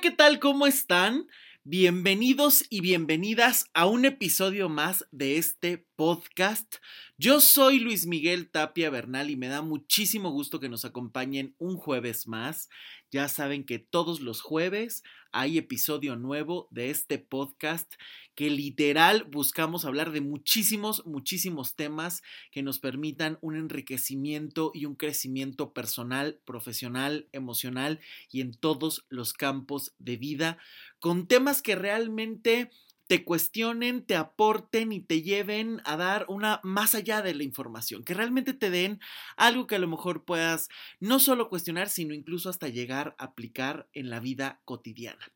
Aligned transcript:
¿qué 0.00 0.10
tal? 0.12 0.38
¿Cómo 0.38 0.68
están? 0.68 1.26
Bienvenidos 1.64 2.64
y 2.70 2.82
bienvenidas 2.82 3.66
a 3.74 3.86
un 3.86 4.04
episodio 4.04 4.68
más 4.68 5.04
de 5.10 5.38
este 5.38 5.86
podcast. 5.96 6.76
Yo 7.20 7.40
soy 7.40 7.80
Luis 7.80 8.06
Miguel 8.06 8.48
Tapia 8.48 8.90
Bernal 8.90 9.28
y 9.28 9.34
me 9.34 9.48
da 9.48 9.60
muchísimo 9.60 10.30
gusto 10.30 10.60
que 10.60 10.68
nos 10.68 10.84
acompañen 10.84 11.56
un 11.58 11.76
jueves 11.76 12.28
más. 12.28 12.68
Ya 13.10 13.26
saben 13.26 13.64
que 13.64 13.80
todos 13.80 14.20
los 14.20 14.40
jueves 14.40 15.02
hay 15.32 15.58
episodio 15.58 16.14
nuevo 16.14 16.68
de 16.70 16.90
este 16.90 17.18
podcast 17.18 17.92
que 18.36 18.50
literal 18.50 19.24
buscamos 19.24 19.84
hablar 19.84 20.12
de 20.12 20.20
muchísimos, 20.20 21.04
muchísimos 21.06 21.74
temas 21.74 22.22
que 22.52 22.62
nos 22.62 22.78
permitan 22.78 23.36
un 23.40 23.56
enriquecimiento 23.56 24.70
y 24.72 24.84
un 24.84 24.94
crecimiento 24.94 25.72
personal, 25.72 26.38
profesional, 26.44 27.26
emocional 27.32 27.98
y 28.30 28.42
en 28.42 28.54
todos 28.54 29.06
los 29.08 29.32
campos 29.32 29.92
de 29.98 30.18
vida, 30.18 30.58
con 31.00 31.26
temas 31.26 31.62
que 31.62 31.74
realmente 31.74 32.70
te 33.08 33.24
cuestionen, 33.24 34.04
te 34.04 34.14
aporten 34.14 34.92
y 34.92 35.00
te 35.00 35.22
lleven 35.22 35.80
a 35.84 35.96
dar 35.96 36.26
una 36.28 36.60
más 36.62 36.94
allá 36.94 37.22
de 37.22 37.34
la 37.34 37.42
información, 37.42 38.04
que 38.04 38.14
realmente 38.14 38.52
te 38.52 38.70
den 38.70 39.00
algo 39.36 39.66
que 39.66 39.76
a 39.76 39.78
lo 39.80 39.88
mejor 39.88 40.24
puedas 40.24 40.68
no 41.00 41.18
solo 41.18 41.48
cuestionar, 41.48 41.88
sino 41.88 42.14
incluso 42.14 42.50
hasta 42.50 42.68
llegar 42.68 43.16
a 43.18 43.24
aplicar 43.24 43.88
en 43.94 44.10
la 44.10 44.20
vida 44.20 44.60
cotidiana. 44.64 45.32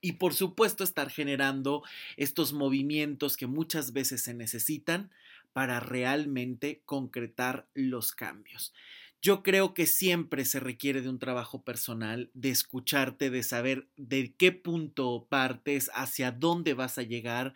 Y 0.00 0.12
por 0.12 0.34
supuesto 0.34 0.84
estar 0.84 1.10
generando 1.10 1.82
estos 2.16 2.52
movimientos 2.52 3.36
que 3.36 3.46
muchas 3.46 3.92
veces 3.92 4.22
se 4.22 4.34
necesitan 4.34 5.10
para 5.52 5.80
realmente 5.80 6.82
concretar 6.84 7.66
los 7.74 8.12
cambios. 8.12 8.72
Yo 9.26 9.42
creo 9.42 9.74
que 9.74 9.86
siempre 9.86 10.44
se 10.44 10.60
requiere 10.60 11.02
de 11.02 11.08
un 11.08 11.18
trabajo 11.18 11.64
personal, 11.64 12.30
de 12.32 12.50
escucharte, 12.50 13.28
de 13.28 13.42
saber 13.42 13.88
de 13.96 14.32
qué 14.38 14.52
punto 14.52 15.26
partes, 15.28 15.90
hacia 15.94 16.30
dónde 16.30 16.74
vas 16.74 16.96
a 16.96 17.02
llegar 17.02 17.52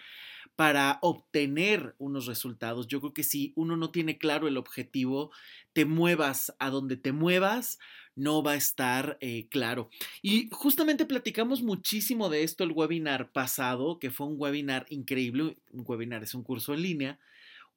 para 0.57 0.99
obtener 1.01 1.95
unos 1.99 2.27
resultados. 2.27 2.89
Yo 2.89 2.99
creo 2.99 3.15
que 3.15 3.23
si 3.23 3.53
uno 3.55 3.77
no 3.77 3.93
tiene 3.93 4.19
claro 4.19 4.49
el 4.49 4.57
objetivo, 4.57 5.31
te 5.73 5.85
muevas 5.85 6.53
a 6.59 6.71
donde 6.71 6.97
te 6.97 7.13
muevas, 7.13 7.79
no 8.17 8.43
va 8.43 8.53
a 8.53 8.57
estar 8.57 9.17
eh, 9.21 9.47
claro. 9.49 9.91
Y 10.23 10.49
justamente 10.51 11.07
platicamos 11.07 11.63
muchísimo 11.63 12.31
de 12.31 12.43
esto 12.43 12.65
el 12.65 12.73
webinar 12.73 13.31
pasado, 13.31 14.01
que 14.01 14.11
fue 14.11 14.27
un 14.27 14.35
webinar 14.37 14.87
increíble. 14.91 15.57
Un 15.73 15.85
webinar 15.87 16.25
es 16.25 16.35
un 16.35 16.43
curso 16.43 16.75
en 16.75 16.83
línea, 16.83 17.21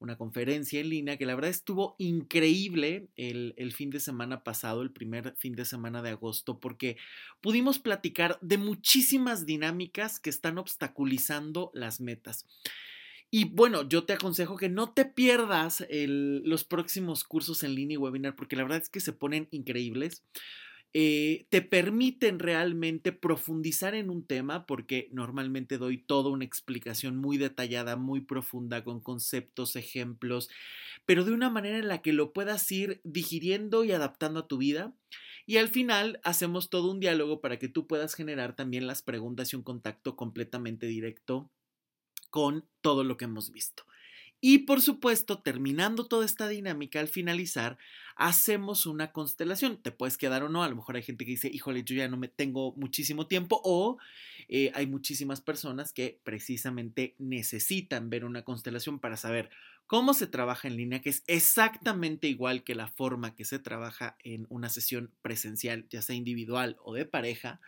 una 0.04 0.16
conferencia 0.16 0.80
en 0.80 0.90
línea, 0.90 1.16
que 1.16 1.26
la 1.26 1.34
verdad 1.34 1.50
estuvo 1.50 1.96
increíble 1.98 3.08
el, 3.16 3.54
el 3.56 3.72
fin 3.72 3.90
de 3.90 4.00
semana 4.00 4.44
pasado, 4.44 4.82
el 4.82 4.92
primer 4.92 5.34
fin 5.36 5.54
de 5.54 5.64
semana 5.64 6.02
de 6.02 6.10
agosto, 6.10 6.60
porque 6.60 6.96
pudimos 7.40 7.78
platicar 7.78 8.38
de 8.40 8.58
muchísimas 8.58 9.46
dinámicas 9.46 10.20
que 10.20 10.30
están 10.30 10.58
obstaculizando 10.58 11.70
las 11.74 12.00
metas. 12.00 12.46
Y 13.36 13.46
bueno, 13.46 13.88
yo 13.88 14.04
te 14.04 14.12
aconsejo 14.12 14.56
que 14.56 14.68
no 14.68 14.92
te 14.92 15.04
pierdas 15.04 15.84
los 15.90 16.62
próximos 16.62 17.24
cursos 17.24 17.64
en 17.64 17.74
línea 17.74 17.96
y 17.96 17.98
webinar, 17.98 18.36
porque 18.36 18.54
la 18.54 18.62
verdad 18.62 18.80
es 18.80 18.88
que 18.88 19.00
se 19.00 19.12
ponen 19.12 19.48
increíbles. 19.50 20.22
Eh, 20.96 21.46
te 21.50 21.60
permiten 21.60 22.38
realmente 22.38 23.10
profundizar 23.10 23.96
en 23.96 24.10
un 24.10 24.24
tema, 24.24 24.64
porque 24.64 25.08
normalmente 25.12 25.76
doy 25.76 25.98
toda 25.98 26.30
una 26.30 26.44
explicación 26.44 27.16
muy 27.16 27.36
detallada, 27.36 27.96
muy 27.96 28.20
profunda, 28.20 28.84
con 28.84 29.00
conceptos, 29.00 29.74
ejemplos, 29.74 30.48
pero 31.04 31.24
de 31.24 31.32
una 31.32 31.50
manera 31.50 31.78
en 31.78 31.88
la 31.88 32.00
que 32.00 32.12
lo 32.12 32.32
puedas 32.32 32.70
ir 32.70 33.00
digiriendo 33.04 33.84
y 33.84 33.92
adaptando 33.92 34.40
a 34.40 34.48
tu 34.48 34.58
vida. 34.58 34.94
Y 35.46 35.56
al 35.58 35.68
final 35.68 36.20
hacemos 36.24 36.70
todo 36.70 36.90
un 36.92 37.00
diálogo 37.00 37.40
para 37.40 37.58
que 37.58 37.68
tú 37.68 37.86
puedas 37.86 38.14
generar 38.14 38.54
también 38.56 38.86
las 38.86 39.02
preguntas 39.02 39.52
y 39.52 39.56
un 39.56 39.62
contacto 39.64 40.16
completamente 40.16 40.86
directo 40.86 41.50
con 42.30 42.68
todo 42.82 43.04
lo 43.04 43.16
que 43.16 43.26
hemos 43.26 43.52
visto. 43.52 43.84
Y 44.40 44.58
por 44.58 44.82
supuesto, 44.82 45.40
terminando 45.40 46.06
toda 46.06 46.26
esta 46.26 46.48
dinámica, 46.48 47.00
al 47.00 47.08
finalizar, 47.08 47.78
hacemos 48.16 48.86
una 48.86 49.10
constelación. 49.12 49.80
Te 49.82 49.90
puedes 49.90 50.18
quedar 50.18 50.42
o 50.42 50.48
no, 50.48 50.62
a 50.62 50.68
lo 50.68 50.76
mejor 50.76 50.96
hay 50.96 51.02
gente 51.02 51.24
que 51.24 51.32
dice, 51.32 51.50
híjole, 51.52 51.82
yo 51.82 51.94
ya 51.96 52.08
no 52.08 52.16
me 52.16 52.28
tengo 52.28 52.74
muchísimo 52.76 53.26
tiempo, 53.26 53.60
o 53.64 53.98
eh, 54.48 54.70
hay 54.74 54.86
muchísimas 54.86 55.40
personas 55.40 55.92
que 55.92 56.20
precisamente 56.24 57.14
necesitan 57.18 58.10
ver 58.10 58.24
una 58.24 58.42
constelación 58.42 58.98
para 58.98 59.16
saber 59.16 59.50
cómo 59.86 60.14
se 60.14 60.26
trabaja 60.26 60.68
en 60.68 60.76
línea, 60.76 61.00
que 61.00 61.10
es 61.10 61.22
exactamente 61.26 62.28
igual 62.28 62.64
que 62.64 62.74
la 62.74 62.88
forma 62.88 63.34
que 63.34 63.44
se 63.44 63.58
trabaja 63.58 64.16
en 64.22 64.46
una 64.48 64.68
sesión 64.68 65.10
presencial, 65.22 65.86
ya 65.90 66.02
sea 66.02 66.16
individual 66.16 66.76
o 66.82 66.94
de 66.94 67.06
pareja. 67.06 67.60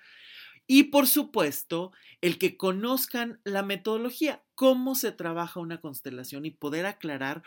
Y 0.66 0.84
por 0.84 1.06
supuesto, 1.06 1.92
el 2.20 2.38
que 2.38 2.56
conozcan 2.56 3.40
la 3.44 3.62
metodología, 3.62 4.42
cómo 4.54 4.94
se 4.94 5.12
trabaja 5.12 5.60
una 5.60 5.80
constelación 5.80 6.44
y 6.44 6.50
poder 6.50 6.86
aclarar 6.86 7.42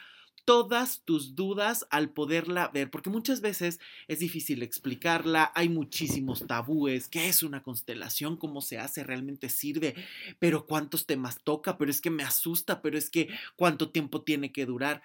todas 0.45 1.03
tus 1.05 1.35
dudas 1.35 1.85
al 1.91 2.09
poderla 2.09 2.69
ver, 2.69 2.89
porque 2.89 3.11
muchas 3.11 3.39
veces 3.39 3.79
es 4.07 4.17
difícil 4.17 4.63
explicarla, 4.63 5.51
hay 5.53 5.69
muchísimos 5.69 6.47
tabúes, 6.47 7.07
qué 7.07 7.27
es 7.27 7.43
una 7.43 7.61
constelación, 7.61 8.35
cómo 8.35 8.61
se 8.61 8.79
hace, 8.79 9.03
realmente 9.03 9.49
sirve, 9.49 9.93
pero 10.39 10.65
cuántos 10.65 11.05
temas 11.05 11.37
toca, 11.43 11.77
pero 11.77 11.91
es 11.91 12.01
que 12.01 12.09
me 12.09 12.23
asusta, 12.23 12.81
pero 12.81 12.97
es 12.97 13.11
que 13.11 13.29
cuánto 13.55 13.91
tiempo 13.91 14.23
tiene 14.23 14.51
que 14.51 14.65
durar. 14.65 15.03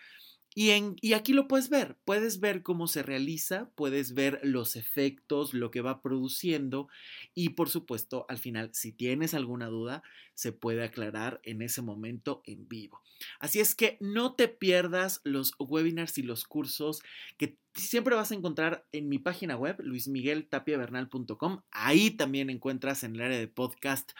Y, 0.57 0.71
aquí 1.15 1.33
lo 1.33 1.49
puedes 1.49 1.69
ver, 1.69 1.97
puedes 2.05 2.39
ver 2.39 2.63
cómo 2.63 2.87
se 2.87 3.03
realiza, 3.03 3.71
puedes 3.75 4.15
ver 4.15 4.39
los 4.45 4.77
efectos, 4.77 5.53
lo 5.53 5.73
que 5.73 5.81
va 5.81 6.01
produciendo 6.01 6.87
y 7.35 7.51
por 7.51 7.69
supuesto 7.69 8.25
al 8.29 8.39
final 8.39 8.71
si 8.73 8.93
tienes 8.93 9.35
alguna 9.35 9.67
duda 9.67 10.05
se 10.35 10.53
puede 10.53 10.85
aclarar 10.85 11.41
en 11.43 11.61
ese 11.61 11.83
momento 11.83 12.41
en 12.47 12.69
vivo. 12.69 13.03
Así 13.41 13.59
es 13.59 13.75
que 13.75 13.97
no 14.01 14.35
te 14.35 14.47
pierdas 14.47 15.21
los 15.25 15.55
webinars 15.59 16.19
y 16.19 16.23
los 16.23 16.45
cursos 16.45 17.03
que 17.37 17.59
siempre 17.75 18.15
vas 18.15 18.31
a 18.31 18.35
encontrar 18.35 18.87
en 18.93 19.09
mi 19.09 19.19
página 19.19 19.57
web 19.57 19.77
luismigueltapiavernal.com. 19.81 21.63
Ahí 21.73 22.13
también 22.13 22.49
encuentras 22.49 23.03
en 23.03 23.17
el 23.17 23.23
área 23.23 23.39
de 23.39 23.49
podcast 23.49 24.13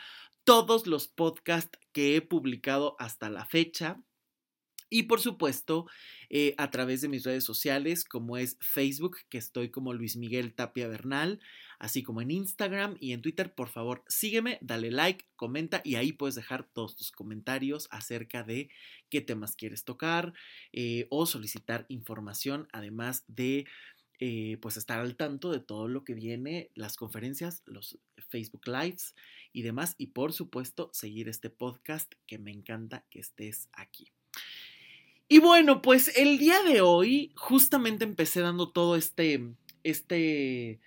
todos 0.43 0.85
los 0.85 1.07
podcasts 1.07 1.79
que 1.93 2.17
he 2.17 2.21
publicado 2.21 2.95
hasta 2.99 3.29
la 3.29 3.45
fecha. 3.45 4.01
Y 4.89 5.03
por 5.03 5.19
supuesto, 5.19 5.87
eh, 6.29 6.53
a 6.57 6.69
través 6.69 7.01
de 7.01 7.07
mis 7.07 7.23
redes 7.23 7.43
sociales, 7.43 8.05
como 8.05 8.37
es 8.37 8.57
Facebook, 8.61 9.17
que 9.29 9.37
estoy 9.37 9.69
como 9.69 9.93
Luis 9.93 10.15
Miguel 10.15 10.53
Tapia 10.53 10.87
Bernal, 10.87 11.39
así 11.79 12.03
como 12.03 12.21
en 12.21 12.31
Instagram 12.31 12.95
y 12.99 13.13
en 13.13 13.21
Twitter, 13.21 13.53
por 13.53 13.69
favor, 13.69 14.03
sígueme, 14.07 14.59
dale 14.61 14.91
like, 14.91 15.25
comenta 15.35 15.81
y 15.83 15.95
ahí 15.95 16.13
puedes 16.13 16.35
dejar 16.35 16.63
todos 16.63 16.95
tus 16.95 17.11
comentarios 17.11 17.87
acerca 17.91 18.43
de 18.43 18.69
qué 19.09 19.21
temas 19.21 19.55
quieres 19.55 19.83
tocar 19.83 20.33
eh, 20.71 21.07
o 21.09 21.25
solicitar 21.25 21.85
información, 21.89 22.67
además 22.71 23.23
de 23.27 23.65
eh, 24.19 24.57
pues 24.61 24.77
estar 24.77 24.99
al 24.99 25.17
tanto 25.17 25.51
de 25.51 25.59
todo 25.59 25.87
lo 25.89 26.05
que 26.05 26.13
viene, 26.13 26.71
las 26.73 26.95
conferencias, 26.95 27.63
los 27.65 27.99
Facebook 28.29 28.67
Lives 28.67 29.13
y 29.51 29.63
demás. 29.63 29.95
Y 29.97 30.07
por 30.07 30.31
supuesto, 30.31 30.89
seguir 30.93 31.27
este 31.27 31.49
podcast 31.49 32.13
que 32.25 32.37
me 32.37 32.51
encanta 32.51 33.05
que 33.09 33.19
estés 33.19 33.67
aquí. 33.73 34.14
Y 35.27 35.39
bueno, 35.39 35.81
pues 35.81 36.15
el 36.17 36.37
día 36.37 36.61
de 36.61 36.81
hoy 36.81 37.31
justamente 37.35 38.03
empecé 38.03 38.41
dando 38.41 38.71
todo 38.71 38.95
este, 38.95 39.53
este 39.83 40.79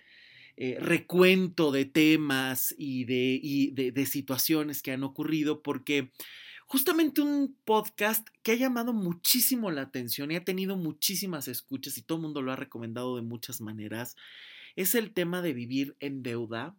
eh, 0.55 0.77
recuento 0.79 1.71
de 1.71 1.85
temas 1.85 2.73
y, 2.77 3.03
de, 3.03 3.91
de 3.91 4.05
situaciones 4.05 4.81
que 4.81 4.93
han 4.93 5.03
ocurrido 5.03 5.61
porque 5.61 6.11
justamente 6.67 7.21
un 7.21 7.57
podcast 7.65 8.27
que 8.43 8.53
ha 8.53 8.55
llamado 8.55 8.93
muchísimo 8.93 9.71
la 9.71 9.81
atención 9.81 10.31
y 10.31 10.35
ha 10.35 10.45
tenido 10.45 10.77
muchísimas 10.77 11.49
escuchas 11.49 11.97
y 11.97 12.01
todo 12.01 12.17
el 12.19 12.23
mundo 12.23 12.41
lo 12.41 12.53
ha 12.53 12.55
recomendado 12.55 13.17
de 13.17 13.23
muchas 13.23 13.59
maneras 13.59 14.15
es 14.75 14.95
el 14.95 15.11
tema 15.11 15.41
de 15.41 15.53
vivir 15.53 15.97
en 15.99 16.23
deuda 16.23 16.75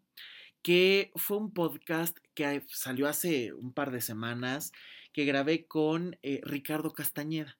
que 0.62 1.10
fue 1.16 1.36
un 1.36 1.52
podcast 1.52 2.18
que 2.34 2.62
salió 2.68 3.08
hace 3.08 3.52
un 3.52 3.72
par 3.72 3.90
de 3.90 4.00
semanas 4.00 4.72
que 5.12 5.24
grabé 5.24 5.66
con 5.66 6.18
eh, 6.22 6.40
Ricardo 6.44 6.92
Castañeda. 6.92 7.58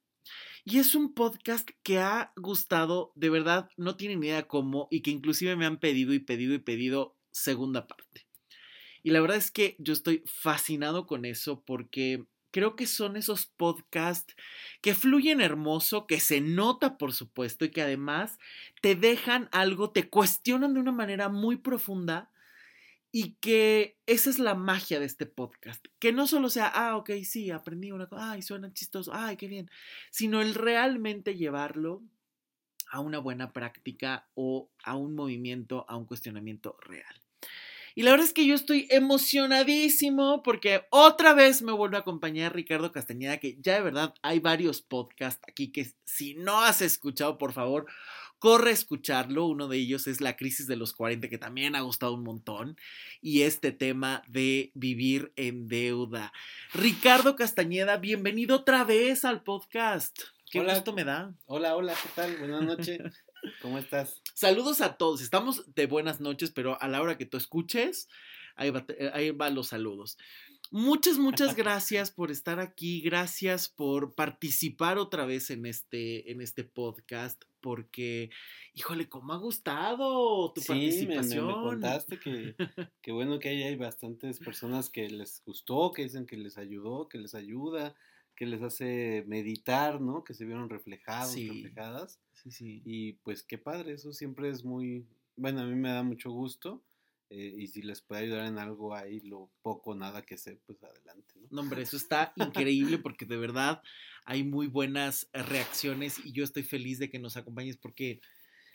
Y 0.65 0.79
es 0.79 0.95
un 0.95 1.15
podcast 1.15 1.69
que 1.83 1.99
ha 1.99 2.33
gustado, 2.37 3.13
de 3.15 3.31
verdad, 3.31 3.71
no 3.77 3.97
tienen 3.97 4.23
idea 4.23 4.47
cómo, 4.47 4.89
y 4.91 5.01
que 5.01 5.11
inclusive 5.11 5.57
me 5.57 5.67
han 5.67 5.79
pedido 5.79 6.13
y 6.13 6.19
pedido 6.19 6.55
y 6.55 6.59
pedido 6.59 7.17
segunda 7.31 7.87
parte. 7.87 8.27
Y 9.03 9.11
la 9.11 9.21
verdad 9.21 9.39
es 9.39 9.51
que 9.51 9.77
yo 9.79 9.93
estoy 9.93 10.23
fascinado 10.27 11.07
con 11.07 11.25
eso 11.25 11.63
porque 11.65 12.25
creo 12.51 12.77
que 12.77 12.87
son 12.87 13.17
esos 13.17 13.47
podcasts 13.47 14.35
que 14.83 14.95
fluyen 14.95 15.41
hermoso, 15.41 16.07
que 16.07 16.21
se 16.21 16.41
nota 16.41 16.99
por 16.99 17.15
supuesto 17.15 17.65
y 17.65 17.71
que 17.71 17.83
además 17.83 18.39
te 18.83 18.95
dejan 18.95 19.49
algo, 19.53 19.91
te 19.91 20.09
cuestionan 20.09 20.75
de 20.75 20.81
una 20.81 20.93
manera 20.93 21.29
muy 21.29 21.57
profunda 21.57 22.30
y 23.13 23.33
que 23.41 23.99
esa 24.07 24.31
es 24.31 24.39
la 24.39 24.55
magia 24.55 25.01
de 25.01 25.07
este 25.07 25.27
podcast. 25.27 25.85
Que 25.99 26.13
no 26.13 26.27
solo 26.27 26.49
sea, 26.49 26.67
ah, 26.67 26.97
ok, 26.97 27.11
sí, 27.25 27.51
aprendí 27.51 27.93
una 27.93 28.09
cosa, 28.09 28.33
ay, 28.33 28.43
suena 28.43 28.73
chistoso, 28.73 29.13
ay, 29.15 29.37
qué 29.37 29.49
bien. 29.49 29.71
Sino 30.11 30.41
el 30.41 30.55
realmente 30.55 31.37
llevarlo 31.37 32.03
a 32.91 33.01
una 33.01 33.19
buena 33.19 33.53
práctica 33.53 34.29
o 34.35 34.71
a 34.85 34.97
un 34.97 35.15
movimiento, 35.15 35.85
a 35.89 35.97
un 35.97 36.07
cuestionamiento 36.07 36.77
real. 36.81 37.15
Y 37.95 38.03
la 38.03 38.13
verdad 38.13 38.27
es 38.27 38.33
que 38.33 38.47
yo 38.47 38.55
estoy 38.55 38.87
emocionadísimo 38.91 40.43
porque 40.43 40.87
otra 40.91 41.35
vez 41.35 41.63
me 41.63 41.73
vuelve 41.73 41.97
a 41.97 42.01
acompañar 42.01 42.55
Ricardo 42.55 42.93
Castañeda, 42.93 43.39
que 43.39 43.59
ya 43.61 43.75
de 43.75 43.83
verdad 43.83 44.15
hay 44.23 44.39
varios 44.39 44.81
podcasts 44.81 45.43
aquí 45.49 45.73
que 45.73 45.93
si 46.05 46.35
no 46.35 46.61
has 46.61 46.83
escuchado, 46.83 47.37
por 47.37 47.53
favor, 47.53 47.87
corre 48.41 48.71
a 48.71 48.73
escucharlo. 48.73 49.47
Uno 49.47 49.69
de 49.69 49.77
ellos 49.77 50.09
es 50.09 50.21
La 50.21 50.37
crisis 50.37 50.67
de 50.67 50.75
los 50.75 50.93
40, 50.93 51.29
que 51.29 51.39
también 51.39 51.77
ha 51.77 51.83
gustado 51.83 52.15
un 52.15 52.25
montón. 52.25 52.77
Y 53.21 53.43
este 53.43 53.71
tema 53.71 54.23
de 54.27 54.73
vivir 54.75 55.33
en 55.37 55.69
deuda. 55.69 56.33
Ricardo 56.73 57.37
Castañeda, 57.37 57.99
bienvenido 57.99 58.57
otra 58.57 58.83
vez 58.83 59.25
al 59.25 59.45
podcast. 59.45 60.19
Qué 60.51 60.59
Hola. 60.59 60.75
gusto 60.75 60.93
me 60.93 61.05
da. 61.05 61.33
Hola, 61.47 61.77
hola, 61.77 61.95
¿qué 62.03 62.09
tal? 62.17 62.37
Buenas 62.39 62.63
noches. 62.63 62.99
¿Cómo 63.63 63.79
estás? 63.79 64.21
Saludos 64.35 64.81
a 64.81 64.97
todos. 64.97 65.21
Estamos 65.21 65.73
de 65.75 65.87
buenas 65.87 66.21
noches, 66.21 66.51
pero 66.51 66.81
a 66.83 66.89
la 66.89 67.01
hora 67.01 67.17
que 67.17 67.27
tú 67.27 67.37
escuches, 67.37 68.09
ahí 68.57 68.71
va, 68.71 68.85
ahí 69.13 69.31
va 69.31 69.51
los 69.51 69.69
saludos. 69.69 70.19
Muchas, 70.71 71.19
muchas 71.19 71.55
gracias 71.57 72.11
por 72.11 72.31
estar 72.31 72.61
aquí. 72.61 73.01
Gracias 73.01 73.69
por 73.69 74.15
participar 74.15 74.99
otra 74.99 75.25
vez 75.27 75.51
en 75.51 75.67
este, 75.67 76.31
en 76.31 76.41
este 76.41 76.65
podcast. 76.65 77.43
Porque, 77.61 78.31
híjole, 78.75 79.09
cómo 79.09 79.33
ha 79.35 79.37
gustado 79.37 80.51
tu 80.55 80.61
Sí, 80.63 80.73
me, 80.73 80.79
me- 80.79 80.83
participación. 81.17 81.47
me 81.47 81.53
contaste 81.55 82.19
que, 82.19 82.55
que 83.03 83.13
bueno 83.13 83.39
que 83.39 83.51
ahí 83.51 83.63
hay 83.65 83.77
bastantes 83.77 84.39
personas 84.39 84.89
que 84.89 85.11
les 85.11 85.43
gustó, 85.45 85.93
que 85.93 86.05
dicen 86.05 86.27
que 86.27 86.39
les 86.39 86.57
ayudó, 86.57 87.09
que 87.09 87.19
les 87.19 87.35
ayuda, 87.35 87.95
que 88.35 88.47
les 88.47 88.63
hace 88.63 89.25
meditar, 89.27 90.01
¿no? 90.01 90.25
Que 90.25 90.33
se 90.33 90.47
vieron 90.47 90.71
reflejados, 90.71 91.33
Sí. 91.33 91.49
reflejadas. 91.51 92.19
Sí, 92.33 92.51
sí. 92.51 92.83
Y 92.87 93.13
pues 93.25 93.43
qué 93.43 93.59
padre, 93.59 93.93
eso 93.93 94.15
siempre 94.15 94.49
es 94.49 94.65
muy, 94.65 95.05
bueno, 95.37 95.61
a 95.61 95.67
mí 95.67 95.75
me 95.75 95.91
da 95.91 96.03
mucho 96.03 96.31
gusto. 96.31 96.81
Eh, 97.31 97.55
y 97.59 97.69
si 97.69 97.83
les 97.83 98.03
puede 98.03 98.23
ayudar 98.23 98.47
en 98.47 98.59
algo 98.59 98.93
ahí, 98.93 99.21
lo 99.21 99.51
poco 99.63 99.91
o 99.91 99.95
nada 99.95 100.23
que 100.23 100.37
sé, 100.37 100.59
pues 100.67 100.83
adelante, 100.83 101.35
¿no? 101.37 101.47
No, 101.51 101.61
hombre, 101.61 101.83
eso 101.83 101.97
está 101.97 102.33
increíble 102.35 102.99
porque 102.99 103.25
de 103.25 103.37
verdad 103.37 103.83
hay 104.25 104.43
muy 104.43 104.67
buenas 104.67 105.29
eh, 105.33 105.43
reacciones 105.43 106.19
y 106.25 106.33
yo 106.33 106.43
estoy 106.43 106.65
feliz 106.65 106.99
de 106.99 107.09
que 107.09 107.21
nos 107.21 107.37
acompañes 107.37 107.77
porque 107.77 108.21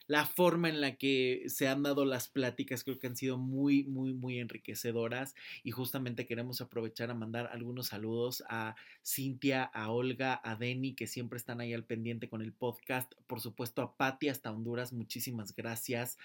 la 0.08 0.26
forma 0.26 0.70
en 0.70 0.82
la 0.82 0.96
que 0.96 1.44
se 1.48 1.68
han 1.68 1.84
dado 1.84 2.06
las 2.06 2.28
pláticas 2.28 2.84
creo 2.84 3.00
que 3.00 3.08
han 3.08 3.16
sido 3.16 3.38
muy, 3.38 3.84
muy, 3.86 4.14
muy 4.14 4.40
enriquecedoras 4.40 5.36
y 5.64 5.72
justamente 5.72 6.26
queremos 6.26 6.62
aprovechar 6.62 7.10
a 7.10 7.16
mandar 7.16 7.50
algunos 7.52 7.88
saludos 7.88 8.44
a 8.48 8.76
Cintia, 9.04 9.64
a 9.64 9.92
Olga, 9.92 10.40
a 10.44 10.56
Denny, 10.56 10.94
que 10.94 11.08
siempre 11.08 11.38
están 11.38 11.62
ahí 11.62 11.74
al 11.74 11.84
pendiente 11.84 12.30
con 12.30 12.42
el 12.42 12.54
podcast, 12.54 13.14
por 13.28 13.42
supuesto 13.42 13.82
a 13.82 13.96
Patti 13.98 14.30
hasta 14.30 14.52
Honduras, 14.52 14.94
muchísimas 14.94 15.56
gracias, 15.56 16.18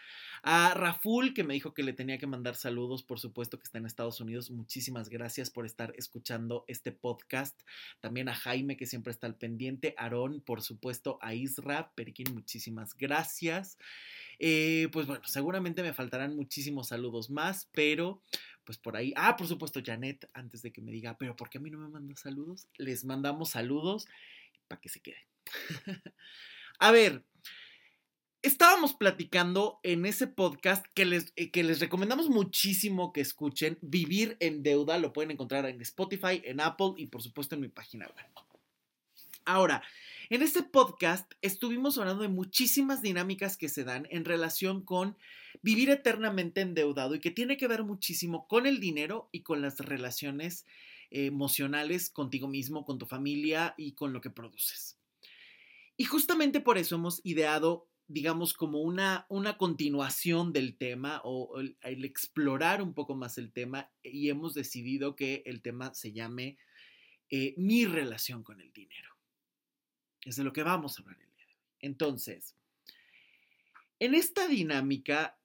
a 0.42 0.74
Raful, 0.74 1.34
que 1.34 1.44
me 1.44 1.54
dijo 1.54 1.74
que 1.74 1.82
le 1.82 1.92
tenía 1.92 2.18
que 2.18 2.26
mandar 2.26 2.56
saludos, 2.56 3.02
por 3.02 3.18
supuesto 3.20 3.58
que 3.58 3.64
está 3.64 3.78
en 3.78 3.86
Estados 3.86 4.20
Unidos, 4.20 4.50
muchísimas 4.50 5.08
gracias 5.08 5.50
por 5.50 5.66
estar 5.66 5.92
escuchando 5.96 6.64
este 6.68 6.92
podcast, 6.92 7.60
también 8.00 8.28
a 8.28 8.34
Jaime, 8.34 8.76
que 8.76 8.86
siempre 8.86 9.10
está 9.10 9.26
al 9.26 9.36
pendiente, 9.36 9.94
Aarón, 9.96 10.40
por 10.40 10.62
supuesto, 10.62 11.18
a 11.20 11.34
Isra, 11.34 11.92
Periquín, 11.94 12.34
muchísimas 12.34 12.96
gracias. 12.96 13.69
Eh, 14.38 14.88
pues 14.92 15.06
bueno, 15.06 15.22
seguramente 15.26 15.82
me 15.82 15.92
faltarán 15.92 16.34
muchísimos 16.34 16.88
saludos 16.88 17.28
más, 17.28 17.68
pero 17.72 18.22
pues 18.64 18.78
por 18.78 18.96
ahí. 18.96 19.12
Ah, 19.16 19.36
por 19.36 19.46
supuesto, 19.46 19.80
Janet, 19.84 20.28
antes 20.32 20.62
de 20.62 20.72
que 20.72 20.80
me 20.80 20.92
diga, 20.92 21.18
pero 21.18 21.36
¿por 21.36 21.50
qué 21.50 21.58
a 21.58 21.60
mí 21.60 21.70
no 21.70 21.78
me 21.78 21.88
mandas 21.88 22.20
saludos? 22.20 22.68
Les 22.78 23.04
mandamos 23.04 23.50
saludos 23.50 24.06
para 24.68 24.80
que 24.80 24.88
se 24.88 25.00
queden. 25.00 25.22
a 26.78 26.90
ver, 26.90 27.24
estábamos 28.42 28.94
platicando 28.94 29.80
en 29.82 30.06
ese 30.06 30.26
podcast 30.26 30.86
que 30.94 31.04
les, 31.04 31.32
eh, 31.36 31.50
que 31.50 31.62
les 31.62 31.80
recomendamos 31.80 32.30
muchísimo 32.30 33.12
que 33.12 33.20
escuchen. 33.20 33.78
Vivir 33.82 34.36
en 34.40 34.62
deuda, 34.62 34.98
lo 34.98 35.12
pueden 35.12 35.32
encontrar 35.32 35.66
en 35.66 35.80
Spotify, 35.82 36.40
en 36.44 36.60
Apple 36.60 36.94
y 36.96 37.06
por 37.06 37.22
supuesto 37.22 37.54
en 37.54 37.60
mi 37.60 37.68
página 37.68 38.06
web. 38.06 38.49
Ahora, 39.50 39.82
en 40.28 40.42
este 40.42 40.62
podcast 40.62 41.32
estuvimos 41.42 41.98
hablando 41.98 42.22
de 42.22 42.28
muchísimas 42.28 43.02
dinámicas 43.02 43.56
que 43.56 43.68
se 43.68 43.82
dan 43.82 44.06
en 44.08 44.24
relación 44.24 44.84
con 44.84 45.16
vivir 45.60 45.90
eternamente 45.90 46.60
endeudado 46.60 47.16
y 47.16 47.18
que 47.18 47.32
tiene 47.32 47.56
que 47.56 47.66
ver 47.66 47.82
muchísimo 47.82 48.46
con 48.46 48.64
el 48.64 48.78
dinero 48.78 49.28
y 49.32 49.42
con 49.42 49.60
las 49.60 49.80
relaciones 49.80 50.66
eh, 51.10 51.26
emocionales 51.26 52.10
contigo 52.10 52.46
mismo, 52.46 52.84
con 52.84 52.98
tu 52.98 53.06
familia 53.06 53.74
y 53.76 53.94
con 53.94 54.12
lo 54.12 54.20
que 54.20 54.30
produces. 54.30 55.00
Y 55.96 56.04
justamente 56.04 56.60
por 56.60 56.78
eso 56.78 56.94
hemos 56.94 57.20
ideado, 57.24 57.88
digamos, 58.06 58.54
como 58.54 58.82
una, 58.82 59.26
una 59.28 59.58
continuación 59.58 60.52
del 60.52 60.76
tema 60.76 61.22
o 61.24 61.58
el, 61.58 62.04
explorar 62.04 62.82
un 62.82 62.94
poco 62.94 63.16
más 63.16 63.36
el 63.36 63.50
tema 63.50 63.90
y 64.00 64.28
hemos 64.28 64.54
decidido 64.54 65.16
que 65.16 65.42
el 65.44 65.60
tema 65.60 65.92
se 65.92 66.12
llame 66.12 66.56
eh, 67.30 67.54
mi 67.56 67.84
relación 67.84 68.44
con 68.44 68.60
el 68.60 68.72
dinero. 68.72 69.19
Es 70.24 70.36
de 70.36 70.44
lo 70.44 70.52
que 70.52 70.62
vamos 70.62 70.98
a 70.98 71.02
hablar 71.02 71.18
el 71.20 71.34
día 71.34 71.46
de 71.46 71.52
hoy. 71.52 71.58
Entonces, 71.80 72.54
en 73.98 74.14
esta 74.14 74.48
dinámica 74.48 75.40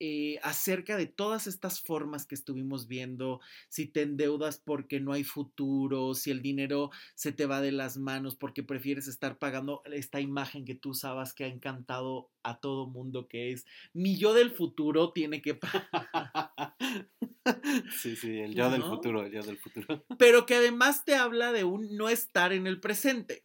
eh, 0.00 0.40
acerca 0.42 0.96
de 0.96 1.06
todas 1.06 1.46
estas 1.46 1.80
formas 1.80 2.26
que 2.26 2.34
estuvimos 2.34 2.88
viendo, 2.88 3.40
si 3.68 3.86
te 3.86 4.02
endeudas 4.02 4.58
porque 4.58 4.98
no 4.98 5.12
hay 5.12 5.22
futuro, 5.22 6.14
si 6.14 6.32
el 6.32 6.42
dinero 6.42 6.90
se 7.14 7.30
te 7.30 7.46
va 7.46 7.60
de 7.60 7.70
las 7.70 7.96
manos 7.96 8.34
porque 8.34 8.64
prefieres 8.64 9.06
estar 9.06 9.38
pagando 9.38 9.82
esta 9.86 10.20
imagen 10.20 10.64
que 10.64 10.74
tú 10.74 10.90
usabas 10.90 11.32
que 11.32 11.44
ha 11.44 11.46
encantado 11.46 12.28
a 12.42 12.58
todo 12.58 12.88
mundo, 12.88 13.28
que 13.28 13.52
es 13.52 13.66
mi 13.92 14.16
yo 14.16 14.34
del 14.34 14.50
futuro 14.50 15.12
tiene 15.12 15.40
que 15.40 15.54
pagar. 15.54 15.88
sí, 17.96 18.16
sí, 18.16 18.40
el 18.40 18.52
yo 18.52 18.70
del 18.70 18.82
futuro, 18.82 19.24
el 19.24 19.32
yo 19.32 19.42
del 19.42 19.58
futuro. 19.58 20.04
pero 20.18 20.44
que 20.44 20.56
además 20.56 21.04
te 21.04 21.14
habla 21.14 21.52
de 21.52 21.62
un 21.62 21.96
no 21.96 22.08
estar 22.08 22.52
en 22.52 22.66
el 22.66 22.80
presente. 22.80 23.44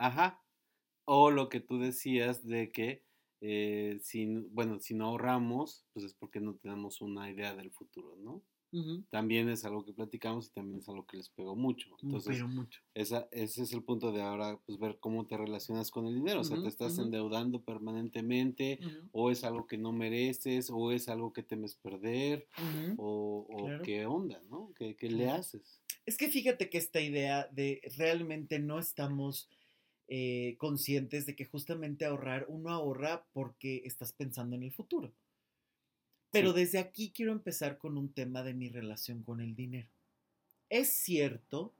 Ajá. 0.00 0.42
O 1.06 1.30
lo 1.30 1.48
que 1.48 1.60
tú 1.60 1.78
decías 1.78 2.46
de 2.46 2.70
que 2.72 3.04
eh, 3.40 3.98
si, 4.02 4.26
bueno, 4.50 4.80
si 4.80 4.94
no 4.94 5.06
ahorramos, 5.06 5.86
pues 5.92 6.04
es 6.04 6.14
porque 6.14 6.40
no 6.40 6.54
tenemos 6.56 7.00
una 7.00 7.30
idea 7.30 7.54
del 7.54 7.70
futuro, 7.70 8.16
¿no? 8.16 8.42
También 9.10 9.48
es 9.48 9.64
algo 9.64 9.84
que 9.84 9.92
platicamos 9.92 10.46
y 10.46 10.50
también 10.52 10.78
es 10.78 10.88
algo 10.88 11.04
que 11.04 11.16
les 11.16 11.28
pegó 11.30 11.56
mucho. 11.56 11.88
Entonces, 12.02 12.36
pero 12.36 12.46
mucho. 12.48 12.80
esa, 12.94 13.28
ese 13.32 13.64
es 13.64 13.72
el 13.72 13.82
punto 13.82 14.12
de 14.12 14.22
ahora, 14.22 14.60
pues 14.64 14.78
ver 14.78 14.98
cómo 15.00 15.26
te 15.26 15.36
relacionas 15.36 15.90
con 15.90 16.06
el 16.06 16.14
dinero. 16.14 16.40
O 16.42 16.44
sea, 16.44 16.62
te 16.62 16.68
estás 16.68 16.96
endeudando 16.98 17.64
permanentemente, 17.64 18.78
o 19.10 19.32
es 19.32 19.42
algo 19.42 19.66
que 19.66 19.76
no 19.78 19.90
mereces, 19.92 20.70
o 20.72 20.92
es 20.92 21.08
algo 21.08 21.32
que 21.32 21.42
temes 21.42 21.74
perder, 21.74 22.46
o, 22.96 23.46
o 23.50 23.66
Claro. 23.66 23.82
qué 23.82 24.06
onda, 24.06 24.40
¿no? 24.48 24.72
¿Qué, 24.76 24.94
qué 24.96 25.10
le 25.10 25.28
haces? 25.28 25.82
Es 26.06 26.16
que 26.16 26.28
fíjate 26.28 26.70
que 26.70 26.78
esta 26.78 27.00
idea 27.00 27.48
de 27.50 27.80
realmente 27.96 28.58
no 28.60 28.78
estamos 28.78 29.48
eh, 30.10 30.56
conscientes 30.58 31.24
de 31.24 31.36
que 31.36 31.46
justamente 31.46 32.04
ahorrar, 32.04 32.44
uno 32.48 32.70
ahorra 32.70 33.24
porque 33.32 33.82
estás 33.86 34.12
pensando 34.12 34.56
en 34.56 34.64
el 34.64 34.72
futuro. 34.72 35.12
Pero 36.32 36.52
Sí. 36.52 36.60
desde 36.60 36.78
aquí 36.78 37.10
quiero 37.14 37.32
empezar 37.32 37.78
con 37.78 37.96
un 37.96 38.12
tema 38.12 38.42
de 38.42 38.52
mi 38.54 38.68
relación 38.68 39.22
con 39.22 39.40
el 39.40 39.54
dinero. 39.54 39.88
Es 40.68 40.92
cierto 40.92 41.72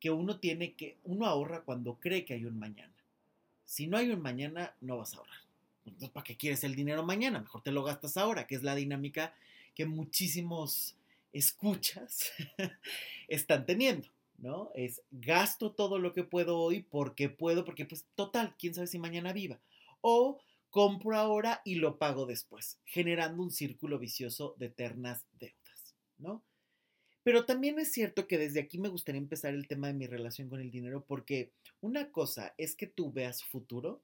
que 0.00 0.10
uno 0.10 0.40
tiene 0.40 0.74
que, 0.74 0.96
uno 1.04 1.26
ahorra 1.26 1.62
cuando 1.62 1.94
cree 2.00 2.24
que 2.24 2.34
hay 2.34 2.46
un 2.46 2.58
mañana. 2.58 2.94
Si 3.66 3.86
no 3.86 3.96
hay 3.98 4.10
un 4.10 4.20
mañana, 4.22 4.74
no 4.80 4.96
vas 4.98 5.14
a 5.14 5.18
ahorrar. 5.18 5.40
Entonces, 5.84 6.10
¿para 6.10 6.24
qué 6.24 6.36
quieres 6.36 6.64
el 6.64 6.74
dinero 6.74 7.04
mañana? 7.04 7.40
Mejor 7.40 7.62
te 7.62 7.72
lo 7.72 7.84
gastas 7.84 8.16
ahora, 8.16 8.46
que 8.46 8.54
es 8.54 8.62
la 8.62 8.74
dinámica 8.74 9.34
que 9.74 9.86
muchísimos 9.86 10.96
escuchas 11.32 12.32
están 13.28 13.64
teniendo, 13.66 14.08
¿no? 14.40 14.70
Es 14.74 15.02
gasto 15.10 15.72
todo 15.72 15.98
lo 15.98 16.12
que 16.12 16.24
puedo 16.24 16.58
hoy 16.58 16.82
porque 16.82 17.28
puedo, 17.28 17.64
porque 17.64 17.86
pues 17.86 18.06
total, 18.14 18.56
quién 18.58 18.74
sabe 18.74 18.86
si 18.86 18.98
mañana 18.98 19.32
viva. 19.32 19.60
O 20.00 20.40
compro 20.70 21.16
ahora 21.16 21.62
y 21.64 21.76
lo 21.76 21.98
pago 21.98 22.26
después, 22.26 22.78
generando 22.84 23.42
un 23.42 23.50
círculo 23.50 23.98
vicioso 23.98 24.54
de 24.58 24.66
eternas 24.66 25.26
deudas, 25.38 25.94
¿no? 26.18 26.42
Pero 27.22 27.44
también 27.44 27.78
es 27.78 27.92
cierto 27.92 28.26
que 28.26 28.38
desde 28.38 28.60
aquí 28.60 28.78
me 28.78 28.88
gustaría 28.88 29.20
empezar 29.20 29.52
el 29.54 29.68
tema 29.68 29.88
de 29.88 29.94
mi 29.94 30.06
relación 30.06 30.48
con 30.48 30.60
el 30.60 30.70
dinero 30.70 31.04
porque 31.06 31.52
una 31.80 32.10
cosa 32.10 32.54
es 32.56 32.74
que 32.74 32.86
tú 32.86 33.12
veas 33.12 33.44
futuro 33.44 34.02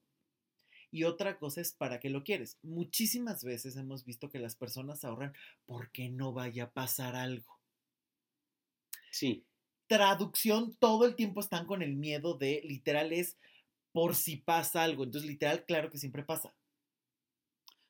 y 0.91 1.05
otra 1.05 1.39
cosa 1.39 1.61
es 1.63 1.73
para 1.73 1.99
qué 1.99 2.11
lo 2.11 2.25
quieres. 2.25 2.59
Muchísimas 2.63 3.43
veces 3.43 3.77
hemos 3.77 4.05
visto 4.05 4.29
que 4.29 4.39
las 4.39 4.55
personas 4.55 5.05
ahorran 5.05 5.35
porque 5.65 6.11
no 6.11 6.33
vaya 6.33 6.65
a 6.65 6.71
pasar 6.71 7.17
algo. 7.17 7.59
Sí, 9.11 9.46
Traducción, 9.89 10.77
todo 10.79 11.05
el 11.07 11.17
tiempo 11.17 11.41
están 11.41 11.67
con 11.67 11.83
el 11.83 11.97
miedo 11.97 12.37
de, 12.39 12.63
literal, 12.65 13.13
es 13.13 13.39
por 13.93 14.15
si 14.15 14.37
pasa 14.39 14.83
algo. 14.85 15.05
Entonces, 15.05 15.29
literal, 15.31 15.65
claro 15.67 15.91
que 15.91 15.99
siempre 15.99 16.25
pasa. 16.25 16.55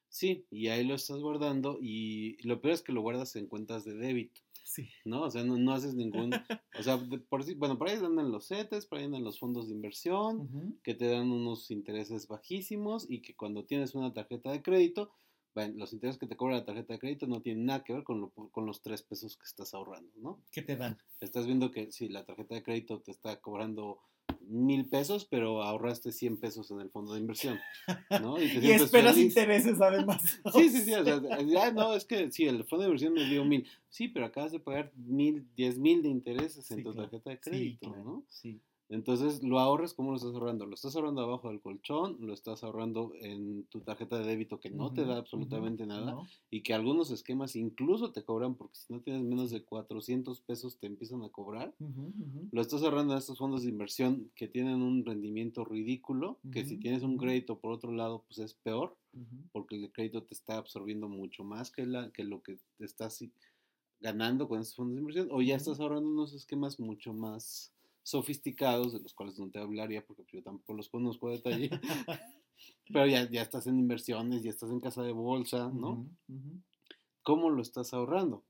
sí, 0.08 0.46
y 0.50 0.68
ahí 0.68 0.84
lo 0.84 0.94
estás 0.94 1.18
guardando 1.20 1.78
y 1.80 2.36
lo 2.46 2.60
peor 2.60 2.74
es 2.74 2.82
que 2.82 2.92
lo 2.92 3.02
guardas 3.02 3.36
en 3.36 3.46
cuentas 3.48 3.84
de 3.84 3.94
débito, 3.94 4.40
Sí. 4.64 4.90
¿no? 5.04 5.22
O 5.22 5.30
sea, 5.30 5.44
no, 5.44 5.58
no 5.58 5.72
haces 5.72 5.94
ningún, 5.94 6.30
o 6.78 6.82
sea, 6.82 6.98
por 7.28 7.44
bueno, 7.56 7.78
por 7.78 7.88
ahí 7.88 7.96
andan 7.96 8.32
los 8.32 8.48
CETES, 8.48 8.86
por 8.86 8.98
ahí 8.98 9.04
andan 9.06 9.24
los 9.24 9.38
fondos 9.38 9.68
de 9.68 9.74
inversión, 9.74 10.80
que 10.82 10.94
te 10.94 11.08
dan 11.08 11.30
unos 11.32 11.70
intereses 11.70 12.28
bajísimos 12.28 13.06
y 13.10 13.22
que 13.22 13.36
cuando 13.36 13.66
tienes 13.66 13.94
una 13.94 14.12
tarjeta 14.14 14.52
de 14.52 14.62
crédito, 14.62 15.12
bueno, 15.56 15.74
los 15.78 15.92
intereses 15.94 16.18
que 16.20 16.26
te 16.26 16.36
cobra 16.36 16.56
la 16.56 16.64
tarjeta 16.66 16.92
de 16.92 16.98
crédito 17.00 17.26
no 17.26 17.40
tienen 17.40 17.64
nada 17.64 17.82
que 17.82 17.94
ver 17.94 18.04
con, 18.04 18.20
lo- 18.20 18.30
con 18.30 18.66
los 18.66 18.82
tres 18.82 19.00
pesos 19.02 19.36
que 19.38 19.44
estás 19.44 19.72
ahorrando, 19.72 20.12
¿no? 20.16 20.38
¿Qué 20.52 20.60
te 20.60 20.76
dan? 20.76 20.98
Estás 21.20 21.46
viendo 21.46 21.70
que 21.70 21.90
si 21.90 22.08
la 22.10 22.24
tarjeta 22.26 22.54
de 22.54 22.62
crédito 22.62 23.00
te 23.00 23.10
está 23.10 23.40
cobrando 23.40 23.98
mil 24.42 24.86
pesos, 24.86 25.24
pero 25.24 25.62
ahorraste 25.62 26.12
100 26.12 26.36
pesos 26.36 26.70
en 26.70 26.80
el 26.80 26.90
fondo 26.90 27.14
de 27.14 27.20
inversión, 27.20 27.58
¿no? 28.20 28.36
te 28.36 28.42
Y 28.62 28.70
esperas 28.70 29.14
feliz. 29.16 29.28
intereses 29.34 29.80
además. 29.80 30.22
Sí, 30.52 30.68
sí, 30.68 30.82
sí, 30.82 30.92
o 30.94 31.04
sea, 31.04 31.20
no, 31.72 31.94
es 31.94 32.04
que 32.04 32.30
sí, 32.30 32.44
el 32.46 32.62
fondo 32.64 32.82
de 32.82 32.88
inversión 32.90 33.14
me 33.14 33.24
dio 33.24 33.42
mil. 33.44 33.66
Sí, 33.88 34.08
pero 34.08 34.26
acabas 34.26 34.52
de 34.52 34.60
pagar 34.60 34.92
mil, 34.94 35.46
diez 35.56 35.78
mil 35.78 36.02
de 36.02 36.10
intereses 36.10 36.70
en 36.70 36.76
Sí, 36.78 36.82
tu 36.84 36.92
claro. 36.92 37.08
tarjeta 37.08 37.30
de 37.30 37.36
Sí, 37.36 37.40
crédito, 37.50 37.88
claro, 37.92 38.04
¿no? 38.04 38.24
Sí. 38.28 38.60
Entonces, 38.88 39.42
lo 39.42 39.58
ahorras, 39.58 39.94
¿cómo 39.94 40.10
lo 40.10 40.16
estás 40.16 40.32
ahorrando? 40.34 40.64
Lo 40.66 40.74
estás 40.74 40.94
ahorrando 40.94 41.22
abajo 41.22 41.48
del 41.48 41.60
colchón, 41.60 42.16
lo 42.20 42.32
estás 42.32 42.62
ahorrando 42.62 43.12
en 43.20 43.64
tu 43.64 43.80
tarjeta 43.80 44.18
de 44.18 44.26
débito 44.26 44.60
que 44.60 44.70
no 44.70 44.92
te 44.92 45.04
da 45.04 45.16
absolutamente 45.16 45.86
nada 45.86 46.12
no. 46.12 46.26
y 46.50 46.62
que 46.62 46.72
algunos 46.72 47.10
esquemas 47.10 47.56
incluso 47.56 48.12
te 48.12 48.22
cobran 48.22 48.54
porque 48.54 48.76
si 48.76 48.92
no 48.92 49.00
tienes 49.00 49.22
menos 49.22 49.50
de 49.50 49.64
400 49.64 50.40
pesos 50.40 50.78
te 50.78 50.86
empiezan 50.86 51.22
a 51.24 51.28
cobrar. 51.30 51.74
Lo 52.52 52.60
estás 52.60 52.82
ahorrando 52.82 53.14
en 53.14 53.18
estos 53.18 53.38
fondos 53.38 53.62
de 53.62 53.70
inversión 53.70 54.30
que 54.34 54.46
tienen 54.46 54.82
un 54.82 55.04
rendimiento 55.04 55.64
ridículo, 55.64 56.38
que 56.52 56.64
si 56.64 56.76
tienes 56.76 57.02
un 57.02 57.16
crédito 57.16 57.58
por 57.58 57.72
otro 57.72 57.90
lado, 57.92 58.22
pues 58.28 58.38
es 58.38 58.54
peor 58.54 58.96
porque 59.52 59.76
el 59.76 59.90
crédito 59.92 60.22
te 60.22 60.34
está 60.34 60.58
absorbiendo 60.58 61.08
mucho 61.08 61.44
más 61.44 61.70
que, 61.70 61.86
la, 61.86 62.10
que 62.10 62.24
lo 62.24 62.42
que 62.42 62.58
te 62.76 62.84
estás 62.84 63.24
ganando 64.00 64.48
con 64.48 64.60
estos 64.60 64.76
fondos 64.76 64.94
de 64.94 65.00
inversión, 65.00 65.28
o 65.30 65.40
ya 65.40 65.56
estás 65.56 65.80
ahorrando 65.80 66.08
unos 66.08 66.34
esquemas 66.34 66.78
mucho 66.78 67.12
más 67.12 67.72
sofisticados, 68.06 68.92
de 68.92 69.00
los 69.00 69.14
cuales 69.14 69.36
no 69.36 69.50
te 69.50 69.58
hablaría 69.58 70.06
porque 70.06 70.22
pues, 70.22 70.34
yo 70.34 70.42
tampoco 70.44 70.74
los 70.74 70.88
conozco 70.88 71.26
a 71.28 71.32
detalle, 71.32 71.70
pero 72.92 73.04
ya, 73.04 73.28
ya 73.28 73.42
estás 73.42 73.66
en 73.66 73.80
inversiones, 73.80 74.44
ya 74.44 74.50
estás 74.50 74.70
en 74.70 74.78
casa 74.78 75.02
de 75.02 75.10
bolsa, 75.10 75.72
¿no? 75.74 76.06
¿Cómo 77.24 77.50
lo 77.50 77.60
estás 77.62 77.92
ahorrando? 77.92 78.44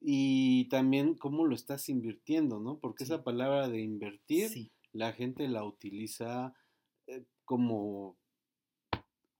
Y 0.00 0.68
también 0.68 1.16
cómo 1.16 1.46
lo 1.46 1.56
estás 1.56 1.88
invirtiendo, 1.88 2.60
¿no? 2.60 2.78
Porque 2.78 3.04
Sí. 3.04 3.12
esa 3.12 3.24
palabra 3.24 3.68
de 3.68 3.80
invertir, 3.80 4.48
Sí. 4.50 4.70
la 4.92 5.12
gente 5.12 5.48
la 5.48 5.64
utiliza 5.64 6.54
eh, 7.08 7.24
como 7.44 8.16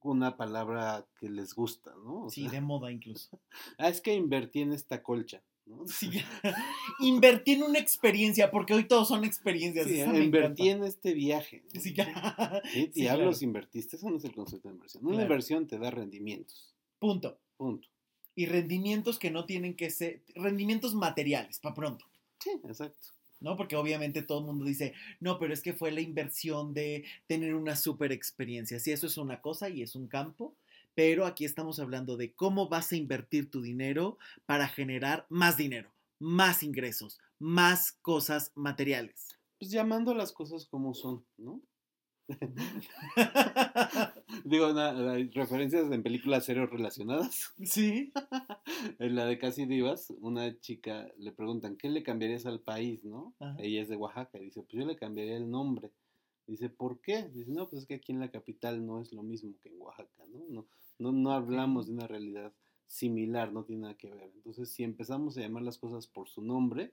una 0.00 0.36
palabra 0.36 1.06
que 1.20 1.28
les 1.30 1.54
gusta, 1.54 1.94
¿no? 2.04 2.22
O 2.24 2.30
Sí, 2.30 2.42
sea, 2.42 2.50
de 2.50 2.60
moda 2.62 2.90
incluso. 2.90 3.40
Ah, 3.78 3.88
es 3.88 4.00
que 4.00 4.12
invertí 4.16 4.60
en 4.62 4.72
esta 4.72 5.04
colcha, 5.04 5.44
¿no? 5.66 5.86
Sí. 5.86 6.10
Invertí 7.00 7.52
en 7.52 7.62
una 7.62 7.78
experiencia, 7.78 8.50
porque 8.50 8.74
hoy 8.74 8.84
todos 8.84 9.08
son 9.08 9.24
experiencias. 9.24 9.86
Sí, 9.86 10.00
invertí 10.00 10.68
en 10.68 10.84
este 10.84 11.14
viaje. 11.14 11.64
¿no? 11.74 11.80
Sí, 11.80 11.92
diablos 11.92 12.10
claro. 12.94 13.44
invertiste, 13.44 13.96
eso 13.96 14.10
no 14.10 14.16
es 14.16 14.24
el 14.24 14.34
concepto 14.34 14.68
de 14.68 14.74
inversión. 14.74 15.04
Una 15.04 15.12
Claro. 15.14 15.26
inversión 15.26 15.66
te 15.66 15.78
da 15.78 15.90
rendimientos, 15.90 16.74
Punto. 16.98 17.38
punto. 17.56 17.88
Y 18.34 18.46
rendimientos 18.46 19.18
que 19.18 19.30
no 19.30 19.44
tienen 19.44 19.76
que 19.76 19.90
ser, 19.90 20.22
rendimientos 20.34 20.94
materiales, 20.94 21.58
para 21.60 21.74
pronto. 21.74 22.06
Sí, 22.40 22.50
exacto. 22.64 23.08
¿no? 23.40 23.56
Porque 23.56 23.74
obviamente 23.76 24.22
todo 24.22 24.38
el 24.38 24.46
mundo 24.46 24.64
dice, 24.64 24.94
no, 25.18 25.38
pero 25.38 25.52
es 25.52 25.62
que 25.62 25.72
fue 25.72 25.90
la 25.90 26.00
inversión 26.00 26.72
de 26.74 27.04
tener 27.26 27.54
una 27.56 27.74
super 27.74 28.12
experiencia. 28.12 28.78
Sí, 28.78 28.92
eso 28.92 29.08
es 29.08 29.18
una 29.18 29.40
cosa 29.40 29.68
y 29.68 29.82
es 29.82 29.96
un 29.96 30.06
campo, 30.06 30.56
pero 30.94 31.26
aquí 31.26 31.44
estamos 31.44 31.78
hablando 31.78 32.16
de 32.16 32.34
cómo 32.34 32.68
vas 32.68 32.92
a 32.92 32.96
invertir 32.96 33.50
tu 33.50 33.62
dinero 33.62 34.18
para 34.46 34.68
generar 34.68 35.26
más 35.28 35.56
dinero, 35.56 35.92
más 36.18 36.62
ingresos, 36.62 37.18
más 37.38 37.92
cosas 38.02 38.52
materiales. 38.54 39.38
Pues 39.58 39.70
llamando 39.70 40.14
las 40.14 40.32
cosas 40.32 40.66
como 40.66 40.94
son, 40.94 41.24
¿no? 41.36 41.60
Digo, 44.44 44.72
na- 44.72 45.12
hay 45.12 45.28
referencias 45.30 45.90
en 45.90 46.02
películas 46.02 46.44
serio 46.44 46.66
relacionadas. 46.66 47.52
sí. 47.64 48.12
En 48.98 49.14
la 49.14 49.26
de 49.26 49.38
Casi 49.38 49.66
Divas, 49.66 50.12
una 50.20 50.58
chica 50.60 51.08
le 51.18 51.32
preguntan, 51.32 51.76
¿qué 51.76 51.88
le 51.88 52.02
cambiarías 52.02 52.46
al 52.46 52.60
país, 52.60 53.04
no? 53.04 53.34
Ajá. 53.38 53.56
Ella 53.60 53.82
es 53.82 53.88
de 53.88 53.96
Oaxaca, 53.96 54.38
y 54.38 54.46
dice, 54.46 54.62
pues 54.62 54.72
yo 54.72 54.84
le 54.86 54.96
cambiaría 54.96 55.36
el 55.36 55.50
nombre. 55.50 55.90
Dice, 56.46 56.68
¿por 56.68 57.00
qué? 57.00 57.28
Dice, 57.28 57.50
no, 57.52 57.68
pues 57.68 57.82
es 57.82 57.88
que 57.88 57.94
aquí 57.94 58.12
en 58.12 58.20
la 58.20 58.30
capital 58.30 58.84
no 58.84 59.00
es 59.00 59.12
lo 59.12 59.22
mismo 59.22 59.54
que 59.62 59.68
en 59.68 59.80
Oaxaca, 59.80 60.24
¿no? 60.28 60.44
No, 60.48 60.66
no, 60.98 61.12
no 61.12 61.32
hablamos 61.32 61.86
de 61.86 61.92
una 61.92 62.06
realidad 62.06 62.52
similar, 62.86 63.52
no 63.52 63.64
tiene 63.64 63.82
nada 63.82 63.94
que 63.94 64.10
ver. 64.10 64.30
Entonces, 64.36 64.68
si 64.70 64.84
empezamos 64.84 65.36
a 65.36 65.40
llamar 65.40 65.62
las 65.62 65.78
cosas 65.78 66.06
por 66.06 66.28
su 66.28 66.42
nombre, 66.42 66.92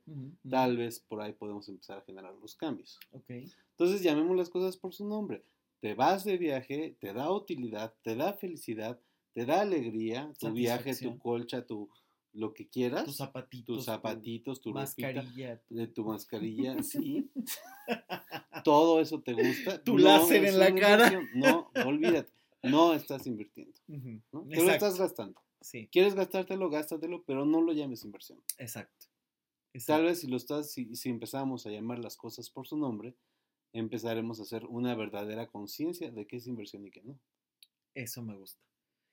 tal 0.49 0.77
vez 0.77 0.99
por 1.01 1.21
ahí 1.21 1.33
podemos 1.33 1.67
empezar 1.67 1.97
a 1.97 2.01
generar 2.01 2.33
los 2.35 2.55
cambios. 2.55 2.97
Ok. 3.11 3.29
Entonces, 3.71 4.01
llamemos 4.01 4.37
las 4.37 4.49
cosas 4.49 4.77
por 4.77 4.93
su 4.93 5.05
nombre. 5.05 5.43
Te 5.81 5.95
vas 5.95 6.23
de 6.23 6.37
viaje, 6.37 6.95
te 6.99 7.13
da 7.13 7.29
utilidad, 7.31 7.93
te 8.01 8.15
da 8.15 8.33
felicidad, 8.33 8.99
te 9.33 9.45
da 9.45 9.61
alegría, 9.61 10.31
tu 10.39 10.51
viaje, 10.53 10.95
tu 10.95 11.17
colcha, 11.17 11.65
tu 11.65 11.89
lo 12.31 12.53
que 12.53 12.67
quieras, 12.69 13.05
Tus 13.05 13.17
zapatitos. 13.17 13.77
tus 13.77 13.85
tu 13.85 13.91
zapatitos, 13.91 14.61
tu 14.61 14.71
mascarilla. 14.71 15.59
de 15.67 15.87
tu 15.87 16.05
mascarilla, 16.05 16.75
sí. 16.83 17.29
Todo 18.63 18.99
eso 19.01 19.19
te 19.21 19.33
gusta. 19.33 19.83
Tu 19.83 19.97
láser 19.97 20.45
en 20.45 20.59
la 20.59 20.73
cara. 20.75 21.21
No, 21.33 21.71
olvídate. 21.85 22.31
No 22.63 22.93
estás 22.93 23.25
invirtiendo. 23.27 23.79
¿no? 24.31 24.45
Te 24.47 24.63
lo 24.63 24.71
estás 24.71 24.97
gastando. 24.97 25.41
Sí, 25.61 25.89
Quieres 25.91 26.15
gastártelo, 26.15 26.69
gástatelo, 26.69 27.23
pero 27.25 27.45
no 27.45 27.61
lo 27.61 27.73
llames 27.73 28.03
inversión. 28.05 28.41
exacto. 28.57 29.07
Tal 29.71 29.81
exacto. 29.81 30.03
vez 30.03 30.19
si 30.21 30.27
lo 30.27 30.37
estás, 30.37 30.71
si, 30.71 30.95
si 30.95 31.09
empezamos 31.09 31.65
a 31.65 31.69
llamar 31.69 31.99
las 31.99 32.17
cosas 32.17 32.49
por 32.49 32.65
su 32.67 32.75
nombre, 32.75 33.15
empezaremos 33.73 34.39
a 34.39 34.43
hacer 34.43 34.65
una 34.65 34.95
verdadera 34.95 35.47
conciencia 35.47 36.11
de 36.11 36.25
qué 36.25 36.37
es 36.37 36.47
inversión 36.47 36.87
y 36.87 36.91
qué 36.91 37.03
no. 37.03 37.19
Eso 37.93 38.23
me 38.23 38.35
gusta. 38.35 38.61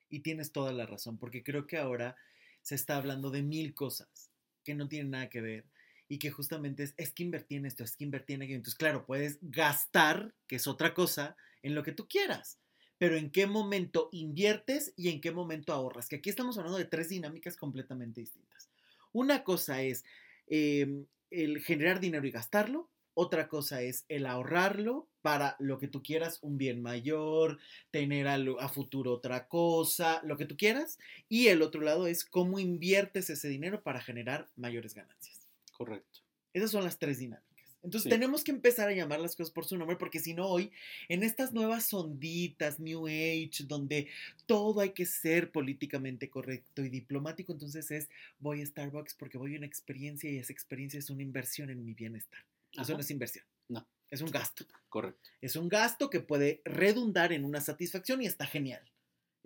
Y 0.09 0.21
tienes 0.21 0.51
toda 0.51 0.71
la 0.71 0.85
razón, 0.85 1.17
porque 1.17 1.43
creo 1.43 1.67
que 1.67 1.77
ahora 1.77 2.15
se 2.61 2.75
está 2.75 2.97
hablando 2.97 3.29
de 3.29 3.43
mil 3.43 3.75
cosas 3.75 4.31
que 4.63 4.73
no 4.73 4.87
tienen 4.87 5.11
nada 5.11 5.29
que 5.29 5.41
ver 5.41 5.65
y 6.09 6.19
que 6.19 6.31
justamente 6.31 6.83
es, 6.83 6.93
es 6.97 7.11
que 7.11 7.23
invertí 7.23 7.55
en 7.55 7.65
esto, 7.65 7.83
es 7.83 7.95
que 7.95 8.05
invertí 8.05 8.33
en 8.33 8.41
aquello. 8.41 8.57
Entonces, 8.57 8.77
claro, 8.77 9.05
puedes 9.05 9.37
gastar, 9.41 10.33
que 10.47 10.55
es 10.55 10.67
otra 10.67 10.93
cosa, 10.93 11.35
en 11.61 11.75
lo 11.75 11.83
que 11.83 11.91
tú 11.91 12.07
quieras, 12.07 12.59
pero 12.97 13.15
en 13.15 13.29
qué 13.31 13.47
momento 13.47 14.09
inviertes 14.11 14.93
y 14.95 15.09
en 15.09 15.21
qué 15.21 15.31
momento 15.31 15.73
ahorras. 15.73 16.07
Que 16.07 16.17
aquí 16.17 16.29
estamos 16.29 16.57
hablando 16.57 16.77
de 16.77 16.85
tres 16.85 17.09
dinámicas 17.09 17.57
completamente 17.57 18.21
distintas. 18.21 18.69
Una 19.11 19.43
cosa 19.43 19.81
es 19.81 20.03
eh, 20.47 21.05
el 21.29 21.61
generar 21.61 21.99
dinero 21.99 22.25
y 22.25 22.31
gastarlo. 22.31 22.89
Otra 23.13 23.47
cosa 23.47 23.81
es 23.81 24.05
el 24.09 24.27
ahorrarlo 24.27 25.07
para 25.23 25.55
lo 25.57 25.79
que 25.79 25.87
tú 25.87 26.03
quieras, 26.03 26.37
un 26.43 26.59
bien 26.59 26.81
mayor, 26.83 27.57
tener 27.89 28.27
a, 28.27 28.35
a 28.35 28.69
futuro 28.69 29.11
otra 29.13 29.47
cosa, 29.47 30.21
lo 30.23 30.37
que 30.37 30.45
tú 30.45 30.55
quieras. 30.55 30.99
Y 31.27 31.47
el 31.47 31.63
otro 31.63 31.81
lado 31.81 32.05
es 32.05 32.23
cómo 32.23 32.59
inviertes 32.59 33.29
ese 33.31 33.49
dinero 33.49 33.81
para 33.81 34.01
generar 34.01 34.47
mayores 34.55 34.93
ganancias. 34.93 35.47
Correcto. 35.71 36.19
Esas 36.53 36.71
son 36.71 36.83
las 36.83 36.99
tres 36.99 37.17
dinámicas. 37.17 37.46
Entonces 37.87 38.03
Sí. 38.03 38.09
tenemos 38.09 38.43
que 38.43 38.51
empezar 38.51 38.89
a 38.89 38.93
llamar 38.93 39.21
las 39.21 39.37
cosas 39.37 39.51
por 39.51 39.63
su 39.65 39.77
nombre 39.77 39.95
porque 39.95 40.19
si 40.19 40.33
no 40.33 40.45
hoy, 40.45 40.71
en 41.07 41.23
estas 41.23 41.53
nuevas 41.53 41.93
onditas, 41.93 42.81
New 42.81 43.07
Age, 43.07 43.63
donde 43.65 44.09
todo 44.45 44.81
hay 44.81 44.89
que 44.89 45.05
ser 45.05 45.51
políticamente 45.53 46.29
correcto 46.29 46.83
y 46.83 46.89
diplomático, 46.89 47.53
entonces 47.53 47.89
es 47.91 48.09
voy 48.39 48.61
a 48.61 48.65
Starbucks 48.65 49.13
porque 49.13 49.37
voy 49.37 49.55
a 49.55 49.57
una 49.57 49.67
experiencia 49.67 50.29
y 50.29 50.37
esa 50.37 50.51
experiencia 50.51 50.99
es 50.99 51.09
una 51.09 51.23
inversión 51.23 51.69
en 51.69 51.85
mi 51.85 51.93
bienestar. 51.93 52.43
Eso 52.73 52.93
no 52.93 52.99
es 52.99 53.09
inversión. 53.09 53.45
No. 53.69 53.87
Es 54.11 54.19
un 54.21 54.31
gasto. 54.31 54.65
Correcto. 54.89 55.29
Es 55.39 55.55
un 55.55 55.69
gasto 55.69 56.09
que 56.09 56.19
puede 56.19 56.61
redundar 56.65 57.31
en 57.31 57.45
una 57.45 57.61
satisfacción 57.61 58.21
y 58.21 58.25
está 58.25 58.45
genial. 58.45 58.81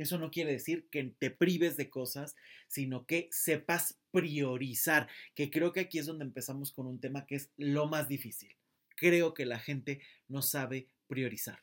Eso 0.01 0.17
no 0.17 0.31
quiere 0.31 0.51
decir 0.51 0.87
que 0.89 1.03
te 1.17 1.31
prives 1.31 1.77
de 1.77 1.89
cosas, 1.89 2.35
sino 2.67 3.05
que 3.05 3.29
sepas 3.31 3.99
priorizar, 4.11 5.07
que 5.35 5.49
creo 5.51 5.71
que 5.71 5.81
aquí 5.81 5.99
es 5.99 6.05
donde 6.05 6.25
empezamos 6.25 6.71
con 6.71 6.87
un 6.87 6.99
tema 6.99 7.25
que 7.25 7.35
es 7.35 7.51
lo 7.57 7.87
más 7.87 8.07
difícil. 8.07 8.55
Creo 8.95 9.33
que 9.33 9.45
la 9.45 9.59
gente 9.59 10.01
no 10.27 10.41
sabe 10.41 10.87
priorizar. 11.07 11.59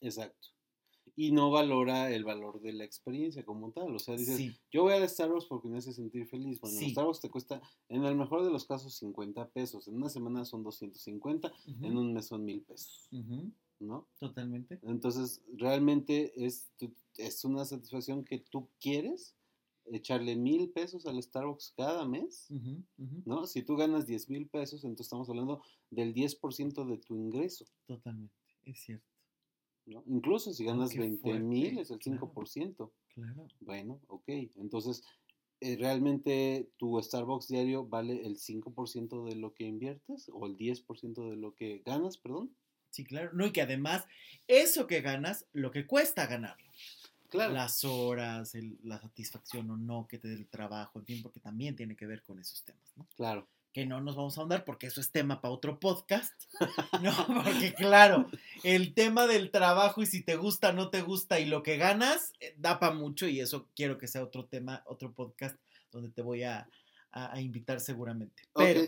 Exacto. 0.00 0.48
Y 1.18 1.32
no 1.32 1.50
valora 1.50 2.10
el 2.10 2.24
valor 2.24 2.60
de 2.60 2.72
la 2.72 2.84
experiencia 2.84 3.44
como 3.44 3.72
tal. 3.72 3.94
O 3.94 3.98
sea, 3.98 4.16
dices, 4.16 4.36
Sí, 4.36 4.60
yo 4.70 4.82
voy 4.82 4.92
al 4.94 5.08
Starbucks 5.08 5.46
porque 5.46 5.68
me 5.68 5.78
hace 5.78 5.92
sentir 5.92 6.26
feliz. 6.26 6.60
Bueno, 6.60 6.78
Sí. 6.78 6.90
Starbucks 6.90 7.20
te 7.20 7.30
cuesta, 7.30 7.62
en 7.88 8.04
el 8.04 8.16
mejor 8.16 8.44
de 8.44 8.50
los 8.50 8.66
casos, 8.66 8.94
50 8.96 9.48
pesos. 9.50 9.88
En 9.88 9.96
una 9.96 10.10
semana 10.10 10.44
son 10.44 10.62
250, 10.62 11.52
ujú, 11.66 11.86
en 11.86 11.96
un 11.96 12.12
mes 12.12 12.26
son 12.26 12.44
1000 12.44 12.62
pesos. 12.62 13.08
ujú, 13.12 13.52
¿No? 13.78 14.08
totalmente. 14.18 14.78
Entonces, 14.82 15.42
realmente 15.52 16.32
es, 16.46 16.70
es 17.18 17.44
una 17.44 17.64
satisfacción 17.64 18.24
que 18.24 18.38
tú 18.38 18.68
quieres 18.80 19.36
echarle 19.92 20.34
mil 20.34 20.70
pesos 20.70 21.06
al 21.06 21.22
Starbucks 21.22 21.74
cada 21.76 22.06
mes, 22.06 22.48
¿no? 23.24 23.46
Si 23.46 23.62
tú 23.62 23.76
ganas 23.76 24.06
10 24.06 24.30
mil 24.30 24.48
pesos, 24.48 24.82
entonces 24.84 25.06
estamos 25.06 25.28
hablando 25.28 25.62
del 25.90 26.12
10% 26.14 26.84
de 26.84 26.98
tu 26.98 27.16
ingreso, 27.16 27.66
Totalmente, 27.86 28.34
es 28.64 28.80
cierto. 28.80 29.06
¿no? 29.86 30.02
Incluso 30.06 30.52
si 30.52 30.64
Oh, 30.64 30.68
ganas 30.68 30.96
20 30.96 31.38
mil 31.40 31.78
es 31.78 31.90
el 31.90 31.98
claro. 32.00 32.32
5%. 32.32 32.92
Claro. 33.14 33.46
Bueno, 33.60 34.00
ok. 34.08 34.24
Entonces, 34.56 35.04
eh, 35.60 35.76
¿realmente 35.76 36.68
tu 36.76 37.00
Starbucks 37.00 37.48
diario 37.48 37.86
vale 37.86 38.26
el 38.26 38.36
5% 38.38 39.24
de 39.24 39.36
lo 39.36 39.54
que 39.54 39.64
inviertes 39.64 40.28
o 40.32 40.46
el 40.46 40.56
10% 40.56 41.30
de 41.30 41.36
lo 41.36 41.54
que 41.54 41.78
ganas, 41.84 42.18
perdón? 42.18 42.56
Sí, 42.96 43.04
claro. 43.04 43.30
No, 43.34 43.46
y 43.46 43.52
que 43.52 43.60
además, 43.62 44.04
eso 44.48 44.86
que 44.86 45.02
ganas, 45.02 45.44
lo 45.52 45.70
que 45.70 45.86
cuesta 45.86 46.26
ganarlo. 46.26 46.64
Claro. 47.28 47.52
las 47.52 47.82
horas, 47.84 48.54
el- 48.54 48.78
la 48.84 49.00
satisfacción 49.00 49.68
o 49.70 49.76
no 49.76 50.06
que 50.08 50.16
te 50.16 50.28
dé 50.28 50.34
el 50.34 50.46
trabajo, 50.46 51.00
en 51.00 51.04
fin, 51.06 51.22
porque 51.22 51.40
también 51.40 51.74
tiene 51.74 51.96
que 51.96 52.06
ver 52.06 52.22
con 52.22 52.38
esos 52.38 52.62
temas, 52.62 52.92
¿no? 52.96 53.06
Claro. 53.16 53.48
Que 53.72 53.84
no 53.84 54.00
nos 54.00 54.14
vamos 54.16 54.38
a 54.38 54.40
ahondar 54.40 54.64
porque 54.64 54.86
eso 54.86 55.00
es 55.00 55.10
tema 55.10 55.40
para 55.40 55.52
otro 55.52 55.78
podcast. 55.80 56.32
No, 57.02 57.12
porque 57.44 57.74
claro, 57.74 58.30
el 58.62 58.94
tema 58.94 59.26
del 59.26 59.50
trabajo 59.50 60.00
y 60.02 60.06
si 60.06 60.22
te 60.22 60.36
gusta, 60.36 60.72
no 60.72 60.88
te 60.88 61.02
gusta 61.02 61.38
y 61.40 61.44
lo 61.46 61.62
que 61.64 61.76
ganas, 61.76 62.32
eh, 62.40 62.54
da 62.58 62.78
para 62.78 62.94
mucho 62.94 63.26
y 63.28 63.40
eso 63.40 63.68
quiero 63.74 63.98
que 63.98 64.06
sea 64.06 64.22
otro 64.22 64.46
tema, 64.46 64.82
otro 64.86 65.12
podcast 65.12 65.58
donde 65.92 66.10
te 66.10 66.22
voy 66.22 66.44
a, 66.44 66.68
a- 67.10 67.32
a 67.34 67.40
invitar 67.40 67.80
seguramente. 67.80 68.44
Pero. 68.54 68.82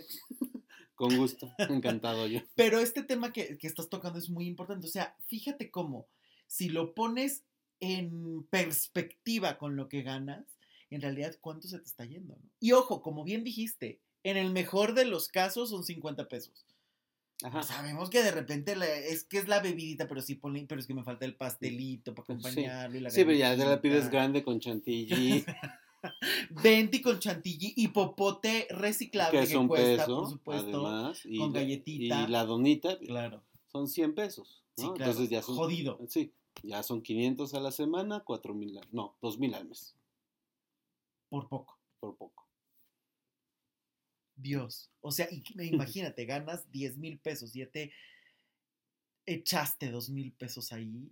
Con 0.99 1.17
gusto. 1.17 1.49
Encantado 1.59 2.27
yo. 2.27 2.41
pero 2.57 2.81
este 2.81 3.03
tema 3.05 3.33
que, 3.33 3.57
que 3.57 3.69
estás 3.69 3.89
tocando 3.89 4.19
es 4.19 4.29
muy 4.29 4.47
importante. 4.47 4.87
O 4.87 4.91
sea, 4.91 5.15
fíjate 5.29 5.71
cómo, 5.71 6.09
si 6.49 6.69
lo 6.69 6.93
pones 6.93 7.45
en 7.81 8.43
perspectiva 8.51 9.59
con 9.59 9.77
lo 9.77 9.89
que 9.89 10.03
ganas, 10.03 10.45
en 10.91 11.01
realidad 11.01 11.37
cuánto 11.41 11.69
se 11.69 11.79
te 11.79 11.85
está 11.85 12.05
yendo. 12.05 12.35
¿no? 12.35 12.43
Y 12.59 12.73
ojo, 12.73 13.01
como 13.01 13.23
bien 13.23 13.45
dijiste, 13.45 14.01
en 14.25 14.37
el 14.37 14.51
mejor 14.51 14.95
de 14.95 15.05
los 15.05 15.29
casos 15.29 15.71
son 15.71 15.85
50 15.85 16.27
pesos. 16.29 16.67
Ajá. 17.45 17.63
Sabemos 17.63 18.11
que 18.11 18.21
de 18.25 18.33
repente 18.33 18.75
la- 18.75 18.93
es 18.93 19.23
que 19.23 19.39
es 19.39 19.47
la 19.47 19.61
bebidita, 19.61 20.09
pero 20.09 20.21
sí 20.21 20.35
ponle, 20.35 20.67
pero 20.69 20.81
es 20.81 20.89
que 20.89 20.95
me 20.95 21.05
falta 21.05 21.25
el 21.25 21.37
pastelito 21.37 22.13
para 22.13 22.27
Sí. 22.27 22.33
acompañarlo 22.33 22.97
y 22.97 23.01
la 23.01 23.11
Sí, 23.11 23.25
pero 23.25 23.37
ya 23.39 23.57
te 23.57 23.65
la 23.65 23.81
pides 23.81 24.11
grande 24.11 24.43
con 24.43 24.59
chantilly, 24.59 25.45
Venti 26.51 27.01
con 27.03 27.19
chantilly 27.19 27.75
y 27.77 27.89
popote 27.89 28.67
reciclable 28.71 29.39
que 29.39 29.45
es 29.45 29.55
un 29.55 29.69
cuesta, 29.69 30.05
peso, 30.05 30.21
por 30.21 30.31
supuesto. 30.31 30.87
además. 30.87 31.21
Y 31.25 31.39
con 31.39 31.53
la- 31.53 31.61
galletita. 31.61 32.23
Y 32.23 32.27
la 32.29 32.45
donita 32.45 32.99
Claro. 32.99 33.43
son 33.67 33.89
100 33.89 34.15
pesos. 34.15 34.63
Sí, 34.77 34.85
¿no? 34.87 34.95
claro. 34.95 35.11
Entonces 35.11 35.31
ya 35.31 35.43
son. 35.43 35.57
Jodido. 35.57 35.99
Sí, 36.09 36.33
ya 36.63 36.83
son 36.83 37.03
500 37.03 37.55
a 37.55 37.61
la 37.61 37.71
semana, 37.73 38.21
4 38.25 38.55
mil, 38.55 38.79
no, 38.93 39.17
2 39.21 39.39
mil 39.39 39.55
al 39.55 39.67
mes, 39.69 39.95
Por 41.29 41.49
poco. 41.49 41.79
por 42.01 42.17
poco. 42.17 42.47
Dios. 44.37 44.91
O 45.01 45.11
sea, 45.11 45.29
y 45.31 45.43
imagínate, 46.05 46.25
ganas 46.25 46.71
10 46.71 46.97
mil 46.97 47.19
pesos, 47.19 47.53
ya 47.53 47.69
te 47.69 47.93
echaste 49.27 49.91
2 49.91 50.11
mil 50.11 50.33
pesos 50.33 50.73
ahí. 50.73 51.11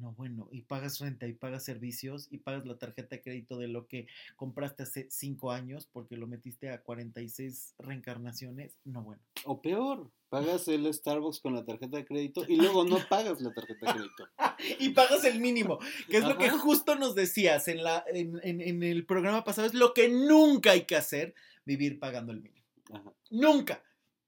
No, 0.00 0.12
bueno, 0.12 0.48
y 0.52 0.60
pagas 0.62 0.98
renta 0.98 1.26
y 1.26 1.32
pagas 1.32 1.64
servicios 1.64 2.28
y 2.30 2.38
pagas 2.38 2.66
la 2.66 2.76
tarjeta 2.78 3.16
de 3.16 3.22
crédito 3.22 3.56
de 3.58 3.68
lo 3.68 3.86
que 3.86 4.06
compraste 4.36 4.82
hace 4.82 5.06
5 5.10 5.50
años 5.50 5.88
porque 5.90 6.16
lo 6.18 6.26
metiste 6.26 6.68
a 6.70 6.82
46 6.82 7.74
reencarnaciones. 7.78 8.78
No, 8.84 9.02
bueno. 9.02 9.22
O 9.44 9.62
peor, 9.62 10.10
pagas 10.28 10.68
el 10.68 10.92
Starbucks 10.92 11.40
con 11.40 11.54
la 11.54 11.64
tarjeta 11.64 11.96
de 11.96 12.04
crédito 12.04 12.44
y 12.46 12.56
luego 12.56 12.84
no 12.84 12.98
pagas 13.08 13.40
la 13.40 13.52
tarjeta 13.54 13.86
de 13.86 13.92
crédito. 13.98 14.28
Y 14.80 14.88
pagas 14.90 15.24
el 15.24 15.38
mínimo, 15.40 15.78
que 16.10 16.16
es 16.18 16.24
lo 16.24 16.36
que 16.36 16.50
justo 16.50 16.96
nos 16.96 17.14
decías 17.14 17.68
en, 17.68 17.84
la, 17.84 18.04
en, 18.12 18.40
en- 18.42 18.60
en 18.60 18.82
el 18.82 19.06
programa 19.06 19.44
pasado, 19.44 19.68
es 19.68 19.72
lo 19.74 19.94
que 19.94 20.08
nunca 20.08 20.72
hay 20.72 20.82
que 20.84 20.96
hacer, 20.96 21.32
vivir 21.64 22.00
pagando 22.00 22.32
el 22.32 22.40
mínimo. 22.42 22.64
Ajá. 22.92 23.12
Nunca. 23.30 23.82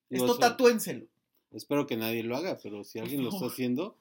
Digo, 0.08 0.24
Esto 0.24 0.32
eso- 0.38 0.40
tatúenselo. 0.40 1.06
Espero 1.52 1.86
que 1.88 1.96
nadie 1.96 2.22
lo 2.22 2.36
haga, 2.36 2.58
pero 2.62 2.84
si 2.84 3.00
alguien 3.00 3.24
lo 3.24 3.30
está 3.30 3.46
haciendo, 3.46 3.96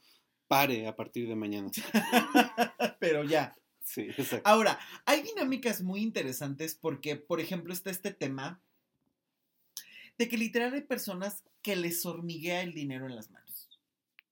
pare 0.49 0.87
a 0.87 0.95
partir 0.95 1.29
de 1.29 1.35
mañana. 1.35 1.69
Pero 2.99 3.23
ya. 3.23 3.55
Sí, 3.83 4.01
exacto. 4.01 4.41
Ahora, 4.43 4.77
hay 5.05 5.21
dinámicas 5.21 5.81
muy 5.81 6.01
interesantes 6.01 6.75
porque, 6.75 7.15
por 7.15 7.39
ejemplo, 7.39 7.71
está 7.71 7.89
este 7.91 8.11
tema 8.11 8.59
de 10.17 10.27
que 10.27 10.37
literal 10.37 10.73
hay 10.73 10.81
personas 10.81 11.43
que 11.61 11.75
les 11.75 12.05
hormiguea 12.05 12.61
el 12.61 12.73
dinero 12.73 13.05
en 13.05 13.15
las 13.15 13.29
manos. 13.31 13.69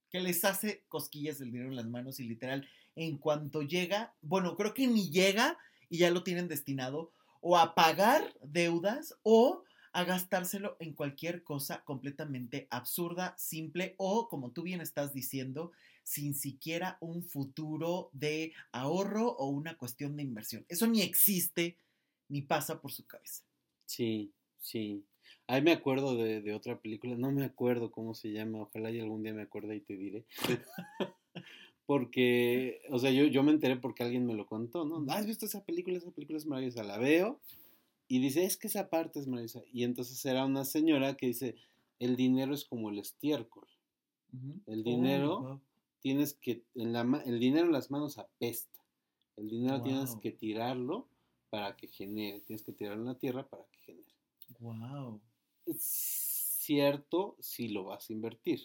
Que 0.09 0.19
les 0.19 0.43
hace 0.43 0.83
cosquillas 0.89 1.39
el 1.39 1.51
dinero 1.51 1.69
en 1.69 1.75
las 1.75 1.88
manos 1.88 2.19
y 2.19 2.24
literal, 2.24 2.67
en 2.95 3.17
cuanto 3.17 3.62
llega, 3.62 4.13
bueno, 4.21 4.55
creo 4.57 4.74
que 4.74 4.88
ni 4.88 5.12
llega 5.12 5.57
y 5.89 6.00
ya 6.00 6.12
lo 6.12 6.24
tienen 6.24 6.47
destinado 6.47 7.12
o 7.41 7.57
a 7.57 7.75
pagar 7.75 8.33
deudas 8.41 9.15
o 9.24 9.63
a 9.93 10.03
gastárselo 10.03 10.77
en 10.79 10.93
cualquier 10.93 11.43
cosa 11.43 11.83
completamente 11.83 12.67
absurda, 12.69 13.36
simple 13.38 13.95
o, 13.97 14.27
como 14.27 14.51
tú 14.51 14.63
bien 14.63 14.82
estás 14.82 15.13
diciendo, 15.13 15.71
sin 16.08 16.34
siquiera 16.36 16.98
un 17.02 17.22
futuro 17.22 18.10
de 18.13 18.54
ahorro 18.72 19.30
o 19.30 19.48
una 19.50 19.76
cuestión 19.78 20.15
de 20.15 20.24
inversión. 20.24 20.65
Eso 20.70 20.88
ni 20.88 21.02
existe 21.02 21.76
ni 22.30 22.41
pasa 22.41 22.80
por 22.80 22.93
su 22.93 23.06
cabeza. 23.06 23.43
Sí, 23.86 24.32
sí. 24.62 25.04
Ahí 25.48 25.62
me 25.62 25.74
acuerdo 25.74 26.15
de, 26.15 26.41
de 26.41 26.54
otra 26.54 26.80
película, 26.80 27.15
no 27.17 27.32
me 27.34 27.43
acuerdo 27.43 27.91
cómo 27.91 28.13
se 28.13 28.32
llama, 28.32 28.62
ojalá 28.62 28.89
y 28.89 29.02
algún 29.02 29.22
día 29.24 29.34
me 29.34 29.41
acuerde 29.41 29.76
y 29.76 29.82
te 29.82 29.98
diré. 29.98 30.26
porque, 31.86 32.82
o 32.89 33.00
sea, 33.00 33.12
yo, 33.12 33.26
yo 33.26 33.43
me 33.43 33.52
enteré 33.52 33.76
porque 33.78 34.04
alguien 34.04 34.26
me 34.26 34.34
lo 34.34 34.46
contó, 34.46 34.86
¿no? 34.86 35.06
¿Has 35.12 35.26
visto 35.26 35.46
esa 35.46 35.63
película? 35.65 35.98
Esa 35.98 36.12
película 36.12 36.38
es 36.38 36.46
maravillosa, 36.46 36.84
la 36.84 36.98
veo 36.98 37.39
y 38.08 38.20
dice, 38.20 38.46
es 38.46 38.56
que 38.58 38.67
esa 38.67 38.89
parte 38.89 39.20
es 39.20 39.28
maravillosa. 39.28 39.62
Y 39.74 39.84
entonces 39.84 40.24
era 40.26 40.46
una 40.46 40.63
señora 40.63 41.15
que 41.17 41.28
dice, 41.28 41.56
el 42.00 42.15
dinero 42.15 42.54
es 42.54 42.63
como 42.65 42.89
el 42.89 43.00
estiércol. 43.00 43.67
El 44.65 44.84
dinero- 44.84 45.39
Oh. 45.39 45.66
Tienes 46.08 46.36
que, 46.36 46.63
en 46.76 46.93
la, 46.93 47.02
el 47.26 47.38
dinero 47.38 47.65
en 47.65 47.74
las 47.74 47.91
manos 47.91 48.17
apesta. 48.17 48.82
El 49.36 49.50
dinero 49.50 49.82
tienes 49.82 50.15
que 50.15 50.32
tirarlo 50.32 51.10
para 51.50 51.76
que 51.76 51.89
genere, 51.89 52.39
tienes 52.39 52.63
que 52.63 52.72
tirarlo 52.72 53.02
en 53.02 53.10
la 53.10 53.20
tierra 53.20 53.46
para 53.50 53.65
que 53.65 53.80
genere. 53.80 54.15
Wow. 54.62 55.20
cierto 55.78 57.36
si 57.41 57.67
lo 57.67 57.84
vas 57.84 58.10
a 58.10 58.13
invertir, 58.13 58.62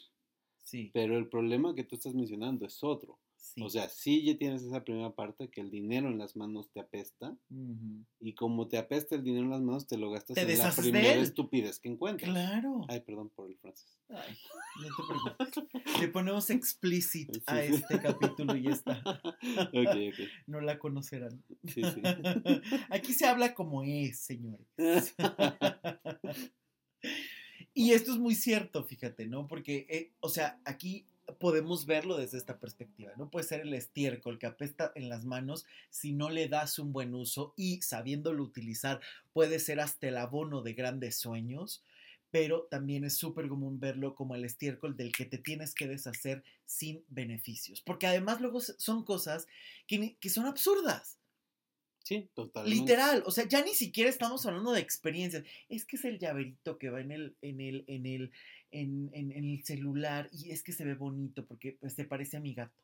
Sí. 0.62 0.92
pero 0.94 1.18
el 1.18 1.28
problema 1.28 1.74
que 1.74 1.82
tú 1.82 1.96
estás 1.96 2.14
mencionando 2.14 2.64
es 2.64 2.84
otro. 2.84 3.18
Sí. 3.42 3.62
O 3.62 3.68
sea, 3.68 3.88
sí 3.88 4.24
ya 4.24 4.36
tienes 4.38 4.62
esa 4.62 4.84
primera 4.84 5.14
parte 5.14 5.50
que 5.50 5.60
el 5.60 5.70
dinero 5.70 6.08
en 6.08 6.18
las 6.18 6.36
manos 6.36 6.70
te 6.70 6.80
apesta 6.80 7.36
y 8.20 8.34
como 8.34 8.68
te 8.68 8.78
apesta 8.78 9.16
el 9.16 9.24
dinero 9.24 9.44
en 9.44 9.50
las 9.50 9.60
manos 9.60 9.86
te 9.86 9.98
lo 9.98 10.10
gastas 10.10 10.34
Te 10.34 10.50
en 10.50 10.58
la 10.58 10.72
primera 10.72 11.20
estupidez 11.20 11.78
que 11.78 11.88
encuentras. 11.88 12.30
Claro. 12.30 12.86
Ay, 12.88 13.00
perdón 13.00 13.30
por 13.30 13.50
el 13.50 13.58
francés. 13.58 13.98
Ay, 14.08 14.36
no 14.80 14.88
te 14.96 15.02
preocupes. 15.06 16.00
Le 16.00 16.08
ponemos 16.08 16.48
explicit 16.50 17.32
Sí, 17.34 17.42
a 17.46 17.64
este 17.64 18.00
capítulo 18.00 18.56
y 18.56 18.62
ya 18.62 18.70
está. 18.70 19.02
ok, 19.04 19.96
ok. 20.12 20.28
No 20.46 20.60
la 20.60 20.78
conocerán. 20.78 21.42
Sí, 21.64 21.82
sí. 21.82 22.02
Aquí 22.90 23.12
se 23.12 23.26
habla 23.26 23.54
como 23.54 23.82
es, 23.82 24.20
señores. 24.20 24.66
Y 27.74 27.92
esto 27.92 28.12
es 28.12 28.18
muy 28.18 28.34
cierto, 28.34 28.84
fíjate, 28.84 29.26
¿no? 29.26 29.48
Porque, 29.48 29.86
eh, 29.88 30.12
o 30.20 30.28
sea, 30.28 30.60
aquí 30.64 31.06
podemos 31.38 31.86
verlo 31.86 32.16
desde 32.16 32.38
esta 32.38 32.58
perspectiva, 32.58 33.12
¿no? 33.16 33.30
Puede 33.30 33.46
ser 33.46 33.60
el 33.60 33.74
estiércol 33.74 34.38
que 34.38 34.46
apesta 34.46 34.92
en 34.94 35.08
las 35.08 35.24
manos 35.24 35.64
si 35.90 36.12
no 36.12 36.30
le 36.30 36.48
das 36.48 36.78
un 36.78 36.92
buen 36.92 37.14
uso 37.14 37.54
y 37.56 37.82
sabiéndolo 37.82 38.42
utilizar 38.42 39.00
puede 39.32 39.58
ser 39.58 39.80
hasta 39.80 40.08
el 40.08 40.16
abono 40.16 40.62
de 40.62 40.74
grandes 40.74 41.16
sueños, 41.16 41.82
pero 42.30 42.66
también 42.70 43.04
es 43.04 43.16
súper 43.16 43.48
común 43.48 43.78
verlo 43.78 44.14
como 44.14 44.34
el 44.34 44.44
estiércol 44.44 44.96
del 44.96 45.12
que 45.12 45.26
te 45.26 45.38
tienes 45.38 45.74
que 45.74 45.86
deshacer 45.86 46.42
sin 46.64 47.04
beneficios, 47.08 47.80
porque 47.82 48.06
además 48.06 48.40
luego 48.40 48.60
son 48.60 49.04
cosas 49.04 49.46
que, 49.86 50.16
que 50.18 50.30
son 50.30 50.46
absurdas. 50.46 51.18
Sí, 52.04 52.28
totalmente. 52.34 52.80
Literal, 52.80 53.22
o 53.26 53.30
sea, 53.30 53.46
ya 53.46 53.62
ni 53.62 53.74
siquiera 53.74 54.10
estamos 54.10 54.44
hablando 54.46 54.72
de 54.72 54.80
experiencias. 54.80 55.44
Es 55.68 55.84
que 55.84 55.96
es 55.96 56.04
el 56.04 56.18
llaverito 56.18 56.78
que 56.78 56.90
va 56.90 57.00
en 57.00 57.12
el, 57.12 57.36
en 57.42 57.60
el, 57.60 57.84
en 57.86 58.06
el, 58.06 58.32
en, 58.72 59.10
en- 59.14 59.32
en 59.32 59.44
el 59.44 59.64
celular 59.64 60.28
y 60.32 60.50
es 60.50 60.62
que 60.62 60.72
se 60.72 60.84
ve 60.84 60.94
bonito 60.94 61.46
porque 61.46 61.76
pues, 61.80 61.94
se 61.94 62.04
parece 62.04 62.36
a 62.38 62.40
mi 62.40 62.54
gato. 62.54 62.74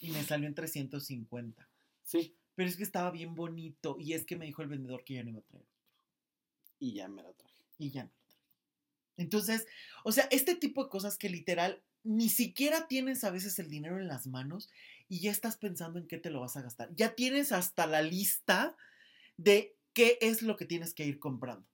Y 0.00 0.10
me 0.10 0.22
salió 0.24 0.46
en 0.48 0.54
350. 0.54 1.68
sí, 2.02 2.36
Pero 2.54 2.68
es 2.68 2.76
que 2.76 2.82
estaba 2.82 3.10
bien 3.10 3.34
bonito 3.34 3.96
y 3.98 4.12
es 4.14 4.24
que 4.24 4.36
me 4.36 4.46
dijo 4.46 4.62
el 4.62 4.68
vendedor 4.68 5.04
que 5.04 5.14
ya 5.14 5.22
no 5.24 5.30
iba 5.30 5.40
a 5.40 5.42
traer. 5.42 5.66
y 6.78 6.94
ya 6.94 7.08
me 7.08 7.22
lo 7.22 7.32
traje. 7.34 7.64
Y 7.78 7.90
ya 7.90 8.04
no 8.04 8.10
lo 8.10 8.26
trae. 8.26 8.40
Entonces, 9.18 9.66
o 10.04 10.12
sea, 10.12 10.24
este 10.30 10.54
tipo 10.54 10.84
de 10.84 10.90
cosas 10.90 11.18
que 11.18 11.28
literal 11.30 11.82
ni 12.02 12.28
siquiera 12.28 12.86
tienes 12.86 13.24
a 13.24 13.30
veces 13.30 13.58
el 13.58 13.68
dinero 13.70 13.98
en 13.98 14.08
las 14.08 14.26
manos 14.26 14.70
y 15.08 15.20
ya 15.20 15.30
estás 15.30 15.56
pensando 15.56 15.98
en 15.98 16.06
qué 16.06 16.18
te 16.18 16.30
lo 16.30 16.40
vas 16.40 16.56
a 16.56 16.62
gastar. 16.62 16.94
Ya 16.94 17.14
tienes 17.14 17.52
hasta 17.52 17.86
la 17.86 18.02
lista 18.02 18.76
de 19.36 19.76
qué 19.92 20.18
es 20.20 20.42
lo 20.42 20.56
que 20.56 20.66
tienes 20.66 20.94
que 20.94 21.06
ir 21.06 21.18
comprando. 21.18 21.66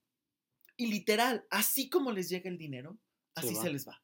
Y 0.82 0.86
literal, 0.88 1.46
así 1.48 1.88
como 1.88 2.10
les 2.10 2.28
llega 2.28 2.50
el 2.50 2.58
dinero, 2.58 2.98
así 3.36 3.54
se 3.54 3.70
les 3.70 3.86
va. 3.86 4.02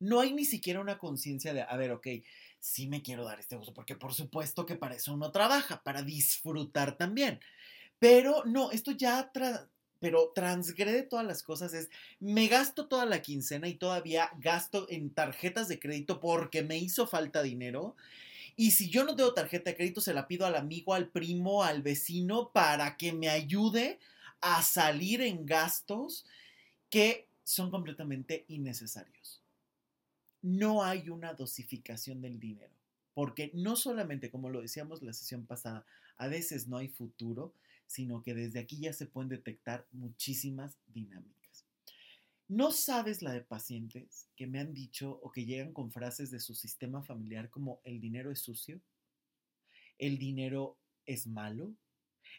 No 0.00 0.18
hay 0.18 0.32
ni 0.32 0.44
siquiera 0.44 0.80
una 0.80 0.98
conciencia 0.98 1.54
de, 1.54 1.62
a 1.62 1.76
ver, 1.76 1.92
ok, 1.92 2.08
sí 2.58 2.88
me 2.88 3.00
quiero 3.00 3.24
dar 3.24 3.38
este 3.38 3.54
gusto, 3.54 3.72
porque 3.72 3.94
por 3.94 4.12
supuesto 4.12 4.66
que 4.66 4.74
para 4.74 4.96
eso 4.96 5.14
uno 5.14 5.30
trabaja, 5.30 5.84
para 5.84 6.02
disfrutar 6.02 6.98
también. 6.98 7.38
Pero 8.00 8.42
no, 8.44 8.72
esto 8.72 8.90
ya, 8.90 9.32
tra- 9.32 9.68
pero 10.00 10.32
transgrede 10.34 11.04
todas 11.04 11.24
las 11.24 11.44
cosas, 11.44 11.74
es, 11.74 11.90
me 12.18 12.48
gasto 12.48 12.88
toda 12.88 13.06
la 13.06 13.22
quincena 13.22 13.68
y 13.68 13.74
todavía 13.74 14.32
gasto 14.38 14.86
en 14.90 15.10
tarjetas 15.10 15.68
de 15.68 15.78
crédito 15.78 16.18
porque 16.18 16.64
me 16.64 16.76
hizo 16.76 17.06
falta 17.06 17.40
dinero. 17.40 17.94
Y 18.56 18.72
si 18.72 18.90
yo 18.90 19.04
no 19.04 19.14
tengo 19.14 19.32
tarjeta 19.32 19.70
de 19.70 19.76
crédito, 19.76 20.00
se 20.00 20.12
la 20.12 20.26
pido 20.26 20.44
al 20.44 20.56
amigo, 20.56 20.92
al 20.92 21.06
primo, 21.06 21.62
al 21.62 21.82
vecino 21.82 22.50
para 22.52 22.96
que 22.96 23.12
me 23.12 23.28
ayude 23.28 24.00
a 24.42 24.62
salir 24.62 25.22
en 25.22 25.46
gastos 25.46 26.26
que 26.90 27.26
son 27.44 27.70
completamente 27.70 28.44
innecesarios. 28.48 29.40
No 30.42 30.84
hay 30.84 31.08
una 31.08 31.32
dosificación 31.32 32.20
del 32.20 32.38
dinero. 32.38 32.74
Porque 33.14 33.50
no 33.54 33.76
solamente, 33.76 34.30
como 34.30 34.50
lo 34.50 34.60
decíamos 34.60 35.02
la 35.02 35.12
sesión 35.12 35.46
pasada, 35.46 35.86
a 36.16 36.28
veces 36.28 36.66
no 36.66 36.76
hay 36.78 36.88
futuro, 36.88 37.54
sino 37.86 38.22
que 38.22 38.34
desde 38.34 38.58
aquí 38.58 38.78
ya 38.78 38.92
se 38.92 39.06
pueden 39.06 39.28
detectar 39.28 39.86
muchísimas 39.92 40.76
dinámicas. 40.86 41.66
No 42.48 42.70
sabes 42.70 43.22
la 43.22 43.32
de 43.32 43.42
pacientes 43.42 44.28
que 44.36 44.46
me 44.46 44.60
han 44.60 44.74
dicho 44.74 45.20
o 45.22 45.30
que 45.30 45.44
llegan 45.44 45.72
con 45.72 45.90
frases 45.90 46.30
de 46.30 46.40
su 46.40 46.54
sistema 46.54 47.02
familiar 47.02 47.48
como 47.50 47.80
el 47.84 48.00
dinero 48.00 48.30
es 48.30 48.40
sucio, 48.40 48.80
el 49.98 50.18
dinero 50.18 50.76
es 51.06 51.26
malo, 51.26 51.74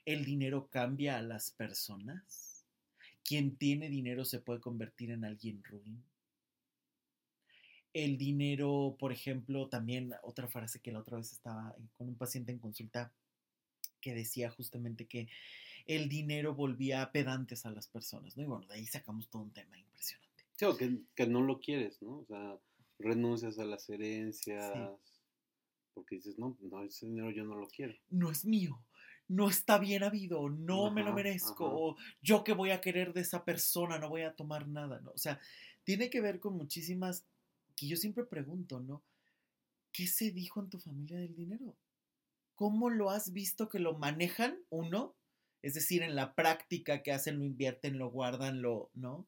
el 0.05 0.25
dinero 0.25 0.67
cambia 0.69 1.17
a 1.17 1.21
las 1.21 1.51
personas, 1.51 2.65
quien 3.23 3.55
tiene 3.55 3.89
dinero 3.89 4.25
se 4.25 4.39
puede 4.39 4.59
convertir 4.59 5.11
en 5.11 5.25
alguien 5.25 5.63
ruin. 5.63 6.03
El 7.93 8.17
dinero, 8.17 8.95
por 8.99 9.11
ejemplo, 9.11 9.69
también 9.69 10.13
otra 10.23 10.47
frase 10.47 10.79
que 10.79 10.91
la 10.91 10.99
otra 10.99 11.17
vez 11.17 11.31
estaba 11.31 11.75
con 11.97 12.09
un 12.09 12.15
paciente 12.15 12.51
en 12.51 12.59
consulta 12.59 13.13
que 14.01 14.13
decía 14.13 14.49
justamente 14.49 15.05
que 15.05 15.29
el 15.85 16.09
dinero 16.09 16.53
volvía 16.53 17.11
pedantes 17.11 17.65
a 17.65 17.71
las 17.71 17.87
personas, 17.87 18.35
¿no? 18.35 18.43
Y 18.43 18.45
bueno, 18.45 18.65
de 18.67 18.75
ahí 18.75 18.85
sacamos 18.85 19.29
todo 19.29 19.43
un 19.43 19.51
tema 19.51 19.77
impresionante. 19.77 20.43
Sí, 20.55 20.65
o 20.65 20.75
que, 20.75 20.99
que 21.15 21.27
no 21.27 21.41
lo 21.41 21.59
quieres, 21.59 22.01
¿no? 22.01 22.19
O 22.19 22.25
sea, 22.25 22.57
renuncias 22.99 23.59
a 23.59 23.65
las 23.65 23.89
herencias, 23.89 24.89
porque 25.93 26.15
dices, 26.15 26.37
no, 26.37 26.57
no, 26.61 26.83
ese 26.83 27.05
dinero 27.05 27.31
yo 27.31 27.43
no 27.43 27.55
lo 27.55 27.67
quiero. 27.67 27.95
No 28.09 28.31
es 28.31 28.45
mío, 28.45 28.81
no 29.27 29.49
está 29.49 29.77
bien 29.77 30.03
habido, 30.03 30.49
no 30.49 30.91
me 30.91 31.03
lo 31.03 31.13
merezco, 31.13 31.65
o 31.65 31.95
yo 32.21 32.43
que 32.43 32.53
voy 32.53 32.71
a 32.71 32.81
querer 32.81 33.13
de 33.13 33.21
esa 33.21 33.45
persona, 33.45 33.97
no 33.97 34.09
voy 34.09 34.21
a 34.21 34.35
tomar 34.35 34.67
nada, 34.67 34.99
¿no? 35.01 35.11
O 35.11 35.17
sea, 35.17 35.39
tiene 35.83 36.09
que 36.09 36.21
ver 36.21 36.39
con 36.39 36.55
muchísimas, 36.55 37.25
que 37.75 37.87
yo 37.87 37.97
siempre 37.97 38.25
pregunto, 38.25 38.79
¿no? 38.79 39.01
¿Qué 39.91 40.07
se 40.07 40.31
dijo 40.31 40.59
en 40.59 40.69
tu 40.69 40.79
familia 40.79 41.17
del 41.17 41.35
dinero? 41.35 41.75
¿Cómo 42.55 42.89
lo 42.89 43.09
has 43.09 43.33
visto 43.33 43.69
que 43.69 43.79
lo 43.79 43.97
manejan 43.97 44.57
uno? 44.69 45.15
Es 45.61 45.73
decir, 45.73 46.03
en 46.03 46.15
la 46.15 46.33
práctica 46.33 47.01
que 47.01 47.11
hacen, 47.11 47.39
lo 47.39 47.45
invierten, 47.45 47.97
lo 47.97 48.09
guardan, 48.09 48.61
lo, 48.61 48.89
¿no? 48.93 49.25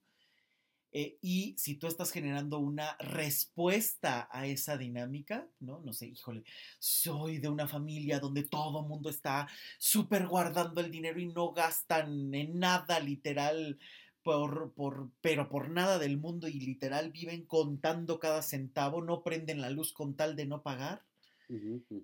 Eh, 0.98 1.18
y 1.22 1.56
si 1.58 1.76
tú 1.76 1.88
estás 1.88 2.10
generando 2.10 2.58
una 2.58 2.96
respuesta 3.00 4.30
a 4.32 4.48
esa 4.48 4.78
dinámica, 4.78 5.46
¿no? 5.60 5.82
No 5.82 5.92
sé, 5.92 6.06
híjole, 6.08 6.46
soy 6.80 7.40
de 7.40 7.50
una 7.50 7.68
familia 7.68 8.22
donde 8.22 8.44
todo 8.44 8.80
el 8.80 8.88
mundo 8.88 9.10
está 9.10 9.46
súper 9.78 10.26
guardando 10.26 10.80
el 10.80 10.92
dinero 10.92 11.20
y 11.20 11.26
no 11.26 11.52
gastan 11.52 12.34
en 12.34 12.60
nada, 12.60 13.02
literal, 13.02 13.78
por, 14.24 14.72
por, 14.72 15.10
pero 15.20 15.50
por 15.50 15.68
nada 15.70 16.00
del 16.00 16.16
mundo 16.16 16.48
y 16.48 16.62
literal 16.62 17.12
viven 17.12 17.44
contando 17.44 18.18
cada 18.18 18.42
centavo, 18.42 19.02
no 19.02 19.22
prenden 19.22 19.60
la 19.60 19.72
luz 19.72 19.92
con 19.92 20.16
tal 20.16 20.38
de 20.38 20.46
no 20.46 20.62
pagar. 20.62 21.04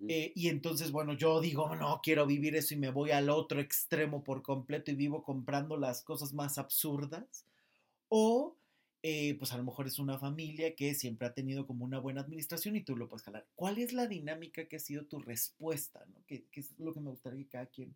Eh, 0.10 0.34
y 0.36 0.50
entonces, 0.50 0.92
bueno, 0.92 1.14
yo 1.14 1.40
digo, 1.40 1.74
no, 1.78 2.02
quiero 2.04 2.26
vivir 2.26 2.58
eso 2.58 2.74
y 2.74 2.78
me 2.78 2.92
voy 2.92 3.12
al 3.12 3.30
otro 3.30 3.62
extremo 3.62 4.22
por 4.22 4.42
completo 4.42 4.92
y 4.92 4.96
vivo 4.96 5.24
comprando 5.24 5.78
las 5.78 6.04
cosas 6.04 6.34
más 6.34 6.58
absurdas. 6.58 7.46
O, 8.10 8.58
eh, 9.04 9.36
pues 9.40 9.52
a 9.52 9.58
lo 9.58 9.64
mejor 9.64 9.88
es 9.88 9.98
una 9.98 10.20
familia 10.20 10.76
que 10.76 10.94
siempre 10.94 11.28
ha 11.28 11.34
tenido 11.34 11.66
como 11.66 11.86
una 11.86 12.00
buena 12.00 12.22
administración 12.22 12.76
y 12.76 12.84
tú 12.84 12.96
lo 12.96 13.08
puedes 13.08 13.24
jalar. 13.24 13.48
¿Cuál 13.56 13.80
es 13.80 13.94
la 13.94 14.08
dinámica 14.08 14.68
que 14.68 14.76
ha 14.76 14.80
sido 14.80 15.06
tu 15.06 15.20
respuesta? 15.20 16.06
¿no? 16.14 16.24
Que, 16.28 16.46
es 16.54 16.78
lo 16.78 16.94
que 16.94 17.00
me 17.00 17.10
gustaría 17.10 17.44
que 17.44 17.50
cada 17.50 17.66
quien 17.66 17.96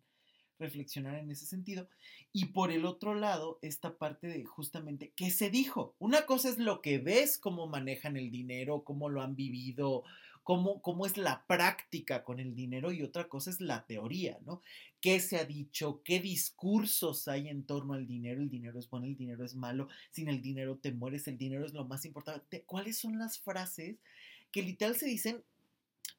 reflexionara 0.58 1.20
en 1.20 1.30
ese 1.30 1.46
sentido. 1.46 1.88
Y 2.32 2.46
por 2.46 2.72
el 2.72 2.86
otro 2.86 3.14
lado, 3.14 3.58
esta 3.62 3.98
parte 3.98 4.26
de 4.26 4.44
justamente, 4.44 5.12
¿qué 5.14 5.30
se 5.30 5.48
dijo? 5.48 5.94
Una 5.98 6.26
cosa 6.26 6.48
es 6.48 6.58
lo 6.58 6.82
que 6.82 6.98
ves, 6.98 7.38
cómo 7.38 7.68
manejan 7.68 8.16
el 8.16 8.30
dinero, 8.30 8.82
cómo 8.82 9.08
lo 9.08 9.22
han 9.22 9.36
vivido, 9.36 10.02
cómo, 10.46 11.06
es 11.06 11.16
la 11.16 11.44
práctica 11.48 12.22
con 12.22 12.38
el 12.38 12.54
dinero 12.54 12.92
y 12.92 13.02
otra 13.02 13.28
cosa 13.28 13.50
es 13.50 13.60
la 13.60 13.84
teoría, 13.84 14.38
¿no? 14.46 14.62
¿Qué 15.00 15.18
se 15.18 15.38
ha 15.38 15.44
dicho? 15.44 16.02
¿Qué 16.04 16.20
discursos 16.20 17.26
hay 17.26 17.48
en 17.48 17.64
torno 17.64 17.94
al 17.94 18.06
dinero? 18.06 18.40
El 18.40 18.48
dinero 18.48 18.78
es 18.78 18.88
bueno, 18.88 19.06
el 19.06 19.16
dinero 19.16 19.44
es 19.44 19.56
malo, 19.56 19.88
sin 20.12 20.28
el 20.28 20.40
dinero 20.40 20.76
te 20.76 20.92
mueres, 20.92 21.26
el 21.26 21.36
dinero 21.36 21.66
es 21.66 21.74
lo 21.74 21.84
más 21.84 22.04
importante. 22.04 22.62
¿Cuáles 22.62 22.96
son 22.96 23.18
las 23.18 23.40
frases 23.40 23.96
que 24.52 24.62
literal 24.62 24.94
se 24.94 25.06
dicen 25.06 25.42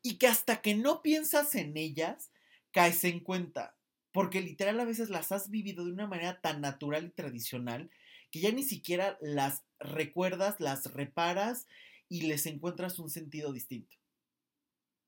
y 0.04 0.16
que 0.16 0.28
hasta 0.28 0.62
que 0.62 0.76
no 0.76 1.02
piensas 1.02 1.56
en 1.56 1.78
ellas, 1.78 2.30
caes 2.72 3.06
en 3.06 3.22
cuenta? 3.22 3.78
Porque 4.12 4.42
literal 4.42 4.78
a 4.82 4.86
veces 4.86 5.10
las 5.10 5.32
has 5.32 5.50
vivido 5.50 5.86
de 5.86 5.94
una 5.94 6.06
manera 6.06 6.42
tan 6.42 6.60
natural 6.60 7.06
y 7.06 7.12
tradicional 7.12 7.90
que 8.30 8.42
ya 8.42 8.52
ni 8.52 8.64
siquiera 8.64 9.18
las 9.22 9.64
recuerdas, 9.80 10.60
las 10.60 10.92
reparas 10.94 11.66
y 12.10 12.24
les 12.24 12.46
encuentras 12.46 13.00
un 13.00 13.10
sentido 13.10 13.54
distinto. 13.54 13.96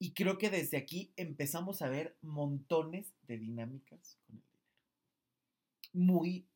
Y 0.02 0.14
creo 0.14 0.38
que 0.38 0.50
desde 0.50 0.78
aquí 0.78 1.12
empezamos 1.18 1.82
a 1.82 1.90
ver 1.90 2.18
montones 2.22 3.14
de 3.28 3.38
dinámicas 3.38 4.18
con 4.26 4.38
el 4.38 4.44
dinero. 4.44 4.64
Muy 5.92 6.48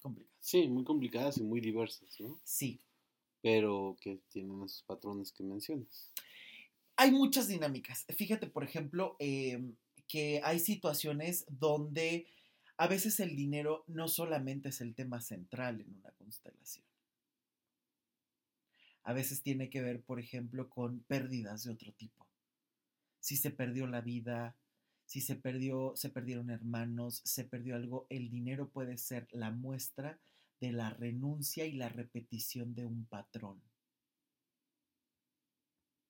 complicadas. 0.00 0.38
Sí, 0.40 0.68
muy 0.68 0.82
complicadas 0.82 1.36
y 1.36 1.42
muy 1.42 1.60
diversas, 1.60 2.18
¿no? 2.18 2.40
Sí. 2.42 2.80
Pero 3.42 3.98
que 4.00 4.20
tienen 4.30 4.62
esos 4.62 4.82
patrones 4.84 5.32
que 5.32 5.44
mencionas. 5.44 6.10
Hay 6.96 7.10
muchas 7.10 7.46
dinámicas. 7.46 8.06
Fíjate, 8.16 8.46
por 8.46 8.64
ejemplo, 8.64 9.16
em, 9.18 9.76
que 10.08 10.40
hay 10.42 10.58
situaciones 10.58 11.44
donde 11.50 12.26
a 12.78 12.86
veces 12.86 13.20
el 13.20 13.36
dinero 13.36 13.84
no 13.86 14.08
solamente 14.08 14.70
es 14.70 14.80
el 14.80 14.94
tema 14.94 15.20
central 15.20 15.82
en 15.82 15.94
una 15.94 16.10
constelación. 16.12 16.86
A 19.02 19.12
veces 19.12 19.42
tiene 19.42 19.68
que 19.68 19.82
ver, 19.82 20.02
por 20.02 20.20
ejemplo, 20.20 20.70
con 20.70 21.00
pérdidas 21.00 21.64
de 21.64 21.72
otro 21.72 21.92
tipo 21.92 22.31
si 23.22 23.36
se 23.36 23.52
perdió 23.52 23.86
la 23.86 24.00
vida, 24.00 24.56
si 25.06 25.20
se 25.20 25.36
perdió, 25.36 25.92
se 25.94 26.10
perdieron 26.10 26.50
hermanos, 26.50 27.22
se 27.24 27.44
perdió 27.44 27.76
algo, 27.76 28.06
el 28.10 28.30
dinero 28.30 28.68
puede 28.68 28.98
ser 28.98 29.28
la 29.30 29.52
muestra 29.52 30.18
de 30.60 30.72
la 30.72 30.90
renuncia 30.90 31.64
y 31.64 31.72
la 31.72 31.88
repetición 31.88 32.74
de 32.74 32.84
un 32.84 33.06
patrón. 33.06 33.62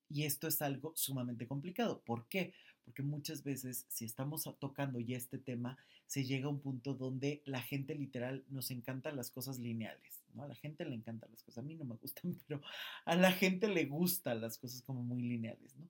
Y 0.08 0.24
esto 0.24 0.48
es 0.48 0.62
algo 0.62 0.92
sumamente 0.96 1.46
complicado. 1.46 2.02
¿Por 2.02 2.26
qué? 2.28 2.54
Porque 2.84 3.02
muchas 3.02 3.44
veces, 3.44 3.84
si 3.88 4.06
estamos 4.06 4.44
tocando 4.58 4.98
ya 4.98 5.16
este 5.16 5.38
tema, 5.38 5.76
se 6.06 6.24
llega 6.24 6.46
a 6.46 6.50
un 6.50 6.60
punto 6.60 6.94
donde 6.94 7.42
la 7.44 7.60
gente 7.60 7.94
literal 7.94 8.44
nos 8.48 8.70
encantan 8.70 9.16
las 9.16 9.30
cosas 9.30 9.58
lineales. 9.58 10.22
¿no? 10.34 10.44
A 10.44 10.48
la 10.48 10.54
gente 10.54 10.84
le 10.86 10.94
encantan 10.94 11.30
las 11.30 11.42
cosas. 11.42 11.58
A 11.58 11.66
mí 11.66 11.74
no 11.74 11.84
me 11.84 11.96
gustan, 11.96 12.34
pero 12.46 12.62
a 13.04 13.16
la 13.16 13.32
gente 13.32 13.68
le 13.68 13.84
gustan 13.84 14.40
las 14.40 14.56
cosas 14.56 14.80
como 14.82 15.02
muy 15.02 15.22
lineales, 15.22 15.76
¿no? 15.76 15.88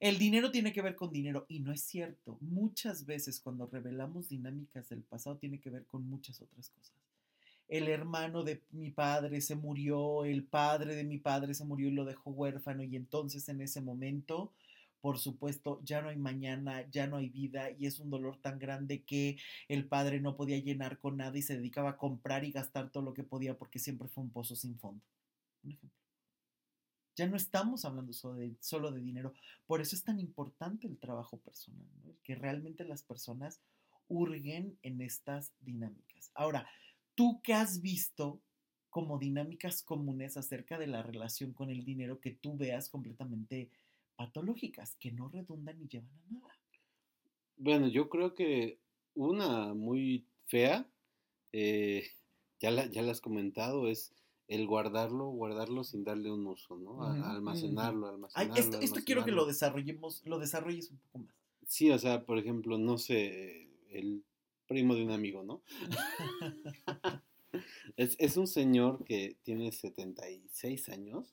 El 0.00 0.18
dinero 0.18 0.50
tiene 0.50 0.72
que 0.72 0.80
ver 0.80 0.96
con 0.96 1.12
dinero 1.12 1.44
y 1.46 1.60
no 1.60 1.72
es 1.72 1.82
cierto. 1.82 2.38
Muchas 2.40 3.04
veces 3.04 3.38
cuando 3.38 3.66
revelamos 3.66 4.30
dinámicas 4.30 4.88
del 4.88 5.02
pasado 5.02 5.36
tiene 5.36 5.60
que 5.60 5.68
ver 5.68 5.84
con 5.84 6.08
muchas 6.08 6.40
otras 6.40 6.70
cosas. 6.70 6.94
El 7.68 7.86
hermano 7.86 8.42
de 8.42 8.62
mi 8.70 8.90
padre 8.90 9.42
se 9.42 9.56
murió, 9.56 10.24
el 10.24 10.42
padre 10.42 10.96
de 10.96 11.04
mi 11.04 11.18
padre 11.18 11.52
se 11.52 11.66
murió 11.66 11.88
y 11.88 11.92
lo 11.92 12.06
dejó 12.06 12.30
huérfano 12.30 12.82
y 12.82 12.96
entonces 12.96 13.46
en 13.50 13.60
ese 13.60 13.82
momento, 13.82 14.50
por 15.02 15.18
supuesto, 15.18 15.82
ya 15.84 16.00
no 16.00 16.08
hay 16.08 16.16
mañana, 16.16 16.88
ya 16.90 17.06
no 17.06 17.18
hay 17.18 17.28
vida 17.28 17.70
y 17.70 17.84
es 17.84 18.00
un 18.00 18.08
dolor 18.08 18.38
tan 18.38 18.58
grande 18.58 19.02
que 19.02 19.36
el 19.68 19.84
padre 19.84 20.18
no 20.18 20.34
podía 20.34 20.58
llenar 20.58 20.98
con 20.98 21.18
nada 21.18 21.36
y 21.36 21.42
se 21.42 21.58
dedicaba 21.58 21.90
a 21.90 21.96
comprar 21.98 22.44
y 22.44 22.52
gastar 22.52 22.90
todo 22.90 23.02
lo 23.02 23.12
que 23.12 23.22
podía 23.22 23.58
porque 23.58 23.78
siempre 23.78 24.08
fue 24.08 24.24
un 24.24 24.30
pozo 24.30 24.56
sin 24.56 24.78
fondo. 24.78 25.02
Un 25.62 25.72
ejemplo. 25.72 25.99
Ya 27.20 27.26
no 27.26 27.36
estamos 27.36 27.84
hablando 27.84 28.14
solo 28.14 28.36
de, 28.36 28.56
solo 28.60 28.90
de 28.90 29.02
dinero. 29.02 29.34
Por 29.66 29.82
eso 29.82 29.94
es 29.94 30.02
tan 30.02 30.18
importante 30.18 30.86
el 30.86 30.96
trabajo 30.96 31.36
personal, 31.36 31.84
que 32.24 32.34
realmente 32.34 32.82
las 32.82 33.02
personas 33.02 33.60
hurguen 34.08 34.78
en 34.80 35.02
estas 35.02 35.52
dinámicas. 35.60 36.30
Ahora, 36.32 36.66
¿tú 37.14 37.42
qué 37.42 37.52
has 37.52 37.82
visto 37.82 38.40
como 38.88 39.18
dinámicas 39.18 39.82
comunes 39.82 40.38
acerca 40.38 40.78
de 40.78 40.86
la 40.86 41.02
relación 41.02 41.52
con 41.52 41.68
el 41.68 41.84
dinero 41.84 42.20
que 42.22 42.30
tú 42.30 42.56
veas 42.56 42.88
completamente 42.88 43.68
patológicas, 44.16 44.94
que 44.94 45.12
no 45.12 45.28
redundan 45.28 45.78
ni 45.78 45.88
llevan 45.88 46.18
a 46.26 46.32
nada? 46.32 46.58
Bueno, 47.58 47.86
yo 47.88 48.08
creo 48.08 48.34
que 48.34 48.78
una 49.12 49.74
muy 49.74 50.24
fea, 50.46 50.88
eh, 51.52 52.02
ya, 52.60 52.70
la, 52.70 52.86
ya 52.86 53.02
la 53.02 53.12
has 53.12 53.20
comentado, 53.20 53.88
es 53.88 54.14
el 54.50 54.66
guardarlo, 54.66 55.28
guardarlo 55.28 55.84
sin 55.84 56.02
darle 56.02 56.28
un 56.28 56.44
uso, 56.44 56.76
¿no? 56.76 57.04
almacenarlo, 57.04 58.08
almacenarlo. 58.08 58.80
esto, 58.80 58.98
quiero 59.06 59.24
que 59.24 59.30
lo 59.30 59.46
desarrollemos, 59.46 60.26
lo 60.26 60.40
desarrolles 60.40 60.90
un 60.90 60.98
poco 60.98 61.18
más. 61.20 61.34
Sí, 61.68 61.88
o 61.92 61.98
sea, 62.00 62.26
por 62.26 62.36
ejemplo, 62.36 62.76
no 62.76 62.98
sé, 62.98 63.68
el 63.90 64.24
primo 64.66 64.96
de 64.96 65.04
un 65.04 65.12
amigo, 65.12 65.44
¿no? 65.44 65.62
es, 67.96 68.16
es, 68.18 68.36
un 68.36 68.48
señor 68.48 69.04
que 69.04 69.36
tiene 69.44 69.70
76 69.70 70.88
años. 70.88 71.32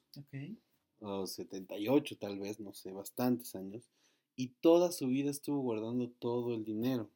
O 0.99 1.25
78 1.25 2.17
tal 2.17 2.37
vez, 2.37 2.59
no 2.59 2.71
sé, 2.73 2.91
bastantes 2.91 3.55
años. 3.55 3.89
Y 4.35 4.49
toda 4.61 4.91
su 4.91 5.07
vida 5.07 5.31
estuvo 5.31 5.61
guardando 5.61 6.07
todo 6.19 6.53
el 6.53 6.63
dinero, 6.63 7.09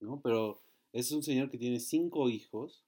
¿no? 0.00 0.22
Pero 0.22 0.62
es 0.94 1.12
un 1.12 1.22
señor 1.22 1.50
que 1.50 1.58
tiene 1.58 1.78
cinco 1.78 2.30
hijos 2.30 2.86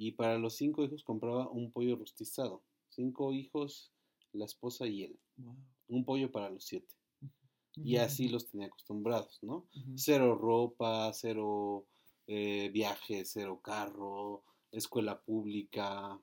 y 0.00 0.12
para 0.12 0.38
los 0.38 0.54
cinco 0.54 0.82
hijos 0.82 1.04
compraba 1.04 1.50
un 1.50 1.70
pollo 1.70 1.94
rostizado. 1.94 2.62
Cinco 2.88 3.34
hijos, 3.34 3.92
la 4.32 4.46
esposa 4.46 4.86
y 4.86 5.02
él. 5.02 5.20
Un 5.88 6.06
pollo 6.06 6.32
para 6.32 6.48
los 6.48 6.64
siete. 6.64 6.94
y 7.76 7.96
así 7.96 8.30
los 8.30 8.48
tenía 8.48 8.68
acostumbrados, 8.68 9.38
¿no? 9.42 9.68
Cero 9.96 10.38
ropa, 10.40 11.12
cero 11.12 11.86
eh, 12.26 12.70
viajes, 12.72 13.30
cero 13.30 13.60
carro, 13.62 14.42
escuela 14.72 15.20
pública, 15.20 16.18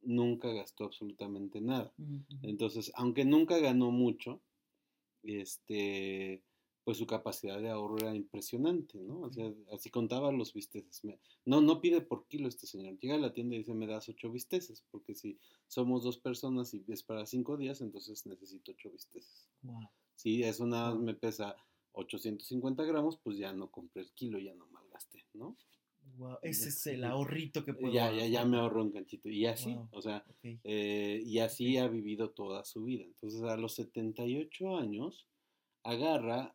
nunca 0.00 0.48
gastó 0.48 0.84
absolutamente 0.84 1.60
nada. 1.60 1.92
Entonces, 2.40 2.92
aunque 2.94 3.26
nunca 3.26 3.58
ganó 3.58 3.90
mucho, 3.90 4.40
este, 5.22 6.42
pues 6.84 6.98
su 6.98 7.06
capacidad 7.06 7.60
de 7.60 7.70
ahorro 7.70 7.98
era 7.98 8.14
impresionante, 8.14 8.98
¿no? 8.98 9.20
O 9.20 9.32
sea, 9.32 9.52
así 9.72 9.90
contaba 9.90 10.32
los 10.32 10.52
bisteces. 10.52 11.02
No, 11.44 11.60
no 11.60 11.80
pide 11.80 12.00
por 12.00 12.26
kilo 12.26 12.48
este 12.48 12.66
señor. 12.66 12.98
Llega 12.98 13.14
a 13.14 13.18
la 13.18 13.32
tienda 13.32 13.54
y 13.54 13.58
dice, 13.58 13.74
me 13.74 13.86
das 13.86 14.08
ocho 14.08 14.30
bisteces, 14.30 14.84
porque 14.90 15.14
si 15.14 15.38
somos 15.68 16.02
dos 16.02 16.18
personas 16.18 16.74
y 16.74 16.84
es 16.88 17.02
para 17.02 17.24
cinco 17.26 17.56
días, 17.56 17.80
entonces 17.80 18.26
necesito 18.26 18.72
ocho 18.72 18.90
bisteces. 18.90 19.48
Wow. 19.62 19.88
Si 20.16 20.42
eso 20.42 20.66
nada 20.66 20.94
me 20.94 21.14
pesa 21.14 21.56
850 21.92 22.82
gramos, 22.84 23.18
pues 23.22 23.38
ya 23.38 23.52
no 23.52 23.70
compré 23.70 24.02
el 24.02 24.12
kilo, 24.12 24.38
ya 24.38 24.54
no 24.54 24.66
malgasté, 24.68 25.24
¿no? 25.34 25.56
Wow, 26.16 26.38
ese 26.42 26.68
es 26.70 26.86
el 26.88 27.04
ahorrito 27.04 27.64
que 27.64 27.74
puedo 27.74 27.92
Ya, 27.92 28.12
ya, 28.12 28.26
ya 28.26 28.44
me 28.44 28.58
ahorro 28.58 28.82
un 28.82 28.90
canchito. 28.90 29.28
Y 29.28 29.46
así, 29.46 29.76
o 29.92 30.02
sea, 30.02 30.24
eh, 30.42 31.22
y 31.24 31.38
así 31.38 31.78
ha 31.78 31.86
vivido 31.86 32.30
toda 32.30 32.64
su 32.64 32.84
vida. 32.84 33.04
Entonces, 33.04 33.42
a 33.42 33.56
los 33.56 33.74
78 33.76 34.76
años, 34.76 35.28
agarra 35.84 36.54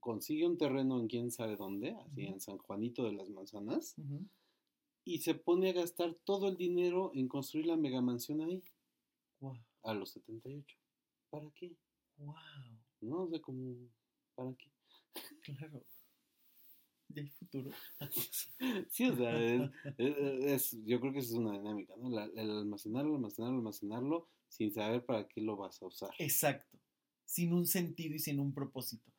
consigue 0.00 0.46
un 0.46 0.58
terreno 0.58 0.98
en 0.98 1.06
quién 1.06 1.30
sabe 1.30 1.56
dónde, 1.56 1.96
así 2.06 2.26
en 2.26 2.40
San 2.40 2.58
Juanito 2.58 3.04
de 3.04 3.12
las 3.12 3.28
Manzanas, 3.30 3.94
y 5.04 5.18
se 5.18 5.34
pone 5.34 5.70
a 5.70 5.74
gastar 5.74 6.14
todo 6.24 6.48
el 6.48 6.56
dinero 6.56 7.12
en 7.14 7.28
construir 7.28 7.66
la 7.66 7.76
megamansión 7.76 8.40
ahí. 8.42 8.62
A 9.82 9.94
los 9.94 10.10
78. 10.10 10.76
¿Para 11.30 11.50
qué? 11.52 11.74
Wow. 12.18 12.34
No, 13.00 13.22
o 13.22 13.28
sea, 13.30 13.40
como, 13.40 13.76
¿para 14.34 14.54
qué? 14.54 14.70
Claro. 15.42 15.82
Ya 17.08 17.22
hay 17.22 17.28
futuro. 17.28 17.70
sí, 18.90 19.06
o 19.06 19.16
sea, 19.16 19.36
es, 19.98 20.76
yo 20.84 21.00
creo 21.00 21.12
que 21.12 21.18
esa 21.18 21.30
es 21.30 21.38
una 21.38 21.52
dinámica, 21.52 21.94
¿no? 21.96 22.08
el 22.08 22.50
almacenarlo, 22.50 23.16
almacenarlo, 23.16 23.58
almacenarlo, 23.58 24.28
sin 24.48 24.72
saber 24.72 25.04
para 25.04 25.26
qué 25.26 25.40
lo 25.40 25.56
vas 25.56 25.82
a 25.82 25.86
usar. 25.86 26.10
Exacto. 26.18 26.78
Sin 27.24 27.52
un 27.52 27.66
sentido 27.66 28.14
y 28.14 28.18
sin 28.18 28.38
un 28.38 28.52
propósito. 28.52 29.10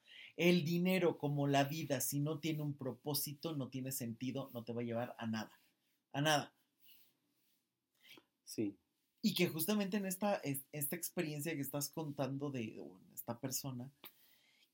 El 0.41 0.65
dinero, 0.65 1.19
como 1.19 1.45
la 1.45 1.65
vida, 1.65 2.01
si 2.01 2.19
no 2.19 2.39
tiene 2.39 2.63
un 2.63 2.73
propósito, 2.73 3.55
no 3.55 3.69
tiene 3.69 3.91
sentido, 3.91 4.49
no 4.55 4.63
te 4.63 4.73
va 4.73 4.81
a 4.81 4.83
llevar 4.83 5.15
a 5.19 5.27
nada. 5.27 5.51
A 6.13 6.21
nada. 6.21 6.51
Sí. 8.43 8.75
Y 9.21 9.35
que 9.35 9.49
justamente 9.49 9.97
en 9.97 10.07
esta, 10.07 10.41
esta 10.71 10.95
experiencia 10.95 11.53
que 11.53 11.61
estás 11.61 11.89
contando 11.89 12.49
de 12.49 12.81
esta 13.13 13.39
persona, 13.39 13.91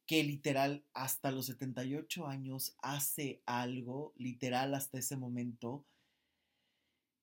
que 0.06 0.24
literal 0.24 0.86
hasta 0.94 1.32
los 1.32 1.48
78 1.48 2.28
años 2.28 2.78
hace 2.82 3.42
algo, 3.46 4.14
literal 4.16 4.74
hasta 4.74 5.00
ese 5.00 5.18
momento, 5.18 5.84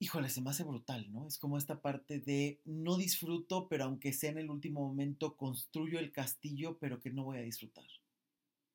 híjole, 0.00 0.28
se 0.28 0.42
me 0.42 0.50
hace 0.50 0.64
brutal, 0.64 1.11
¿no? 1.11 1.28
Es 1.28 1.38
como 1.38 1.57
esta 1.57 1.80
parte 1.80 2.20
de 2.20 2.61
no 2.66 2.98
disfruto, 2.98 3.68
pero 3.70 3.85
aunque 3.85 4.12
sea 4.12 4.33
en 4.33 4.38
el 4.38 4.50
último 4.50 4.87
momento, 4.87 5.35
construyo 5.35 5.98
el 5.98 6.12
castillo, 6.12 6.76
pero 6.78 7.00
que 7.00 7.09
no 7.09 7.24
voy 7.24 7.38
a 7.38 7.40
disfrutar. 7.42 7.87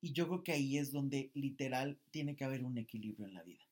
Y 0.00 0.12
yo 0.12 0.26
creo 0.28 0.42
que 0.42 0.52
ahí 0.52 0.78
es 0.78 0.92
donde 0.92 1.30
literal 1.34 1.98
tiene 2.10 2.36
que 2.36 2.44
haber 2.44 2.64
un 2.64 2.78
equilibrio 2.78 3.26
en 3.26 3.34
la 3.34 3.42
vida. 3.42 3.64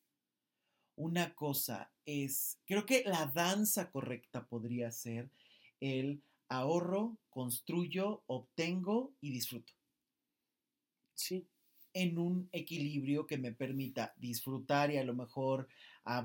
Una 0.97 1.35
cosa 1.35 1.91
es, 2.05 2.59
creo 2.67 2.85
que 2.85 3.05
la 3.05 3.27
danza 3.27 3.91
correcta 3.91 4.47
podría 4.47 4.91
ser 4.91 5.31
el 5.81 6.23
ahorro, 6.49 7.19
construyo, 7.31 8.23
obtengo 8.27 9.15
y 9.21 9.31
disfruto. 9.31 9.73
Sí. 11.15 11.47
En 11.95 12.19
un 12.19 12.49
equilibrio 12.53 13.27
que 13.27 13.39
me 13.39 13.53
permita 13.53 14.13
disfrutar 14.17 14.91
y 14.91 14.99
a 14.99 15.05
lo 15.05 15.15
mejor 15.15 15.69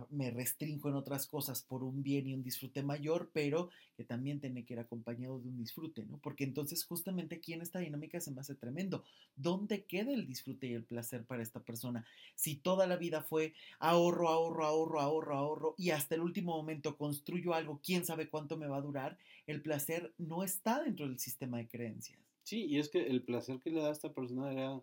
Me 0.09 0.31
restringo 0.31 0.89
en 0.89 0.95
otras 0.95 1.27
cosas 1.27 1.61
por 1.61 1.83
un 1.83 2.03
bien 2.03 2.27
y 2.27 2.33
un 2.33 2.41
disfrute 2.41 2.83
mayor, 2.83 3.29
pero 3.33 3.69
que 3.97 4.03
también 4.03 4.39
tiene 4.39 4.63
que 4.63 4.75
ir 4.75 4.79
acompañado 4.79 5.39
de 5.39 5.49
un 5.49 5.57
disfrute, 5.57 6.05
¿no? 6.05 6.17
Porque 6.19 6.45
entonces 6.45 6.85
justamente 6.85 7.35
aquí 7.35 7.53
en 7.53 7.61
esta 7.61 7.79
dinámica 7.79 8.19
se 8.21 8.31
me 8.31 8.41
hace 8.41 8.55
tremendo. 8.55 9.03
¿Dónde 9.35 9.83
queda 9.83 10.13
el 10.13 10.25
disfrute 10.25 10.67
y 10.67 10.73
el 10.73 10.83
placer 10.85 11.25
para 11.25 11.43
esta 11.43 11.59
persona? 11.59 12.05
Si 12.35 12.55
toda 12.55 12.87
la 12.87 12.95
vida 12.95 13.21
fue 13.21 13.53
ahorro, 13.79 14.29
ahorro, 14.29 14.65
ahorro, 14.65 14.99
ahorro, 15.01 15.35
ahorro 15.35 15.75
y 15.77 15.89
hasta 15.91 16.15
el 16.15 16.21
último 16.21 16.55
momento 16.55 16.97
construyo 16.97 17.53
algo, 17.53 17.81
quién 17.83 18.05
sabe 18.05 18.29
cuánto 18.29 18.57
me 18.57 18.67
va 18.67 18.77
a 18.77 18.81
durar, 18.81 19.17
el 19.47 19.61
placer 19.61 20.13
no 20.17 20.43
está 20.43 20.81
dentro 20.81 21.07
del 21.07 21.19
sistema 21.19 21.57
de 21.57 21.67
creencias. 21.67 22.19
Sí, 22.43 22.65
y 22.65 22.79
es 22.79 22.89
que 22.89 23.07
el 23.07 23.23
placer 23.23 23.59
que 23.59 23.69
le 23.69 23.81
da 23.81 23.89
a 23.89 23.93
esta 23.93 24.13
persona 24.13 24.51
era 24.51 24.81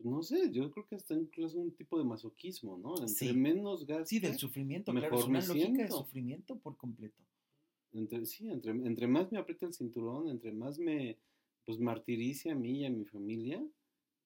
no 0.00 0.22
sé, 0.22 0.50
yo 0.52 0.70
creo 0.70 0.86
que 0.86 0.96
está 0.96 1.14
incluso 1.14 1.58
un 1.58 1.72
tipo 1.72 1.98
de 1.98 2.04
masoquismo, 2.04 2.78
¿no? 2.78 2.94
Entre 3.00 3.32
menos 3.32 3.86
gas. 3.86 4.08
Sí, 4.08 4.20
del 4.20 4.36
sufrimiento, 4.36 4.92
mejor 4.92 5.10
claro, 5.10 5.22
es 5.22 5.28
una 5.28 5.46
lógica 5.46 5.82
de 5.82 5.90
sufrimiento 5.90 6.58
por 6.58 6.76
completo. 6.76 7.22
Entre, 7.92 8.24
sí, 8.26 8.48
entre, 8.48 8.72
entre 8.72 9.06
más 9.06 9.32
me 9.32 9.38
aprieta 9.38 9.66
el 9.66 9.72
cinturón, 9.72 10.28
entre 10.28 10.52
más 10.52 10.78
me 10.78 11.18
pues 11.64 11.78
martirice 11.78 12.50
a 12.50 12.54
mí 12.54 12.80
y 12.80 12.86
a 12.86 12.90
mi 12.90 13.04
familia, 13.04 13.62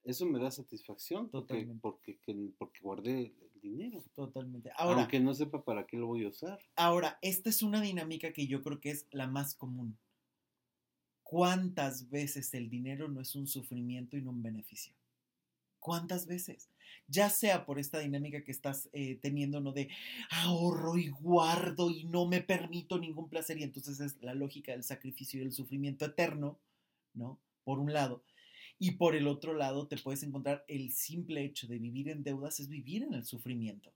eso 0.04 0.26
me 0.26 0.38
da 0.38 0.50
satisfacción 0.50 1.28
Totalmente. 1.28 1.80
porque, 1.80 2.18
porque, 2.24 2.50
porque 2.56 2.80
guardé 2.80 3.35
el 3.40 3.61
dinero. 3.61 4.04
Totalmente. 4.14 4.70
Ahora, 4.76 5.02
Aunque 5.02 5.18
no 5.18 5.35
sepa 5.35 5.64
para 5.64 5.87
qué 5.87 5.96
lo 5.96 6.06
voy 6.06 6.24
a 6.24 6.28
usar. 6.28 6.61
Ahora, 6.76 7.18
esta 7.22 7.50
es 7.50 7.62
una 7.62 7.80
dinámica 7.80 8.32
que 8.32 8.46
yo 8.46 8.62
creo 8.62 8.80
que 8.80 8.90
es 8.90 9.08
la 9.11 9.26
más 9.26 9.54
común. 9.54 9.98
¿Cuántas 11.22 12.11
veces 12.11 12.52
el 12.54 12.68
dinero 12.68 13.08
no 13.08 13.20
es 13.20 13.35
un 13.35 13.46
sufrimiento 13.46 14.16
y 14.16 14.22
no 14.22 14.30
un 14.30 14.42
beneficio? 14.42 14.94
¿Cuántas 15.83 16.29
veces? 16.29 16.68
Ya 17.09 17.29
sea 17.29 17.66
por 17.66 17.81
esta 17.81 17.99
dinámica 17.99 18.45
que 18.45 18.53
estás 18.53 18.88
eh, 18.92 19.18
teniendo, 19.21 19.61
¿no? 19.61 19.73
De 19.73 19.88
ahorro 20.31 20.97
y 20.97 21.09
guardo 21.09 21.90
y 21.90 22.05
no 22.05 22.25
me 22.25 22.40
permito 22.40 23.01
ningún 23.01 23.29
placer. 23.29 23.59
Y 23.59 23.64
entonces 23.64 23.99
es 23.99 24.23
la 24.23 24.33
lógica 24.33 24.71
del 24.71 24.85
sacrificio 24.85 25.40
y 25.40 25.45
el 25.45 25.51
sufrimiento 25.51 26.05
eterno, 26.05 26.61
¿no? 27.14 27.40
Por 27.64 27.81
un 27.81 27.92
lado. 27.92 28.23
Y 28.79 28.92
por 28.92 29.16
el 29.16 29.27
otro 29.27 29.55
lado, 29.55 29.88
te 29.88 29.97
puedes 29.97 30.23
encontrar 30.23 30.64
el 30.68 30.92
simple 30.92 31.45
hecho 31.45 31.66
de 31.66 31.81
vivir 31.81 32.09
en 32.11 32.23
deudas 32.23 32.61
es 32.61 32.68
vivir 32.68 33.03
en 33.03 33.14
el 33.14 33.25
sufrimiento. 33.25 33.92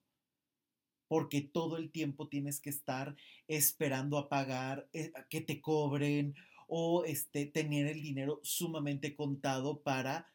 Porque 1.07 1.41
todo 1.41 1.77
el 1.77 1.93
tiempo 1.93 2.27
tienes 2.27 2.59
que 2.59 2.71
estar 2.71 3.15
esperando 3.47 4.19
a 4.19 4.29
pagar, 4.29 4.89
eh, 4.93 5.13
que 5.31 5.41
te 5.41 5.61
cobren 5.61 6.35
o 6.67 7.05
este, 7.05 7.47
tener 7.47 7.87
el 7.87 8.03
dinero 8.03 8.41
sumamente 8.43 9.15
contado 9.15 9.83
para 9.83 10.29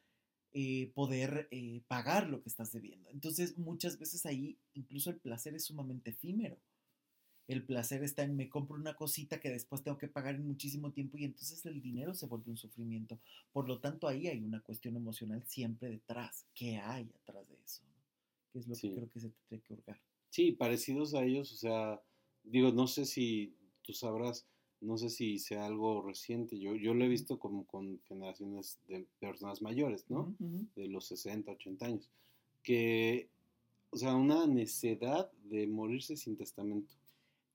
eh, 0.54 0.92
poder 0.94 1.48
eh, 1.52 1.82
pagar 1.88 2.30
lo 2.30 2.42
que 2.42 2.50
estás 2.50 2.72
debiendo. 2.72 3.10
Entonces, 3.10 3.58
muchas 3.58 3.98
veces 3.98 4.26
ahí 4.26 4.58
incluso 4.74 5.10
el 5.10 5.18
placer 5.18 5.56
es 5.56 5.66
sumamente 5.66 6.12
efímero. 6.12 6.58
El 7.48 7.64
placer 7.64 8.04
está 8.04 8.24
en 8.24 8.36
me 8.36 8.50
compro 8.50 8.78
una 8.78 8.96
cosita 8.96 9.40
que 9.40 9.50
después 9.50 9.84
tengo 9.84 9.98
que 9.98 10.08
pagar 10.08 10.36
en 10.36 10.48
muchísimo 10.48 10.92
tiempo 10.92 11.18
y 11.18 11.26
entonces 11.26 11.66
el 11.66 11.82
dinero 11.82 12.14
se 12.14 12.28
vuelve 12.28 12.52
un 12.52 12.58
sufrimiento. 12.58 13.20
Por 13.52 13.68
lo 13.68 13.80
tanto, 13.80 14.08
ahí 14.08 14.28
hay 14.28 14.44
una 14.44 14.62
cuestión 14.62 14.96
emocional 14.96 15.44
siempre 15.46 15.90
detrás. 15.90 16.46
¿Qué 16.54 16.78
hay 16.78 17.10
atrás 17.22 17.48
de 17.50 17.56
eso? 17.64 17.82
¿Qué 18.52 18.60
es 18.60 18.68
lo 18.68 18.76
que 18.76 18.94
creo 18.94 19.10
que 19.10 19.20
se 19.20 19.30
tendría 19.30 19.68
que 19.68 19.74
hurgar? 19.74 20.02
Sí, 20.30 20.52
parecidos 20.54 21.14
a 21.14 21.24
ellos, 21.24 21.52
o 21.52 21.58
sea, 21.58 22.02
digo, 22.44 22.72
no 22.72 22.88
sé 22.88 23.06
si 23.06 23.54
tú 23.82 23.94
sabrás, 23.94 24.46
no 24.82 24.98
sé 24.98 25.10
si 25.10 25.38
sea 25.39 25.65
algo 25.65 26.02
reciente, 26.02 26.60
yo, 26.60 26.76
yo 26.76 26.94
lo 26.94 27.06
he 27.06 27.08
visto 27.08 27.39
como 27.39 27.65
con 27.65 28.02
generaciones 28.08 28.80
de 28.88 29.06
personas 29.20 29.62
mayores, 29.62 30.06
¿no? 30.10 30.36
De 30.76 30.88
los 30.88 31.06
60, 31.06 31.52
80 31.52 31.86
años, 31.86 32.10
que, 32.63 33.30
o 33.91 33.98
sea, 33.98 34.15
una 34.15 34.48
necedad 34.48 35.32
de 35.44 35.67
morirse 35.67 36.17
sin 36.17 36.36
testamento. 36.36 36.94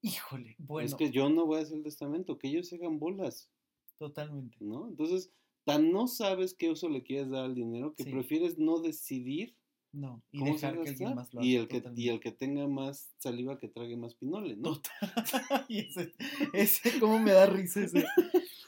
Híjole, 0.03 0.55
bueno. 0.59 0.87
Es 0.87 0.95
que 0.95 1.11
yo 1.11 1.29
no 1.29 1.47
voy 1.47 1.59
a 1.59 1.62
hacer 1.62 1.79
el 1.79 1.83
testamento, 1.83 2.39
que 2.39 2.49
ellos 2.49 2.69
se 2.69 2.77
hagan 2.77 2.99
bolas. 2.99 3.51
Totalmente. 3.99 4.57
¿No? 4.61 4.89
Entonces, 4.89 5.33
tan 5.65 5.91
no 5.91 6.07
sabes 6.07 6.55
qué 6.55 6.71
uso 6.71 6.89
le 6.89 7.03
quieres 7.03 7.31
dar 7.31 7.45
al 7.45 7.55
dinero 7.55 7.95
que 7.95 8.05
prefieres 8.05 8.57
no 8.57 8.79
decidir 8.79 9.55
no, 9.97 10.23
y 10.31 10.45
dejar 10.45 10.75
que 10.83 10.91
alguien 10.91 11.15
más 11.15 11.33
lo 11.33 11.41
haga. 11.41 11.49
Y 11.49 11.57
el, 11.57 11.69
que, 11.69 11.83
y 11.97 12.11
el 12.11 12.21
que 12.21 12.31
tenga 12.31 12.69
más 12.69 13.15
saliva 13.17 13.59
que 13.59 13.69
trague 13.69 13.97
más 13.97 14.15
pinole, 14.15 14.55
¿no? 14.55 14.75
Total. 14.75 14.93
y 15.69 15.79
ese, 15.79 16.13
ese, 16.53 17.01
¿cómo 17.01 17.19
me 17.19 17.33
da 17.33 17.47
risa 17.47 17.81
ese, 17.81 18.05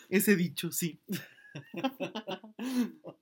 ese 0.08 0.36
dicho? 0.36 0.72
Sí. 0.72 0.98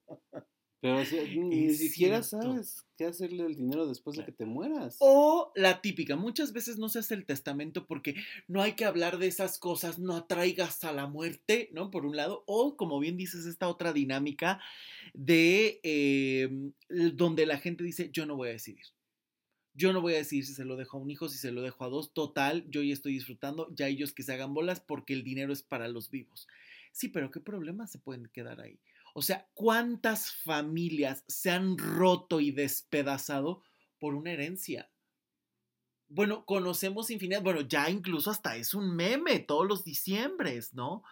Pero 0.80 1.02
ni 1.34 1.74
siquiera 1.74 2.22
sabes 2.22 2.86
qué 2.96 3.06
hacerle 3.06 3.44
el 3.44 3.56
dinero 3.56 3.88
después 3.88 4.16
de 4.16 4.24
que 4.24 4.30
te 4.30 4.44
mueras. 4.44 4.98
O 5.00 5.50
la 5.56 5.80
típica, 5.80 6.16
muchas 6.16 6.52
veces 6.52 6.78
no 6.78 6.88
se 6.88 7.00
hace 7.00 7.14
el 7.14 7.24
testamento 7.24 7.86
porque 7.86 8.14
no 8.46 8.62
hay 8.62 8.74
que 8.74 8.84
hablar 8.84 9.18
de 9.18 9.26
esas 9.26 9.58
cosas, 9.58 9.98
no 9.98 10.14
atraigas 10.14 10.84
a 10.84 10.92
la 10.92 11.08
muerte, 11.08 11.70
¿no? 11.72 11.90
Por 11.90 12.06
un 12.06 12.14
lado. 12.14 12.44
O, 12.46 12.76
como 12.76 13.00
bien 13.00 13.16
dices, 13.16 13.46
esta 13.46 13.68
otra 13.68 13.92
dinámica 13.92 14.60
de 15.16 15.80
em, 15.82 16.72
donde 17.14 17.46
la 17.46 17.58
gente 17.58 17.82
dice, 17.82 18.10
yo 18.12 18.26
no 18.26 18.36
voy 18.36 18.50
a 18.50 18.52
decidir. 18.52 18.84
Yo 19.72 19.92
no 19.92 20.00
voy 20.00 20.14
a 20.14 20.18
decidir 20.18 20.46
si 20.46 20.54
se 20.54 20.64
lo 20.64 20.76
dejo 20.76 20.96
a 20.96 21.00
un 21.00 21.10
hijo, 21.10 21.28
si 21.28 21.38
se 21.38 21.52
lo 21.52 21.62
dejo 21.62 21.84
a 21.84 21.88
dos. 21.88 22.12
Total, 22.12 22.64
yo 22.70 22.82
ya 22.82 22.92
estoy 22.92 23.14
disfrutando, 23.14 23.74
ya 23.74 23.88
ellos 23.88 24.12
que 24.12 24.22
se 24.22 24.32
hagan 24.34 24.54
bolas 24.54 24.80
porque 24.80 25.14
el 25.14 25.24
dinero 25.24 25.52
es 25.52 25.62
para 25.62 25.88
los 25.88 26.10
vivos. 26.10 26.46
Sí, 26.92 27.08
pero 27.08 27.30
¿qué 27.30 27.40
problemas 27.40 27.90
se 27.90 27.98
pueden 27.98 28.28
quedar 28.32 28.60
ahí? 28.60 28.78
O 29.14 29.22
sea, 29.22 29.48
¿cuántas 29.54 30.32
familias 30.32 31.24
se 31.28 31.50
han 31.50 31.78
roto 31.78 32.40
y 32.40 32.50
despedazado 32.50 33.62
por 33.98 34.14
una 34.14 34.32
herencia? 34.32 34.90
Bueno, 36.08 36.44
conocemos 36.44 37.10
infinidad, 37.10 37.42
bueno, 37.42 37.62
ya 37.62 37.90
incluso 37.90 38.30
hasta 38.30 38.56
es 38.56 38.74
un 38.74 38.94
meme 38.94 39.40
todos 39.40 39.66
los 39.66 39.82
diciembres, 39.82 40.74
¿no? 40.74 41.02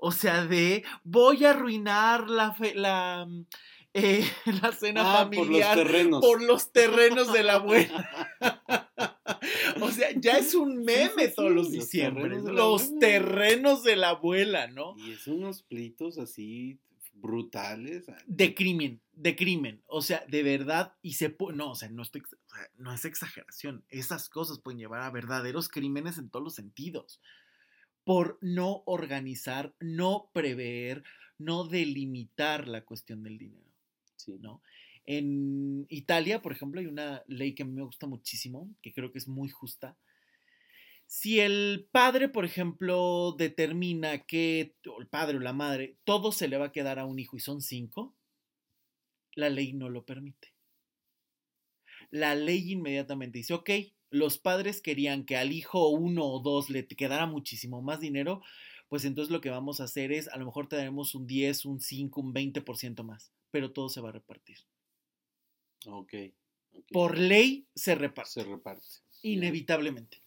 O 0.00 0.12
sea, 0.12 0.46
de 0.46 0.84
voy 1.04 1.44
a 1.44 1.50
arruinar 1.50 2.28
la, 2.28 2.56
la, 2.74 3.26
mm, 3.28 3.46
eh, 3.94 4.24
la 4.62 4.72
cena 4.72 5.04
familiar 5.04 5.76
por 5.76 5.84
los 5.84 5.84
terrenos. 5.84 6.20
por 6.20 6.42
los 6.42 6.72
terrenos 6.72 7.32
de 7.32 7.42
la 7.42 7.54
abuela. 7.54 8.28
o 9.80 9.90
sea, 9.90 10.08
ya 10.16 10.38
es 10.38 10.54
un 10.54 10.84
meme 10.84 11.28
todos 11.28 11.52
los 11.52 11.70
diciembres. 11.70 12.42
Los, 12.44 12.98
terrenos 12.98 13.82
de, 13.82 13.96
la 13.96 14.10
abuela, 14.10 14.66
¿no? 14.68 14.94
Y 14.96 15.12
es 15.12 15.26
unos 15.26 15.62
plitos 15.62 16.18
así 16.18 16.78
brutales. 17.14 18.06
De 18.26 18.54
crimen, 18.54 19.00
de 19.12 19.36
crimen. 19.36 19.82
O 19.86 20.02
sea, 20.02 20.24
de 20.28 20.42
verdad, 20.42 20.94
y 21.02 21.14
se 21.14 21.36
no, 21.54 21.72
o 21.72 21.74
sea, 21.74 21.88
no, 21.90 22.02
estoy, 22.02 22.22
no 22.76 22.92
es 22.92 23.04
exageración. 23.04 23.84
Esas 23.88 24.28
cosas 24.28 24.58
pueden 24.58 24.78
llevar 24.78 25.02
a 25.02 25.10
verdaderos 25.10 25.68
crímenes 25.68 26.18
en 26.18 26.30
todos 26.30 26.44
los 26.44 26.54
sentidos. 26.54 27.20
Por 28.10 28.38
no 28.40 28.82
organizar, 28.86 29.72
no 29.78 30.32
prever, 30.32 31.04
no 31.38 31.62
delimitar 31.62 32.66
la 32.66 32.84
cuestión 32.84 33.22
del 33.22 33.38
dinero. 33.38 33.70
Sí. 34.16 34.36
¿no? 34.40 34.62
En 35.06 35.86
Italia, 35.88 36.42
por 36.42 36.50
ejemplo, 36.50 36.80
hay 36.80 36.88
una 36.88 37.22
ley 37.28 37.54
que 37.54 37.62
a 37.62 37.66
mí 37.66 37.70
me 37.70 37.84
gusta 37.84 38.08
muchísimo, 38.08 38.68
que 38.82 38.92
creo 38.92 39.12
que 39.12 39.18
es 39.18 39.28
muy 39.28 39.48
justa. 39.48 39.96
Si 41.06 41.38
el 41.38 41.86
padre, 41.92 42.28
por 42.28 42.44
ejemplo, 42.44 43.36
determina 43.38 44.26
que 44.26 44.74
el 44.98 45.06
padre 45.06 45.36
o 45.36 45.40
la 45.40 45.52
madre, 45.52 45.96
todo 46.02 46.32
se 46.32 46.48
le 46.48 46.58
va 46.58 46.66
a 46.66 46.72
quedar 46.72 46.98
a 46.98 47.06
un 47.06 47.20
hijo 47.20 47.36
y 47.36 47.40
son 47.40 47.62
cinco, 47.62 48.16
la 49.36 49.50
ley 49.50 49.72
no 49.72 49.88
lo 49.88 50.04
permite. 50.04 50.52
La 52.10 52.34
ley 52.34 52.72
inmediatamente 52.72 53.38
dice, 53.38 53.54
ok, 53.54 53.70
los 54.10 54.38
padres 54.38 54.80
querían 54.80 55.24
que 55.24 55.36
al 55.36 55.52
hijo 55.52 55.88
uno 55.88 56.26
o 56.26 56.40
dos 56.40 56.68
le 56.70 56.86
quedara 56.86 57.26
muchísimo 57.26 57.80
más 57.82 58.00
dinero, 58.00 58.42
pues 58.88 59.04
entonces 59.04 59.32
lo 59.32 59.40
que 59.40 59.50
vamos 59.50 59.80
a 59.80 59.84
hacer 59.84 60.12
es, 60.12 60.28
a 60.28 60.36
lo 60.36 60.44
mejor 60.44 60.68
te 60.68 60.76
daremos 60.76 61.14
un 61.14 61.26
10, 61.26 61.64
un 61.64 61.80
5, 61.80 62.20
un 62.20 62.34
20% 62.34 63.04
más, 63.04 63.32
pero 63.50 63.72
todo 63.72 63.88
se 63.88 64.00
va 64.00 64.08
a 64.08 64.12
repartir. 64.12 64.58
Ok. 65.86 66.14
Por 66.90 67.16
ley 67.16 67.66
se 67.74 67.94
reparte. 67.94 68.30
Se 68.32 68.44
reparte. 68.44 68.86
Inevitablemente. 69.22 70.20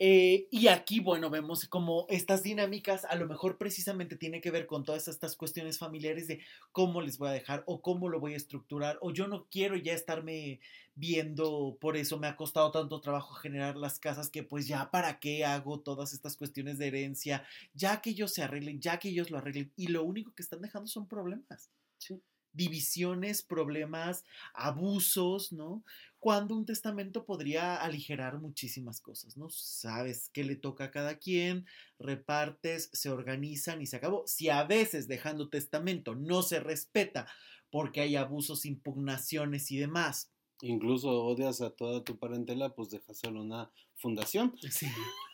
Eh, 0.00 0.46
y 0.52 0.68
aquí, 0.68 1.00
bueno, 1.00 1.28
vemos 1.28 1.66
como 1.66 2.06
estas 2.08 2.44
dinámicas 2.44 3.04
a 3.04 3.16
lo 3.16 3.26
mejor 3.26 3.58
precisamente 3.58 4.16
tiene 4.16 4.40
que 4.40 4.52
ver 4.52 4.66
con 4.66 4.84
todas 4.84 5.08
estas 5.08 5.34
cuestiones 5.34 5.78
familiares 5.78 6.28
de 6.28 6.40
cómo 6.70 7.02
les 7.02 7.18
voy 7.18 7.30
a 7.30 7.32
dejar 7.32 7.64
o 7.66 7.82
cómo 7.82 8.08
lo 8.08 8.20
voy 8.20 8.34
a 8.34 8.36
estructurar 8.36 8.98
o 9.00 9.12
yo 9.12 9.26
no 9.26 9.48
quiero 9.50 9.74
ya 9.76 9.94
estarme 9.94 10.60
viendo, 10.94 11.76
por 11.80 11.96
eso 11.96 12.18
me 12.18 12.28
ha 12.28 12.36
costado 12.36 12.70
tanto 12.70 13.00
trabajo 13.00 13.34
generar 13.34 13.76
las 13.76 13.98
casas 13.98 14.30
que 14.30 14.44
pues 14.44 14.68
ya 14.68 14.90
para 14.90 15.18
qué 15.18 15.44
hago 15.44 15.80
todas 15.80 16.12
estas 16.12 16.36
cuestiones 16.36 16.78
de 16.78 16.88
herencia, 16.88 17.44
ya 17.74 18.00
que 18.00 18.10
ellos 18.10 18.32
se 18.32 18.42
arreglen, 18.42 18.80
ya 18.80 18.98
que 18.98 19.08
ellos 19.08 19.30
lo 19.30 19.38
arreglen 19.38 19.72
y 19.76 19.88
lo 19.88 20.04
único 20.04 20.32
que 20.32 20.42
están 20.42 20.62
dejando 20.62 20.88
son 20.88 21.08
problemas. 21.08 21.70
Sí 21.98 22.20
divisiones, 22.52 23.42
problemas, 23.42 24.24
abusos, 24.54 25.52
¿no? 25.52 25.84
Cuando 26.18 26.56
un 26.56 26.66
testamento 26.66 27.24
podría 27.24 27.76
aligerar 27.76 28.38
muchísimas 28.40 29.00
cosas, 29.00 29.36
¿no? 29.36 29.48
Sabes 29.50 30.30
qué 30.32 30.44
le 30.44 30.56
toca 30.56 30.84
a 30.84 30.90
cada 30.90 31.18
quien, 31.18 31.66
repartes, 31.98 32.90
se 32.92 33.10
organizan 33.10 33.80
y 33.80 33.86
se 33.86 33.96
acabó. 33.96 34.24
Si 34.26 34.48
a 34.48 34.64
veces 34.64 35.06
dejando 35.06 35.48
testamento 35.48 36.14
no 36.14 36.42
se 36.42 36.60
respeta 36.60 37.26
porque 37.70 38.00
hay 38.00 38.16
abusos, 38.16 38.66
impugnaciones 38.66 39.70
y 39.70 39.78
demás. 39.78 40.32
Incluso 40.62 41.24
odias 41.24 41.60
a 41.60 41.70
toda 41.70 42.02
tu 42.02 42.18
parentela, 42.18 42.74
pues 42.74 42.90
dejas 42.90 43.18
solo 43.18 43.42
una 43.42 43.70
fundación. 43.96 44.54
Sí. 44.70 44.86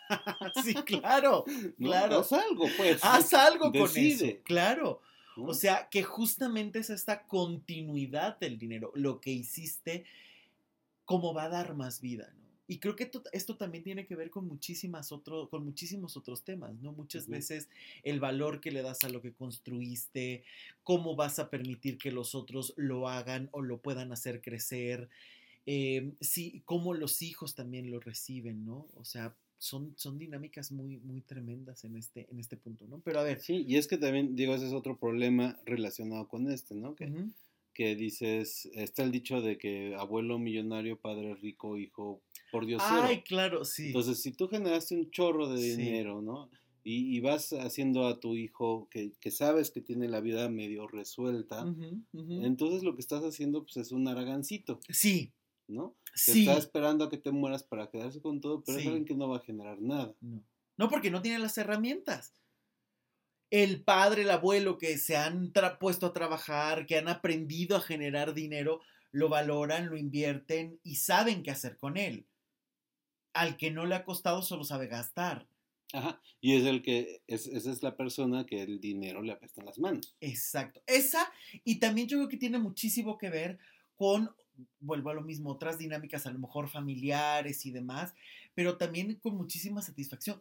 sí, 0.65 0.75
claro, 0.85 1.45
claro. 1.79 2.19
haz 2.21 2.33
algo, 2.33 2.67
pues. 2.77 3.03
Haz 3.03 3.33
algo 3.33 3.73
con 3.73 3.91
eso, 3.97 4.27
claro. 4.45 5.01
O 5.37 5.55
sea, 5.55 5.89
que 5.91 6.03
justamente 6.03 6.79
es 6.79 6.91
esta 6.91 7.25
continuidad 7.25 8.39
del 8.39 8.59
dinero, 8.59 8.93
lo 8.95 9.21
que 9.21 9.31
hiciste, 9.31 10.05
cómo 11.05 11.35
va 11.35 11.45
a 11.45 11.49
dar 11.49 11.75
más 11.75 12.01
vida, 12.01 12.33
¿no? 12.37 12.45
Y 12.67 12.79
creo 12.79 12.97
que 12.97 13.11
esto, 13.33 13.57
también 13.57 13.85
tiene 13.85 14.07
que 14.07 14.17
ver 14.17 14.31
con, 14.31 14.47
muchísimas 14.47 15.13
otro, 15.13 15.51
con 15.51 15.65
muchísimos 15.65 16.17
otros 16.17 16.45
temas, 16.45 16.75
¿no? 16.81 16.93
Muchas 16.93 17.29
veces 17.29 17.69
el 18.03 18.21
valor 18.21 18.61
que 18.61 18.71
le 18.71 18.81
das 18.81 19.05
a 19.05 19.11
lo 19.11 19.21
que 19.21 19.35
construiste, 19.35 20.45
cómo 20.83 21.15
vas 21.15 21.39
a 21.39 21.51
permitir 21.51 21.99
que 21.99 22.11
los 22.11 22.35
otros 22.35 22.73
lo 22.77 23.09
hagan 23.09 23.51
o 23.53 23.61
lo 23.61 23.79
puedan 23.83 24.13
hacer 24.13 24.41
crecer, 24.41 25.11
eh, 25.67 26.13
sí, 26.23 26.63
cómo 26.65 26.95
los 26.95 27.21
hijos 27.21 27.55
también 27.55 27.91
lo 27.91 28.01
reciben, 28.01 28.65
¿no? 28.65 28.87
O 28.95 29.05
sea, 29.05 29.35
son, 29.65 29.95
son 29.97 30.19
dinámicas 30.19 30.73
muy, 30.73 30.99
muy 30.99 31.23
tremendas 31.23 31.85
en 31.85 31.97
este, 31.97 32.29
en 32.31 32.39
este 32.39 32.59
punto, 32.59 32.87
¿no? 32.87 33.01
Pero 33.01 33.21
a 33.21 33.23
ver. 33.23 33.41
Sí, 33.41 33.65
y 33.67 33.77
es 33.77 33.89
que 33.89 33.97
también, 33.97 34.37
digo, 34.37 34.55
ese 34.55 34.67
es 34.67 34.75
otro 34.75 34.99
problema 34.99 35.59
relacionado 35.65 36.29
con 36.29 36.51
este, 36.51 36.75
¿no? 36.75 36.95
Que, 36.95 37.11
que 37.73 37.97
dices, 37.97 38.69
está 38.75 39.05
el 39.05 39.11
dicho 39.11 39.41
de 39.41 39.57
que 39.57 39.95
abuelo 39.95 40.39
millonario, 40.39 40.99
padre 40.99 41.35
rico, 41.37 41.79
hijo 41.79 42.21
por 42.53 42.67
Dios. 42.67 42.83
Ay, 42.85 43.23
claro, 43.23 43.65
sí. 43.65 43.87
Entonces, 43.87 44.21
si 44.21 44.33
tú 44.33 44.49
generaste 44.49 44.97
un 44.97 45.11
chorro 45.11 45.49
de 45.49 45.63
dinero, 45.63 46.21
¿no? 46.21 46.51
Y, 46.87 47.17
y, 47.17 47.21
vas 47.21 47.55
haciendo 47.55 48.07
a 48.07 48.21
tu 48.21 48.37
hijo 48.37 48.89
que, 48.91 49.13
que, 49.19 49.31
sabes 49.31 49.71
que 49.71 49.81
tiene 49.81 50.07
la 50.07 50.21
vida 50.21 50.51
medio 50.51 50.87
resuelta, 50.87 51.65
entonces 52.13 52.83
lo 52.83 52.95
que 52.95 53.01
estás 53.01 53.25
haciendo 53.25 53.63
pues 53.63 53.79
es 53.79 53.93
un 53.93 54.07
aragancito. 54.09 54.79
Sí, 54.91 55.33
¿no? 55.67 55.95
Está 56.15 56.57
esperando 56.57 57.05
a 57.05 57.11
que 57.11 57.19
te 57.19 57.31
mueras 57.31 57.63
para 57.63 57.91
quedarse 57.91 58.21
con 58.21 58.41
todo, 58.41 58.63
pero 58.65 58.79
alguien 58.79 59.05
que 59.05 59.15
no 59.15 59.29
va 59.29 59.39
a 59.39 59.45
generar 59.45 59.81
nada. 59.81 60.15
No. 60.21 60.43
no, 60.77 60.89
porque 60.89 61.11
no 61.11 61.23
tiene 61.23 61.39
las 61.39 61.59
herramientas. 61.59 62.35
El 63.51 63.83
padre, 63.83 64.23
el 64.23 64.31
abuelo 64.31 64.79
que 64.79 64.99
se 64.99 65.17
han 65.17 65.53
puesto 65.79 66.07
a 66.07 66.13
trabajar, 66.13 66.87
que 66.87 66.99
han 66.99 67.09
aprendido 67.09 67.77
a 67.77 67.81
generar 67.81 68.35
dinero, 68.35 68.81
lo 69.13 69.29
valoran, 69.29 69.89
lo 69.89 69.97
invierten 69.97 70.81
y 70.83 70.97
saben 70.97 71.43
qué 71.43 71.51
hacer 71.51 71.77
con 71.77 71.97
él. 71.97 72.27
Al 73.33 73.57
que 73.57 73.71
no 73.71 73.87
le 73.87 73.95
ha 73.95 74.05
costado 74.05 74.43
solo 74.43 74.65
sabe 74.65 74.89
gastar. 74.89 75.47
Ajá, 75.93 76.21
y 76.41 76.57
es 76.57 76.65
el 76.65 76.83
que, 76.83 77.23
es, 77.29 77.47
esa 77.47 77.71
es 77.71 77.83
la 77.85 77.97
persona 77.97 78.45
que 78.45 78.63
el 78.63 78.81
dinero 78.81 79.23
le 79.23 79.33
apesta 79.33 79.61
en 79.61 79.67
las 79.67 79.79
manos. 79.79 80.17
Exacto, 80.21 80.83
esa, 80.87 81.33
y 81.63 81.79
también 81.79 82.09
yo 82.09 82.19
creo 82.19 82.29
que 82.29 82.37
tiene 82.37 82.59
muchísimo 82.59 83.17
que 83.17 83.31
ver 83.31 83.59
con 83.95 84.35
vuelvo 84.81 85.11
a 85.11 85.15
lo 85.15 85.23
mismo, 85.23 85.51
otras 85.51 85.79
dinámicas 85.79 86.27
a 86.27 86.33
lo 86.33 86.39
mejor 86.39 86.69
familiares 86.69 87.67
y 87.67 87.71
demás, 87.71 88.15
pero 88.55 88.77
también 88.77 89.15
con 89.17 89.37
muchísima 89.37 89.83
satisfacción, 89.83 90.41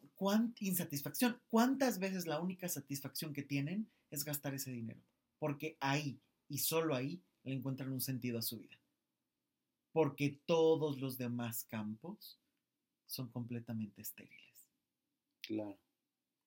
insatisfacción. 0.60 1.40
¿Cuántas 1.50 2.00
veces 2.00 2.28
la 2.28 2.40
única 2.40 2.70
satisfacción 2.70 3.34
que 3.34 3.44
tienen 3.44 3.90
es 4.12 4.24
gastar 4.24 4.54
ese 4.54 4.72
dinero? 4.72 5.02
Porque 5.40 5.78
ahí 5.80 6.20
y 6.48 6.60
solo 6.60 6.96
ahí 6.96 7.22
le 7.44 7.54
encuentran 7.54 7.92
un 7.92 8.02
sentido 8.02 8.40
a 8.40 8.44
su 8.44 8.60
vida. 8.60 8.80
Porque 9.92 10.40
todos 10.46 11.00
los 11.00 11.18
demás 11.18 11.66
campos 11.66 12.40
son 13.06 13.30
completamente 13.30 14.02
estériles. 14.02 14.70
Claro. 15.42 15.78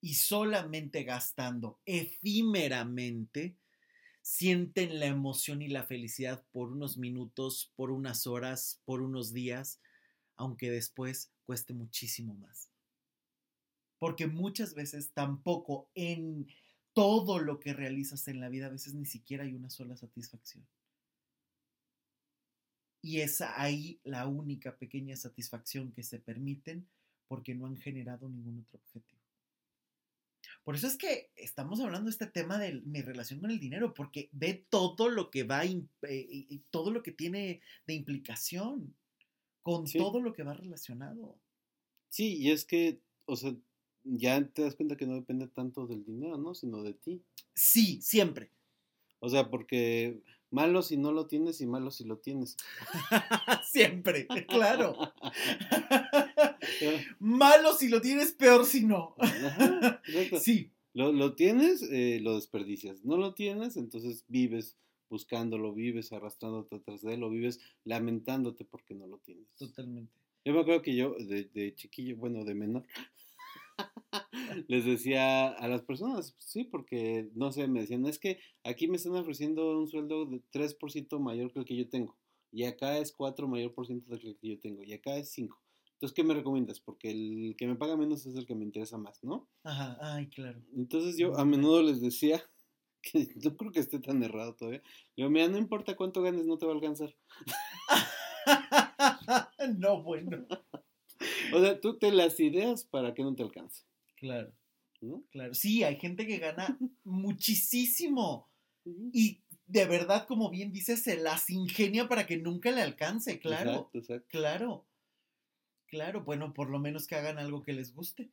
Y 0.01 0.15
solamente 0.15 1.05
gastando 1.05 1.81
efímeramente 1.85 3.57
sienten 4.27 4.99
la 4.99 5.07
emoción 5.07 5.63
y 5.63 5.69
la 5.69 5.85
felicidad 5.85 6.45
por 6.51 6.73
unos 6.73 6.99
minutos, 6.99 7.73
por 7.77 7.93
unas 7.93 8.27
horas, 8.27 8.83
por 8.85 9.01
unos 9.01 9.33
días, 9.33 9.81
aunque 10.35 10.69
después 10.69 11.31
cueste 11.45 11.75
muchísimo 11.75 12.35
más. 12.35 12.69
Porque 14.01 14.27
muchas 14.27 14.75
veces 14.75 15.13
tampoco 15.13 15.89
en 15.95 16.49
todo 16.93 17.39
lo 17.39 17.61
que 17.61 17.73
realizas 17.73 18.27
en 18.27 18.41
la 18.41 18.49
vida, 18.49 18.67
a 18.67 18.71
veces 18.71 18.95
ni 18.95 19.07
siquiera 19.07 19.45
hay 19.45 19.55
una 19.55 19.71
sola 19.71 19.97
satisfacción. 19.97 20.67
Y 23.03 23.21
es 23.21 23.41
ahí 23.41 24.01
la 24.03 24.27
única 24.27 24.77
pequeña 24.77 25.15
satisfacción 25.15 25.93
que 25.93 26.03
se 26.03 26.19
permiten 26.19 26.89
porque 27.29 27.55
no 27.55 27.67
han 27.67 27.77
generado 27.77 28.29
ningún 28.29 28.59
otro 28.59 28.81
objetivo. 28.81 29.16
Por 30.67 30.75
eso 30.75 30.89
es 30.89 30.97
que 30.97 31.31
estamos 31.37 31.79
hablando 31.79 32.07
de 32.07 32.11
este 32.11 32.27
tema 32.27 32.59
de 32.59 32.81
mi 32.81 33.01
relación 33.01 33.39
con 33.39 33.53
el 33.53 33.61
dinero, 33.61 33.95
porque 33.95 34.29
ve 34.33 34.67
todo 34.69 35.09
lo 35.09 35.31
que 35.31 35.45
va, 35.45 35.65
eh, 35.65 36.61
todo 36.71 36.91
lo 36.91 37.05
que 37.05 37.13
tiene 37.13 37.61
de 37.87 37.95
implicación, 37.95 38.93
con 39.63 39.85
todo 39.85 40.21
lo 40.21 40.33
que 40.33 40.43
va 40.43 40.55
relacionado. 40.55 41.39
Sí, 42.09 42.39
y 42.39 42.51
es 42.51 42.65
que, 42.65 43.01
o 43.27 43.37
sea, 43.37 43.55
ya 44.03 44.45
te 44.45 44.63
das 44.63 44.75
cuenta 44.75 44.97
que 44.97 45.07
no 45.07 45.15
depende 45.15 45.47
tanto 45.47 45.87
del 45.87 46.05
dinero, 46.05 46.37
¿no? 46.37 46.53
Sino 46.53 46.83
de 46.83 46.95
ti. 46.95 47.23
Sí, 47.55 48.03
siempre. 48.03 48.51
O 49.21 49.29
sea, 49.29 49.49
porque 49.49 50.21
malo 50.51 50.83
si 50.83 50.97
no 50.97 51.13
lo 51.13 51.29
tienes 51.29 51.61
y 51.61 51.67
malo 51.67 51.93
si 51.93 52.03
lo 52.03 52.19
tienes. 52.19 52.57
siempre, 53.71 54.27
claro. 54.49 54.97
Malo 57.19 57.75
si 57.75 57.89
lo 57.89 58.01
tienes, 58.01 58.33
peor 58.33 58.67
si 58.67 58.85
no. 58.85 59.15
sí. 60.41 60.73
Lo, 60.93 61.13
lo 61.13 61.35
tienes, 61.35 61.83
eh, 61.91 62.21
lo 62.23 62.37
desperdicias. 62.37 63.05
No 63.05 63.19
lo 63.19 63.35
tienes, 63.35 63.77
entonces 63.77 64.25
vives 64.29 64.79
buscándolo, 65.11 65.75
vives 65.75 66.13
arrastrándote 66.13 66.77
atrás 66.77 67.03
de 67.03 67.15
él, 67.15 67.23
o 67.23 67.31
vives 67.31 67.61
lamentándote 67.85 68.65
porque 68.65 68.95
no 68.95 69.07
lo 69.07 69.19
tienes. 69.19 69.47
Totalmente. 69.57 70.13
Yo 70.45 70.55
me 70.55 70.61
acuerdo 70.61 70.83
que 70.83 70.97
yo, 70.97 71.15
de, 71.19 71.45
de 71.53 71.75
chiquillo, 71.75 72.17
bueno, 72.17 72.45
de 72.45 72.55
menor, 72.55 72.87
les 74.69 74.85
decía 74.85 75.49
a 75.49 75.69
las 75.69 75.83
personas, 75.83 76.35
sí, 76.39 76.65
porque, 76.65 77.29
no 77.35 77.53
sé, 77.53 77.69
me 77.69 77.81
decían, 77.81 78.07
es 78.07 78.19
que 78.19 78.39
aquí 78.65 78.89
me 78.89 78.97
están 78.97 79.17
ofreciendo 79.17 79.79
un 79.79 79.89
sueldo 79.89 80.25
de 80.27 80.41
3% 80.51 81.19
mayor 81.19 81.53
que 81.53 81.59
el 81.59 81.65
que 81.65 81.77
yo 81.77 81.89
tengo, 81.89 82.17
y 82.53 82.65
acá 82.65 82.99
es 82.99 83.13
4 83.13 83.49
mayor 83.49 83.75
por 83.75 83.87
ciento 83.87 84.09
del 84.11 84.37
que 84.39 84.49
yo 84.49 84.59
tengo, 84.59 84.83
y 84.83 84.93
acá 84.93 85.17
es 85.17 85.31
5. 85.31 85.61
Entonces, 85.97 86.15
¿qué 86.15 86.25
me 86.25 86.35
recomiendas? 86.35 86.79
Porque 86.79 87.11
el 87.11 87.55
que 87.57 87.67
me 87.67 87.75
paga 87.75 87.97
menos 87.97 88.27
es 88.27 88.37
el 88.37 88.45
que 88.45 88.55
me 88.55 88.65
interesa 88.65 88.99
más, 88.99 89.25
¿no? 89.25 89.49
Ajá, 89.65 89.97
ay, 90.03 90.29
claro. 90.29 90.61
Entonces 90.77 91.17
yo 91.17 91.39
a 91.39 91.45
menudo 91.47 91.83
les 91.83 92.03
decía, 92.03 92.43
que 93.03 93.29
no 93.43 93.57
creo 93.57 93.73
que 93.73 93.81
esté 93.81 93.99
tan 93.99 94.23
errado 94.23 94.55
todavía, 94.55 94.83
digo, 95.17 95.31
mira, 95.31 95.49
no 95.49 95.57
importa 95.57 95.97
cuánto 95.97 96.21
ganes, 96.21 96.45
no 96.45 96.59
te 96.59 96.67
va 96.67 96.73
a 96.73 96.75
alcanzar. 96.75 97.17
no, 99.79 100.03
bueno. 100.03 100.47
O 101.55 101.63
sea, 101.63 101.81
tú 101.81 101.97
te 101.97 102.13
las 102.13 102.39
ideas 102.41 102.85
para 102.85 103.15
que 103.15 103.23
no 103.23 103.35
te 103.35 103.43
alcance. 103.43 103.85
Claro, 104.17 104.53
¿no? 105.01 105.25
claro. 105.31 105.55
Sí, 105.55 105.83
hay 105.83 105.97
gente 105.97 106.27
que 106.27 106.37
gana 106.37 106.77
muchísimo. 107.05 108.51
Y 108.85 109.41
de 109.67 109.87
verdad, 109.87 110.27
como 110.27 110.51
bien 110.51 110.73
dices, 110.73 111.03
se 111.03 111.17
las 111.17 111.49
ingenia 111.49 112.07
para 112.07 112.27
que 112.27 112.37
nunca 112.37 112.71
le 112.71 112.83
alcance, 112.83 113.39
claro. 113.39 113.71
Exacto, 113.71 113.99
exacto. 113.99 114.29
Claro. 114.29 114.87
Claro, 115.89 116.25
bueno, 116.25 116.53
por 116.53 116.71
lo 116.71 116.79
menos 116.79 117.07
que 117.07 117.15
hagan 117.15 117.39
algo 117.39 117.63
que 117.63 117.73
les 117.73 117.95
guste. 117.95 118.31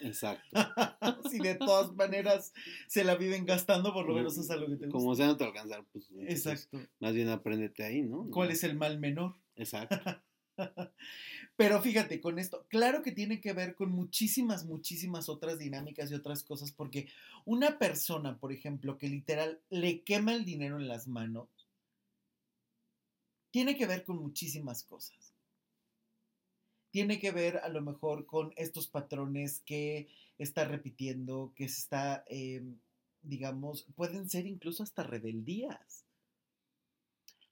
Exacto. 0.00 0.48
si 1.30 1.38
de 1.38 1.54
todas 1.54 1.94
maneras 1.94 2.52
se 2.88 3.04
la 3.04 3.14
viven 3.14 3.46
gastando, 3.46 3.92
por 3.92 4.06
lo 4.06 4.14
menos 4.14 4.36
es 4.38 4.50
algo 4.50 4.66
que 4.66 4.76
te 4.76 4.86
gusta. 4.86 4.98
Como 4.98 5.14
sea, 5.14 5.26
no 5.26 5.36
te 5.36 5.44
alcanzar, 5.44 5.84
pues. 5.92 6.10
Exacto. 6.20 6.80
Más 7.00 7.14
bien 7.14 7.28
apréndete 7.28 7.84
ahí, 7.84 8.02
¿no? 8.02 8.28
¿Cuál 8.30 8.50
es 8.50 8.64
el 8.64 8.76
mal 8.76 8.98
menor? 8.98 9.36
Exacto. 9.56 9.96
Pero 11.56 11.80
fíjate, 11.80 12.20
con 12.20 12.38
esto, 12.38 12.66
claro 12.68 13.02
que 13.02 13.12
tiene 13.12 13.40
que 13.40 13.52
ver 13.52 13.74
con 13.74 13.90
muchísimas, 13.90 14.64
muchísimas 14.64 15.28
otras 15.28 15.58
dinámicas 15.58 16.10
y 16.10 16.14
otras 16.14 16.42
cosas, 16.42 16.72
porque 16.72 17.08
una 17.44 17.78
persona, 17.78 18.38
por 18.38 18.52
ejemplo, 18.52 18.98
que 18.98 19.08
literal 19.08 19.60
le 19.70 20.02
quema 20.02 20.34
el 20.34 20.44
dinero 20.44 20.78
en 20.78 20.88
las 20.88 21.08
manos, 21.08 21.48
tiene 23.50 23.76
que 23.76 23.86
ver 23.86 24.04
con 24.04 24.18
muchísimas 24.18 24.84
cosas. 24.84 25.34
Tiene 26.90 27.18
que 27.18 27.30
ver 27.30 27.58
a 27.58 27.68
lo 27.68 27.82
mejor 27.82 28.26
con 28.26 28.52
estos 28.56 28.88
patrones 28.88 29.60
que 29.66 30.08
está 30.38 30.64
repitiendo, 30.64 31.52
que 31.54 31.68
se 31.68 31.80
está, 31.80 32.24
eh, 32.28 32.62
digamos, 33.22 33.86
pueden 33.94 34.28
ser 34.28 34.46
incluso 34.46 34.82
hasta 34.82 35.02
rebeldías. 35.02 36.04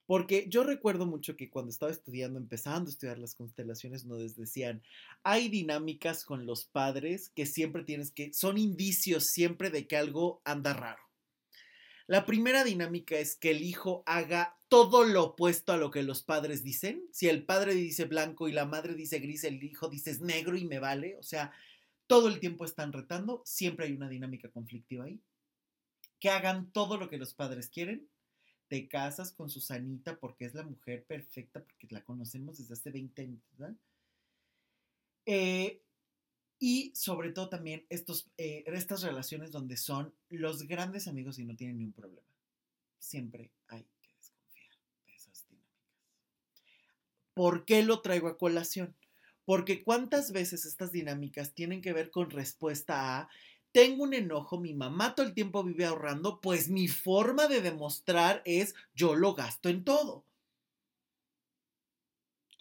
Porque 0.07 0.47
yo 0.49 0.63
recuerdo 0.63 1.05
mucho 1.05 1.35
que 1.35 1.49
cuando 1.49 1.69
estaba 1.69 1.91
estudiando, 1.91 2.39
empezando 2.39 2.89
a 2.89 2.93
estudiar 2.93 3.19
las 3.19 3.35
constelaciones, 3.35 4.05
nos 4.05 4.37
decían, 4.37 4.81
hay 5.21 5.49
dinámicas 5.49 6.23
con 6.23 6.45
los 6.45 6.63
padres 6.65 7.29
que 7.35 7.45
siempre 7.45 7.83
tienes 7.83 8.11
que, 8.11 8.33
son 8.33 8.57
indicios 8.57 9.25
siempre 9.25 9.69
de 9.69 9.85
que 9.85 9.97
algo 9.97 10.41
anda 10.45 10.73
raro. 10.73 11.06
La 12.07 12.25
primera 12.25 12.63
dinámica 12.63 13.17
es 13.17 13.35
que 13.35 13.51
el 13.51 13.61
hijo 13.61 14.03
haga 14.05 14.57
todo 14.69 15.03
lo 15.03 15.25
opuesto 15.25 15.73
a 15.73 15.77
lo 15.77 15.91
que 15.91 16.03
los 16.03 16.23
padres 16.23 16.63
dicen. 16.63 17.03
Si 17.11 17.27
el 17.27 17.45
padre 17.45 17.73
dice 17.73 18.05
blanco 18.05 18.47
y 18.47 18.53
la 18.53 18.65
madre 18.65 18.95
dice 18.95 19.19
gris, 19.19 19.43
el 19.43 19.63
hijo 19.63 19.89
dice 19.89 20.17
negro 20.21 20.57
y 20.57 20.65
me 20.65 20.79
vale. 20.79 21.17
O 21.17 21.23
sea, 21.23 21.51
todo 22.07 22.29
el 22.29 22.39
tiempo 22.39 22.65
están 22.65 22.93
retando, 22.93 23.41
siempre 23.45 23.85
hay 23.85 23.93
una 23.93 24.09
dinámica 24.09 24.49
conflictiva 24.49 25.05
ahí. 25.05 25.21
Que 26.19 26.29
hagan 26.29 26.71
todo 26.71 26.97
lo 26.97 27.09
que 27.09 27.17
los 27.17 27.33
padres 27.33 27.69
quieren 27.69 28.09
te 28.67 28.87
casas 28.87 29.31
con 29.31 29.49
Susanita 29.49 30.19
porque 30.19 30.45
es 30.45 30.53
la 30.53 30.63
mujer 30.63 31.05
perfecta, 31.05 31.63
porque 31.63 31.87
la 31.89 32.03
conocemos 32.03 32.57
desde 32.57 32.73
hace 32.73 32.91
20 32.91 33.21
años. 33.21 33.41
Eh, 35.25 35.81
y 36.59 36.91
sobre 36.95 37.31
todo 37.31 37.49
también 37.49 37.85
estos, 37.89 38.29
eh, 38.37 38.63
estas 38.67 39.01
relaciones 39.03 39.51
donde 39.51 39.77
son 39.77 40.13
los 40.29 40.63
grandes 40.63 41.07
amigos 41.07 41.39
y 41.39 41.45
no 41.45 41.55
tienen 41.55 41.77
ni 41.77 41.85
un 41.85 41.93
problema. 41.93 42.27
Siempre 42.99 43.51
hay 43.67 43.85
que 44.01 44.09
desconfiar 44.17 44.69
de 45.05 45.15
esas 45.15 45.47
dinámicas. 45.47 45.73
¿Por 47.33 47.65
qué 47.65 47.83
lo 47.83 48.01
traigo 48.01 48.27
a 48.27 48.37
colación? 48.37 48.95
Porque 49.45 49.83
cuántas 49.83 50.31
veces 50.31 50.65
estas 50.65 50.91
dinámicas 50.91 51.53
tienen 51.53 51.81
que 51.81 51.93
ver 51.93 52.11
con 52.11 52.29
respuesta 52.29 53.19
a 53.19 53.29
tengo 53.71 54.03
un 54.03 54.13
enojo, 54.15 54.59
mi 54.59 54.73
mamá 54.73 55.13
todo 55.13 55.25
el 55.27 55.35
tiempo 55.35 55.63
vive 55.63 55.85
ahorrando, 55.85 56.41
pues 56.41 56.67
mi 56.67 56.87
forma 56.87 57.47
de 57.47 57.61
demostrar 57.61 58.41
es 58.45 58.73
yo 58.95 59.13
lo 59.13 59.35
gasto 59.35 59.69
en 59.69 59.83
todo. 59.83 60.25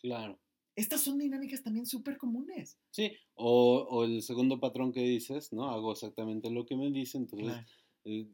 Claro. 0.03 0.39
Estas 0.77 1.01
son 1.01 1.19
dinámicas 1.19 1.63
también 1.63 1.87
súper 1.87 2.17
comunes. 2.19 2.79
Sí, 2.91 3.13
o, 3.35 3.87
o 3.91 4.05
el 4.05 4.23
segundo 4.23 4.61
patrón 4.61 4.93
que 4.93 5.01
dices, 5.01 5.53
¿no? 5.53 5.71
Hago 5.71 5.93
exactamente 5.93 6.51
lo 6.51 6.67
que 6.67 6.77
me 6.77 6.91
dice, 6.91 7.19
entonces 7.19 7.49
Claro, 7.49 7.67
eh, 8.05 8.29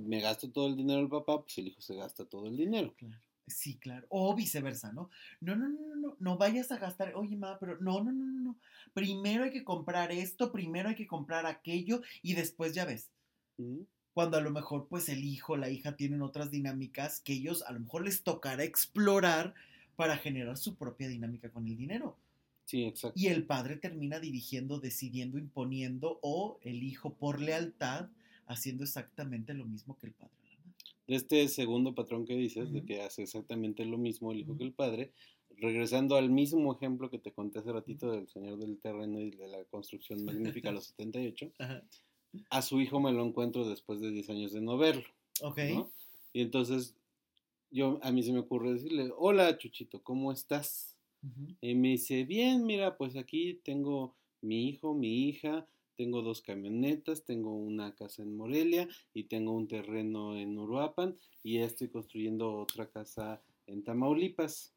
me 0.00 0.20
gasto 0.20 0.50
todo 0.50 0.68
el 0.68 0.76
dinero 0.76 1.00
del 1.00 1.08
papá, 1.08 1.42
pues 1.42 1.58
el 1.58 1.68
hijo 1.68 1.80
se 1.80 1.94
gasta 1.96 2.24
todo 2.26 2.46
el 2.46 2.56
dinero. 2.56 2.94
claro. 2.96 3.22
Sí, 3.46 3.78
claro. 3.80 4.06
O 4.10 4.36
viceversa, 4.36 4.92
¿no? 4.92 5.10
No, 5.40 5.56
no, 5.56 5.68
no, 5.68 5.80
no, 5.80 5.96
no, 5.96 6.16
no 6.20 6.38
vayas 6.38 6.70
a 6.70 6.78
gastar, 6.78 7.14
oye, 7.16 7.36
mamá, 7.36 7.58
pero 7.58 7.78
no, 7.80 8.00
no, 8.04 8.12
no, 8.12 8.24
no, 8.26 8.40
no. 8.40 8.58
Primero 8.94 9.42
hay 9.42 9.50
que 9.50 9.64
comprar 9.64 10.12
esto, 10.12 10.52
primero 10.52 10.88
hay 10.88 10.94
que 10.94 11.08
comprar 11.08 11.46
aquello 11.46 12.00
y 12.22 12.34
después 12.34 12.74
ya 12.74 12.84
ves. 12.84 13.10
Cuando 14.12 14.36
a 14.36 14.40
lo 14.40 14.50
mejor 14.52 14.86
pues 14.88 15.08
el 15.08 15.24
hijo, 15.24 15.56
la 15.56 15.68
hija 15.68 15.96
tienen 15.96 16.22
otras 16.22 16.50
dinámicas 16.52 17.20
que 17.20 17.32
ellos 17.32 17.62
a 17.62 17.72
lo 17.72 17.80
mejor 17.80 18.04
les 18.04 18.22
tocará 18.22 18.62
explorar 18.62 19.54
para 20.00 20.16
generar 20.16 20.56
su 20.56 20.76
propia 20.76 21.08
dinámica 21.08 21.50
con 21.50 21.66
el 21.66 21.76
dinero. 21.76 22.16
Sí, 22.64 22.84
exacto. 22.84 23.20
Y 23.20 23.26
el 23.26 23.44
padre 23.44 23.76
termina 23.76 24.18
dirigiendo, 24.18 24.80
decidiendo, 24.80 25.36
imponiendo 25.36 26.18
o 26.22 26.58
el 26.62 26.82
hijo 26.82 27.12
por 27.12 27.38
lealtad 27.38 28.08
haciendo 28.46 28.84
exactamente 28.84 29.52
lo 29.52 29.66
mismo 29.66 29.98
que 29.98 30.06
el 30.06 30.14
padre. 30.14 30.32
o 30.40 30.46
la 30.54 30.58
madre. 30.64 30.84
De 31.06 31.16
este 31.16 31.48
segundo 31.48 31.94
patrón 31.94 32.24
que 32.24 32.34
dices, 32.34 32.72
de 32.72 32.82
que 32.82 33.02
hace 33.02 33.24
exactamente 33.24 33.84
lo 33.84 33.98
mismo 33.98 34.32
el 34.32 34.38
hijo 34.38 34.56
que 34.56 34.64
el 34.64 34.72
padre, 34.72 35.12
regresando 35.58 36.16
al 36.16 36.30
mismo 36.30 36.74
ejemplo 36.74 37.10
que 37.10 37.18
te 37.18 37.32
conté 37.32 37.58
hace 37.58 37.70
ratito 37.70 38.10
del 38.10 38.26
señor 38.26 38.56
del 38.56 38.78
terreno 38.78 39.20
y 39.20 39.32
de 39.32 39.48
la 39.48 39.62
construcción 39.64 40.24
magnífica 40.54 40.70
a 40.70 40.72
los 40.72 40.86
78, 40.86 41.52
Ajá. 41.58 41.82
a 42.48 42.62
su 42.62 42.80
hijo 42.80 43.00
me 43.00 43.12
lo 43.12 43.22
encuentro 43.22 43.68
después 43.68 44.00
de 44.00 44.10
10 44.10 44.30
años 44.30 44.52
de 44.54 44.62
no 44.62 44.78
verlo. 44.78 45.04
Ok. 45.42 45.58
¿no? 45.74 45.90
Y 46.32 46.40
entonces 46.40 46.94
yo 47.70 47.98
a 48.02 48.10
mí 48.12 48.22
se 48.22 48.32
me 48.32 48.40
ocurre 48.40 48.72
decirle, 48.72 49.12
hola 49.16 49.56
Chuchito, 49.58 50.02
¿cómo 50.02 50.32
estás? 50.32 50.96
Y 51.60 51.74
me 51.74 51.88
dice, 51.88 52.24
bien, 52.24 52.64
mira, 52.64 52.96
pues 52.96 53.16
aquí 53.16 53.60
tengo 53.62 54.16
mi 54.40 54.68
hijo, 54.68 54.94
mi 54.94 55.28
hija, 55.28 55.66
tengo 55.96 56.22
dos 56.22 56.40
camionetas, 56.40 57.24
tengo 57.24 57.54
una 57.54 57.94
casa 57.94 58.22
en 58.22 58.34
Morelia 58.34 58.88
y 59.12 59.24
tengo 59.24 59.52
un 59.52 59.68
terreno 59.68 60.34
en 60.34 60.58
Uruapan 60.58 61.18
y 61.42 61.58
ya 61.58 61.66
estoy 61.66 61.88
construyendo 61.88 62.54
otra 62.54 62.88
casa 62.88 63.42
en 63.66 63.84
Tamaulipas. 63.84 64.72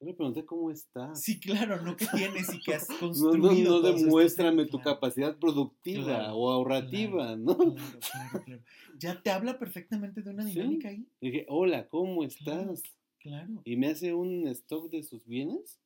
Yo 0.00 0.06
le 0.06 0.14
pregunté 0.14 0.46
cómo 0.46 0.70
estás. 0.70 1.20
Sí, 1.20 1.40
claro, 1.40 1.82
no 1.82 1.96
que 1.96 2.06
tienes 2.06 2.54
y 2.54 2.60
que 2.60 2.74
has 2.74 2.88
no, 2.88 2.98
construido. 3.00 3.36
no, 3.38 3.80
no 3.82 3.88
esto, 3.88 4.04
demuéstrame 4.04 4.64
tu 4.66 4.78
claro, 4.80 4.94
capacidad 4.94 5.36
productiva 5.38 6.04
Claro, 6.04 6.34
o 6.36 6.50
ahorrativa, 6.52 7.34
¿no? 7.36 7.56
Claro, 7.56 7.74
claro, 8.12 8.44
claro. 8.44 8.62
Ya 8.96 9.20
te 9.22 9.30
habla 9.30 9.58
perfectamente 9.58 10.22
de 10.22 10.30
una 10.30 10.44
Sí. 10.44 10.52
dinámica 10.52 10.88
ahí. 10.90 11.08
Dije, 11.20 11.46
hola, 11.48 11.88
¿cómo 11.88 12.22
estás? 12.22 12.82
Claro. 13.18 13.60
Y 13.64 13.76
me 13.76 13.88
hace 13.88 14.14
un 14.14 14.46
stock 14.48 14.88
de 14.90 15.02
sus 15.02 15.26
bienes. 15.26 15.80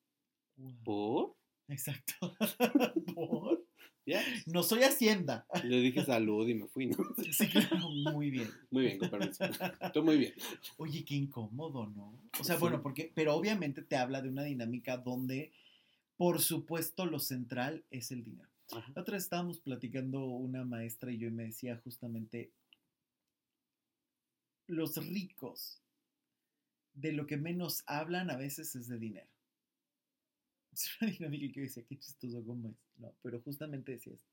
Wow. 0.56 0.76
¿Por? 0.84 1.36
Exacto. 1.68 2.34
¿Por? 3.14 3.61
Ya. 4.05 4.20
No 4.46 4.62
soy 4.64 4.82
Hacienda. 4.82 5.46
Le 5.64 5.80
dije 5.80 6.05
salud 6.05 6.48
y 6.48 6.55
me 6.55 6.66
fui, 6.66 6.86
¿no? 6.86 6.96
Sí, 7.32 7.48
claro, 7.48 7.88
muy 8.12 8.30
bien. 8.30 8.50
Muy 8.70 8.84
bien, 8.86 8.98
con 8.98 9.11
permiso. 9.11 9.44
Muy 10.03 10.18
bien. 10.18 10.34
Oye, 10.76 11.05
qué 11.05 11.14
incómodo, 11.14 11.86
¿no? 11.86 12.20
O 12.40 12.44
sea, 12.44 12.57
Sí. 12.57 12.61
bueno, 12.61 12.82
porque, 12.82 13.12
pero 13.14 13.34
obviamente 13.34 13.82
te 13.82 13.96
habla 13.96 14.20
de 14.20 14.28
una 14.28 14.42
dinámica 14.42 14.96
donde, 14.96 15.53
por 16.16 16.40
supuesto, 16.40 17.07
lo 17.07 17.20
central 17.20 17.84
es 17.90 18.11
el 18.11 18.24
dinero. 18.24 18.48
Ajá. 18.72 18.90
La 18.94 19.03
otra 19.03 19.14
vez 19.14 19.24
estábamos 19.24 19.61
platicando 19.61 20.24
una 20.24 20.64
maestra 20.64 21.12
y 21.12 21.18
yo 21.18 21.28
y 21.28 21.32
me 21.32 21.44
decía 21.44 21.80
justamente, 21.84 22.50
los 24.66 24.96
ricos 24.96 25.80
de 26.94 27.12
lo 27.12 27.26
que 27.26 27.36
menos 27.36 27.82
hablan 27.86 28.30
a 28.30 28.36
veces 28.36 28.74
es 28.74 28.88
de 28.88 28.98
dinero. 28.98 29.31
Es 30.72 30.88
una 31.00 31.10
dinámica 31.10 31.46
que 31.48 31.60
yo 31.60 31.62
decía, 31.62 31.84
qué 31.86 31.98
chistoso 31.98 32.42
cómo 32.44 32.70
es. 32.70 32.76
No, 32.98 33.12
pero 33.22 33.40
justamente 33.40 33.92
decía 33.92 34.14
esto. 34.14 34.30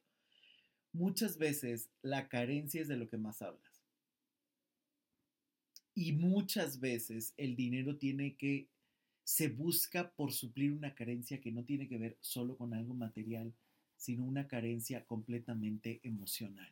Muchas 0.92 1.38
veces 1.38 1.90
la 2.02 2.30
carencia 2.30 2.82
es 2.82 2.88
de 2.88 2.98
lo 2.98 3.10
que 3.10 3.18
más 3.18 3.42
hablas. 3.42 3.84
Y 5.94 6.14
muchas 6.14 6.80
veces 6.80 7.34
el 7.38 7.56
dinero 7.56 7.98
tiene 7.98 8.36
que, 8.36 8.68
se 9.24 9.50
busca 9.50 10.12
por 10.12 10.32
suplir 10.32 10.72
una 10.72 10.96
carencia 10.96 11.42
que 11.42 11.52
no 11.52 11.64
tiene 11.64 11.88
que 11.88 11.98
ver 11.98 12.18
solo 12.22 12.58
con 12.58 12.74
algo 12.74 12.94
material, 12.94 13.54
sino 13.98 14.26
una 14.26 14.48
carencia 14.48 15.06
completamente 15.06 16.00
emocional. 16.04 16.72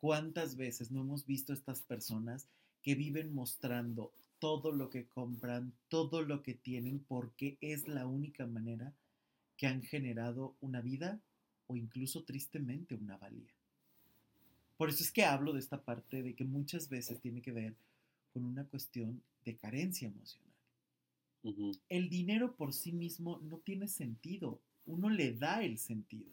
¿Cuántas 0.00 0.56
veces 0.56 0.90
no 0.90 1.02
hemos 1.02 1.26
visto 1.26 1.52
estas 1.52 1.82
personas 1.82 2.48
que 2.82 2.94
viven 2.94 3.34
mostrando 3.34 4.12
todo 4.40 4.72
lo 4.72 4.90
que 4.90 5.06
compran, 5.06 5.72
todo 5.88 6.22
lo 6.22 6.42
que 6.42 6.54
tienen, 6.54 6.98
porque 6.98 7.56
es 7.60 7.86
la 7.86 8.06
única 8.06 8.46
manera 8.46 8.92
que 9.56 9.66
han 9.66 9.82
generado 9.82 10.56
una 10.60 10.80
vida 10.80 11.20
o 11.66 11.76
incluso 11.76 12.24
tristemente 12.24 12.96
una 12.96 13.16
valía? 13.18 13.52
Por 14.76 14.88
eso 14.88 15.04
es 15.04 15.12
que 15.12 15.24
hablo 15.24 15.52
de 15.52 15.60
esta 15.60 15.82
parte 15.82 16.22
de 16.22 16.34
que 16.34 16.44
muchas 16.44 16.88
veces 16.88 17.20
tiene 17.20 17.42
que 17.42 17.52
ver 17.52 17.76
con 18.32 18.44
una 18.44 18.64
cuestión 18.64 19.22
de 19.44 19.56
carencia 19.56 20.08
emocional. 20.08 20.48
El 21.88 22.08
dinero 22.08 22.54
por 22.56 22.72
sí 22.72 22.92
mismo 22.92 23.38
no 23.42 23.58
tiene 23.58 23.88
sentido, 23.88 24.60
uno 24.86 25.10
le 25.10 25.32
da 25.32 25.62
el 25.62 25.78
sentido 25.78 26.32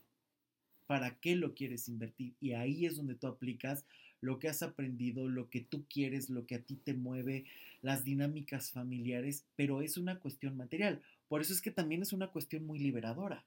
para 0.85 1.19
qué 1.19 1.35
lo 1.35 1.53
quieres 1.53 1.87
invertir. 1.87 2.33
Y 2.39 2.53
ahí 2.53 2.85
es 2.85 2.95
donde 2.95 3.15
tú 3.15 3.27
aplicas 3.27 3.85
lo 4.27 4.39
que 4.39 4.49
has 4.49 4.61
aprendido, 4.61 5.29
lo 5.29 5.49
que 5.49 5.61
tú 5.61 5.85
quieres, 5.89 6.29
lo 6.29 6.45
que 6.45 6.55
a 6.55 6.61
ti 6.61 6.75
te 6.75 6.93
mueve, 6.93 7.45
las 7.81 8.03
dinámicas 8.03 8.71
familiares, 8.71 9.45
pero 9.55 9.81
es 9.81 9.95
una 9.95 10.19
cuestión 10.19 10.57
material. 10.57 11.01
Por 11.29 11.39
eso 11.39 11.53
es 11.53 11.61
que 11.61 11.71
también 11.71 12.01
es 12.01 12.11
una 12.11 12.27
cuestión 12.27 12.65
muy 12.65 12.77
liberadora. 12.77 13.45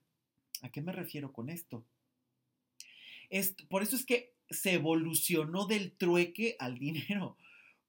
¿A 0.62 0.70
qué 0.70 0.80
me 0.80 0.92
refiero 0.92 1.32
con 1.32 1.50
esto? 1.50 1.84
por 3.68 3.84
eso 3.84 3.94
es 3.94 4.04
que 4.04 4.32
se 4.48 4.72
evolucionó 4.72 5.66
del 5.66 5.92
trueque 5.92 6.56
al 6.58 6.78
dinero, 6.78 7.36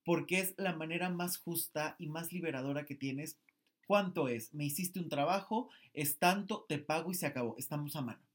porque 0.05 0.39
es 0.39 0.53
la 0.57 0.75
manera 0.75 1.09
más 1.09 1.37
justa 1.37 1.95
y 1.97 2.07
más 2.07 2.31
liberadora 2.31 2.85
que 2.85 2.93
tienes. 2.93 3.37
¿Cuánto 3.87 4.27
es? 4.27 4.53
Me 4.53 4.65
hiciste 4.65 4.99
un 4.99 5.09
trabajo, 5.09 5.69
es 5.93 6.19
tanto, 6.19 6.65
te 6.69 6.77
pago 6.77 7.09
y 7.09 7.15
se 7.15 7.25
acabó, 7.25 7.55
estamos 7.57 7.95
a 7.95 8.01
mano 8.01 8.30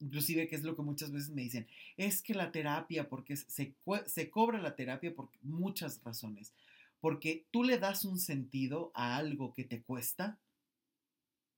inclusive 0.00 0.48
que 0.48 0.56
es 0.56 0.64
lo 0.64 0.76
que 0.76 0.82
muchas 0.82 1.12
veces 1.12 1.30
me 1.30 1.42
dicen, 1.42 1.66
es 1.96 2.22
que 2.22 2.34
la 2.34 2.52
terapia, 2.52 3.08
porque 3.08 3.36
se, 3.36 3.74
se 4.06 4.30
cobra 4.30 4.60
la 4.60 4.76
terapia 4.76 5.14
por 5.14 5.28
muchas 5.42 6.02
razones, 6.02 6.52
porque 7.00 7.46
tú 7.50 7.62
le 7.62 7.78
das 7.78 8.04
un 8.04 8.18
sentido 8.18 8.90
a 8.94 9.16
algo 9.16 9.54
que 9.54 9.64
te 9.64 9.82
cuesta. 9.82 10.38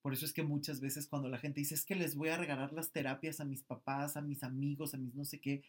Por 0.03 0.13
eso 0.15 0.25
es 0.25 0.33
que 0.33 0.43
muchas 0.43 0.81
veces 0.81 1.07
cuando 1.07 1.29
la 1.29 1.39
gente 1.39 1.61
dice, 1.61 1.75
es 1.75 1.85
que 1.85 1.95
les 1.95 2.15
voy 2.15 2.31
a 2.31 2.37
regalar 2.37 2.73
las 2.73 2.91
terapias 2.91 3.41
a 3.41 3.45
mis 3.45 3.63
papás, 3.63 4.17
a 4.17 4.23
mis 4.23 4.43
amigos, 4.43 4.95
a 4.95 4.99
mis 4.99 5.15
no 5.15 5.25
sé 5.25 5.41
qué, 5.41 5.63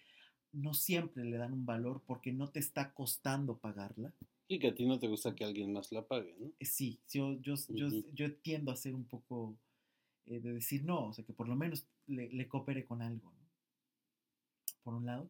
no 0.53 0.73
siempre 0.73 1.25
le 1.25 1.37
dan 1.37 1.53
un 1.53 1.65
valor 1.65 2.01
porque 2.05 2.31
no 2.31 2.49
te 2.49 2.59
está 2.59 2.93
costando 2.93 3.57
pagarla. 3.57 4.13
Y 4.47 4.59
que 4.59 4.67
a 4.67 4.75
ti 4.75 4.85
no 4.85 4.99
te 4.99 5.07
gusta 5.07 5.35
que 5.35 5.45
alguien 5.45 5.71
más 5.71 5.91
la 5.91 6.05
pague, 6.05 6.35
¿no? 6.37 6.51
Eh, 6.59 6.65
sí, 6.65 6.99
yo, 7.09 7.39
yo, 7.41 7.55
yo, 7.69 7.87
yo 8.13 8.35
tiendo 8.35 8.71
a 8.71 8.75
ser 8.75 8.93
un 8.93 9.05
poco 9.05 9.55
eh, 10.25 10.39
de 10.39 10.53
decir 10.53 10.83
no, 10.83 11.07
o 11.07 11.13
sea, 11.13 11.25
que 11.25 11.33
por 11.33 11.47
lo 11.47 11.55
menos 11.55 11.85
le, 12.11 12.47
coopere 12.47 12.85
con 12.85 13.01
algo, 13.01 13.31
Por 14.83 14.95
un 14.95 15.05
lado. 15.05 15.29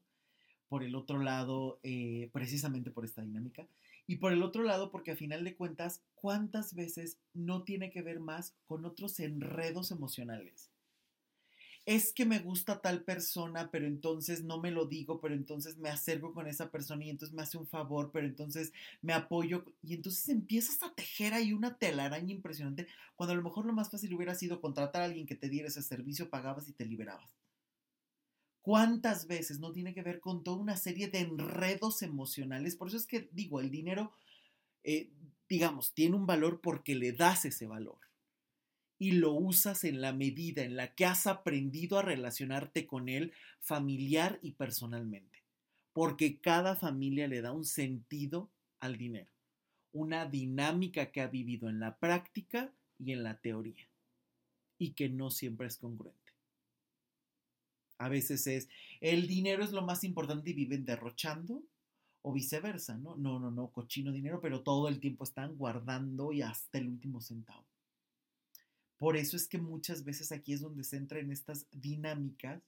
Por 0.67 0.83
el 0.83 0.95
otro 0.95 1.19
lado, 1.19 1.79
eh, 1.83 2.29
precisamente 2.31 2.91
por 2.91 3.03
esta 3.03 3.21
dinámica. 3.21 3.67
Y 4.07 4.17
por 4.17 4.31
el 4.31 4.41
otro 4.41 4.63
lado, 4.63 4.89
porque 4.89 5.11
a 5.11 5.15
final 5.15 5.43
de 5.43 5.55
cuentas, 5.55 6.01
¿cuántas 6.15 6.73
veces 6.73 7.17
no 7.33 7.63
tiene 7.63 7.91
que 7.91 8.01
ver 8.01 8.19
más 8.19 8.55
con 8.65 8.85
otros 8.85 9.19
enredos 9.19 9.91
emocionales? 9.91 10.70
Es 11.85 12.13
que 12.13 12.25
me 12.25 12.39
gusta 12.39 12.79
tal 12.81 13.03
persona, 13.03 13.71
pero 13.71 13.87
entonces 13.87 14.43
no 14.43 14.59
me 14.59 14.71
lo 14.71 14.85
digo, 14.85 15.19
pero 15.19 15.33
entonces 15.33 15.77
me 15.77 15.89
acerco 15.89 16.33
con 16.33 16.47
esa 16.47 16.69
persona 16.69 17.05
y 17.05 17.09
entonces 17.09 17.35
me 17.35 17.41
hace 17.41 17.57
un 17.57 17.67
favor, 17.67 18.11
pero 18.11 18.27
entonces 18.27 18.71
me 19.01 19.13
apoyo 19.13 19.65
y 19.81 19.95
entonces 19.95 20.29
empiezas 20.29 20.83
a 20.83 20.93
tejer 20.93 21.33
ahí 21.33 21.53
una 21.53 21.77
telaraña 21.77 22.33
impresionante, 22.33 22.87
cuando 23.15 23.33
a 23.33 23.35
lo 23.35 23.43
mejor 23.43 23.65
lo 23.65 23.73
más 23.73 23.89
fácil 23.89 24.13
hubiera 24.13 24.35
sido 24.35 24.61
contratar 24.61 25.01
a 25.01 25.05
alguien 25.05 25.25
que 25.25 25.35
te 25.35 25.49
diera 25.49 25.69
ese 25.69 25.81
servicio, 25.81 26.29
pagabas 26.29 26.67
y 26.69 26.73
te 26.73 26.85
liberabas. 26.85 27.35
¿Cuántas 28.61 29.25
veces 29.25 29.59
no 29.59 29.71
tiene 29.71 29.95
que 29.95 30.03
ver 30.03 30.19
con 30.19 30.43
toda 30.43 30.57
una 30.57 30.77
serie 30.77 31.07
de 31.07 31.21
enredos 31.21 32.03
emocionales? 32.03 32.75
Por 32.75 32.89
eso 32.89 32.97
es 32.97 33.07
que 33.07 33.27
digo, 33.31 33.59
el 33.59 33.71
dinero, 33.71 34.13
eh, 34.83 35.09
digamos, 35.49 35.93
tiene 35.95 36.15
un 36.15 36.27
valor 36.27 36.61
porque 36.61 36.93
le 36.93 37.11
das 37.11 37.45
ese 37.45 37.65
valor 37.65 38.10
y 39.01 39.13
lo 39.13 39.33
usas 39.33 39.83
en 39.83 39.99
la 39.99 40.13
medida 40.13 40.61
en 40.61 40.75
la 40.75 40.93
que 40.93 41.07
has 41.07 41.25
aprendido 41.25 41.97
a 41.97 42.03
relacionarte 42.03 42.85
con 42.85 43.09
él 43.09 43.33
familiar 43.59 44.37
y 44.43 44.51
personalmente. 44.51 45.41
Porque 45.91 46.39
cada 46.39 46.75
familia 46.75 47.27
le 47.27 47.41
da 47.41 47.51
un 47.51 47.65
sentido 47.65 48.51
al 48.79 48.99
dinero, 48.99 49.31
una 49.91 50.27
dinámica 50.27 51.11
que 51.11 51.21
ha 51.21 51.25
vivido 51.25 51.67
en 51.67 51.79
la 51.79 51.97
práctica 51.97 52.71
y 52.99 53.11
en 53.13 53.23
la 53.23 53.41
teoría, 53.41 53.87
y 54.77 54.91
que 54.91 55.09
no 55.09 55.31
siempre 55.31 55.65
es 55.65 55.77
congruente. 55.77 56.19
A 57.97 58.07
veces 58.07 58.45
es, 58.45 58.69
el 58.99 59.25
dinero 59.25 59.63
es 59.63 59.71
lo 59.71 59.81
más 59.81 60.03
importante 60.03 60.51
y 60.51 60.53
viven 60.53 60.85
derrochando, 60.85 61.63
o 62.21 62.31
viceversa, 62.31 62.99
¿no? 62.99 63.15
No, 63.15 63.39
no, 63.39 63.49
no, 63.49 63.71
cochino 63.71 64.11
dinero, 64.11 64.39
pero 64.41 64.61
todo 64.61 64.87
el 64.89 64.99
tiempo 64.99 65.23
están 65.23 65.57
guardando 65.57 66.31
y 66.31 66.43
hasta 66.43 66.77
el 66.77 66.87
último 66.87 67.19
centavo. 67.19 67.70
Por 69.01 69.17
eso 69.17 69.35
es 69.35 69.47
que 69.47 69.57
muchas 69.57 70.03
veces 70.03 70.31
aquí 70.31 70.53
es 70.53 70.61
donde 70.61 70.83
se 70.83 70.95
entra 70.95 71.17
en 71.17 71.31
estas 71.31 71.65
dinámicas 71.71 72.61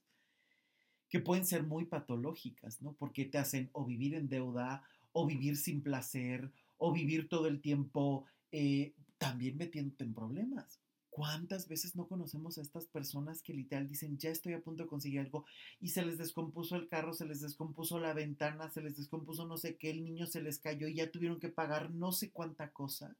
que 1.08 1.20
pueden 1.20 1.46
ser 1.46 1.62
muy 1.62 1.84
patológicas, 1.84 2.82
¿no? 2.82 2.92
Porque 2.94 3.24
te 3.24 3.38
hacen 3.38 3.70
o 3.72 3.84
vivir 3.84 4.16
en 4.16 4.28
deuda, 4.28 4.82
o 5.12 5.28
vivir 5.28 5.56
sin 5.56 5.80
placer, 5.80 6.50
o 6.76 6.92
vivir 6.92 7.28
todo 7.28 7.46
el 7.46 7.60
tiempo 7.60 8.24
eh, 8.50 8.94
también 9.16 9.56
metiéndote 9.56 10.02
en 10.02 10.12
problemas. 10.12 10.80
¿Cuántas 11.08 11.68
veces 11.68 11.94
no 11.94 12.08
conocemos 12.08 12.58
a 12.58 12.62
estas 12.62 12.86
personas 12.86 13.40
que 13.40 13.54
literal 13.54 13.86
dicen, 13.86 14.18
ya 14.18 14.30
estoy 14.30 14.54
a 14.54 14.60
punto 14.60 14.82
de 14.82 14.88
conseguir 14.88 15.20
algo 15.20 15.44
y 15.80 15.90
se 15.90 16.04
les 16.04 16.18
descompuso 16.18 16.74
el 16.74 16.88
carro, 16.88 17.14
se 17.14 17.26
les 17.26 17.42
descompuso 17.42 18.00
la 18.00 18.12
ventana, 18.12 18.68
se 18.70 18.82
les 18.82 18.96
descompuso 18.96 19.46
no 19.46 19.56
sé 19.56 19.76
qué, 19.76 19.90
el 19.90 20.02
niño 20.02 20.26
se 20.26 20.42
les 20.42 20.58
cayó 20.58 20.88
y 20.88 20.96
ya 20.96 21.12
tuvieron 21.12 21.38
que 21.38 21.48
pagar 21.48 21.92
no 21.92 22.10
sé 22.10 22.32
cuánta 22.32 22.72
cosa? 22.72 23.16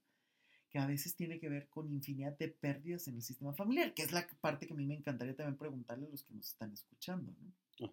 Que 0.74 0.80
a 0.80 0.86
veces 0.88 1.14
tiene 1.14 1.38
que 1.38 1.48
ver 1.48 1.68
con 1.68 1.88
infinidad 1.92 2.36
de 2.36 2.48
pérdidas 2.48 3.06
en 3.06 3.14
el 3.14 3.22
sistema 3.22 3.52
familiar, 3.54 3.94
que 3.94 4.02
es 4.02 4.10
la 4.10 4.26
parte 4.40 4.66
que 4.66 4.72
a 4.72 4.76
mí 4.76 4.84
me 4.84 4.96
encantaría 4.96 5.36
también 5.36 5.56
preguntarle 5.56 6.06
a 6.06 6.10
los 6.10 6.24
que 6.24 6.34
nos 6.34 6.48
están 6.48 6.72
escuchando, 6.72 7.32
¿no? 7.40 7.92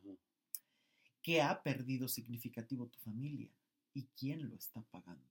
¿Qué 1.22 1.44
ha 1.44 1.62
perdido 1.62 2.08
significativo 2.08 2.88
tu 2.88 2.98
familia 2.98 3.52
y 3.94 4.08
quién 4.18 4.50
lo 4.50 4.56
está 4.56 4.82
pagando? 4.90 5.24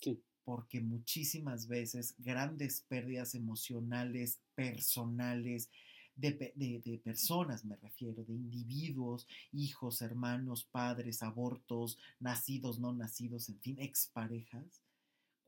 Sí. 0.00 0.22
Porque 0.44 0.80
muchísimas 0.80 1.66
veces 1.66 2.14
grandes 2.18 2.82
pérdidas 2.82 3.34
emocionales, 3.34 4.38
personales, 4.54 5.70
de, 6.14 6.52
de, 6.54 6.98
personas 7.02 7.64
me 7.64 7.74
refiero, 7.74 8.22
de 8.22 8.34
individuos, 8.34 9.26
hijos, 9.50 10.02
hermanos, 10.02 10.62
padres, 10.62 11.24
abortos, 11.24 11.98
nacidos, 12.20 12.78
no 12.78 12.92
nacidos, 12.92 13.48
en 13.48 13.58
fin, 13.58 13.80
exparejas, 13.80 14.80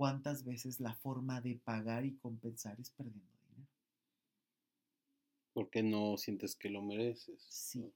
¿Cuántas 0.02 0.42
veces 0.42 0.80
la 0.80 0.96
forma 0.96 1.40
de 1.40 1.54
pagar 1.54 2.04
y 2.04 2.16
compensar 2.16 2.76
es 2.80 2.90
perdiendo 2.90 3.24
dinero? 3.46 3.68
Porque 5.54 5.80
no 5.84 6.16
sientes 6.16 6.56
que 6.56 6.70
lo 6.70 6.82
mereces. 6.82 7.40
Sí. 7.48 7.88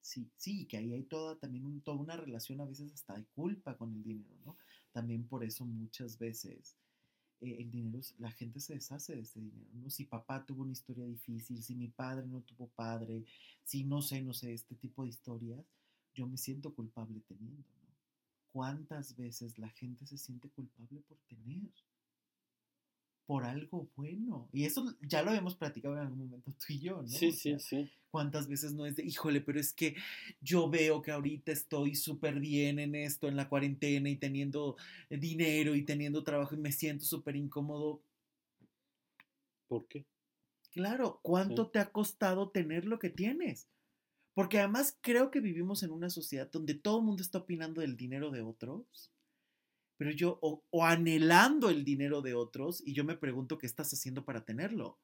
Sí, 0.00 0.28
sí, 0.36 0.66
que 0.66 0.76
ahí 0.78 0.92
hay 0.92 1.04
toda 1.04 1.38
también 1.38 1.80
toda 1.82 1.98
una 1.98 2.16
relación 2.16 2.60
a 2.60 2.64
veces 2.64 2.92
hasta 2.92 3.14
de 3.14 3.26
culpa 3.26 3.76
con 3.76 3.94
el 3.94 4.02
dinero, 4.02 4.34
¿no? 4.44 4.56
También 4.90 5.22
por 5.28 5.44
eso 5.44 5.64
muchas 5.64 6.18
veces 6.18 6.74
eh, 7.40 7.58
el 7.60 7.70
dinero, 7.70 8.00
la 8.18 8.32
gente 8.32 8.58
se 8.58 8.74
deshace 8.74 9.14
de 9.14 9.22
este 9.22 9.38
dinero, 9.38 9.70
¿no? 9.72 9.90
Si 9.90 10.06
papá 10.06 10.44
tuvo 10.44 10.62
una 10.62 10.72
historia 10.72 11.06
difícil, 11.06 11.62
si 11.62 11.76
mi 11.76 11.86
padre 11.86 12.26
no 12.26 12.40
tuvo 12.40 12.66
padre, 12.74 13.24
si 13.62 13.84
no 13.84 14.02
sé, 14.02 14.20
no 14.20 14.34
sé, 14.34 14.52
este 14.52 14.74
tipo 14.74 15.04
de 15.04 15.10
historias, 15.10 15.64
yo 16.12 16.26
me 16.26 16.38
siento 16.38 16.74
culpable 16.74 17.20
teniendo, 17.28 17.62
¿no? 17.62 17.83
¿Cuántas 18.54 19.16
veces 19.16 19.58
la 19.58 19.68
gente 19.70 20.06
se 20.06 20.16
siente 20.16 20.48
culpable 20.48 21.00
por 21.08 21.18
tener? 21.26 21.72
Por 23.26 23.44
algo 23.44 23.88
bueno. 23.96 24.48
Y 24.52 24.64
eso 24.64 24.94
ya 25.00 25.24
lo 25.24 25.30
habíamos 25.30 25.56
platicado 25.56 25.96
en 25.96 26.02
algún 26.02 26.18
momento 26.20 26.52
tú 26.52 26.66
y 26.72 26.78
yo, 26.78 27.02
¿no? 27.02 27.08
Sí, 27.08 27.32
sí, 27.32 27.58
sí. 27.58 27.90
¿Cuántas 28.12 28.46
veces 28.46 28.72
no 28.72 28.86
es 28.86 28.94
de, 28.94 29.04
híjole, 29.04 29.40
pero 29.40 29.58
es 29.58 29.72
que 29.72 29.96
yo 30.40 30.70
veo 30.70 31.02
que 31.02 31.10
ahorita 31.10 31.50
estoy 31.50 31.96
súper 31.96 32.38
bien 32.38 32.78
en 32.78 32.94
esto, 32.94 33.26
en 33.26 33.34
la 33.34 33.48
cuarentena 33.48 34.08
y 34.08 34.14
teniendo 34.14 34.76
dinero 35.10 35.74
y 35.74 35.82
teniendo 35.82 36.22
trabajo 36.22 36.54
y 36.54 36.58
me 36.58 36.70
siento 36.70 37.04
súper 37.04 37.34
incómodo? 37.34 38.04
¿Por 39.66 39.88
qué? 39.88 40.06
Claro, 40.70 41.18
¿cuánto 41.22 41.70
te 41.70 41.80
ha 41.80 41.90
costado 41.90 42.50
tener 42.50 42.84
lo 42.84 43.00
que 43.00 43.10
tienes? 43.10 43.66
Porque 44.34 44.58
además 44.58 44.98
creo 45.00 45.30
que 45.30 45.40
vivimos 45.40 45.82
en 45.82 45.92
una 45.92 46.10
sociedad 46.10 46.50
donde 46.50 46.74
todo 46.74 46.98
el 46.98 47.04
mundo 47.04 47.22
está 47.22 47.38
opinando 47.38 47.80
del 47.80 47.96
dinero 47.96 48.30
de 48.30 48.42
otros, 48.42 49.10
pero 49.96 50.10
yo, 50.10 50.38
o, 50.42 50.84
anhelando 50.84 51.70
el 51.70 51.84
dinero 51.84 52.20
de 52.20 52.34
otros, 52.34 52.82
y 52.84 52.94
yo 52.94 53.04
me 53.04 53.16
pregunto 53.16 53.58
qué 53.58 53.66
estás 53.66 53.92
haciendo 53.92 54.24
para 54.24 54.44
tenerlo. 54.44 54.98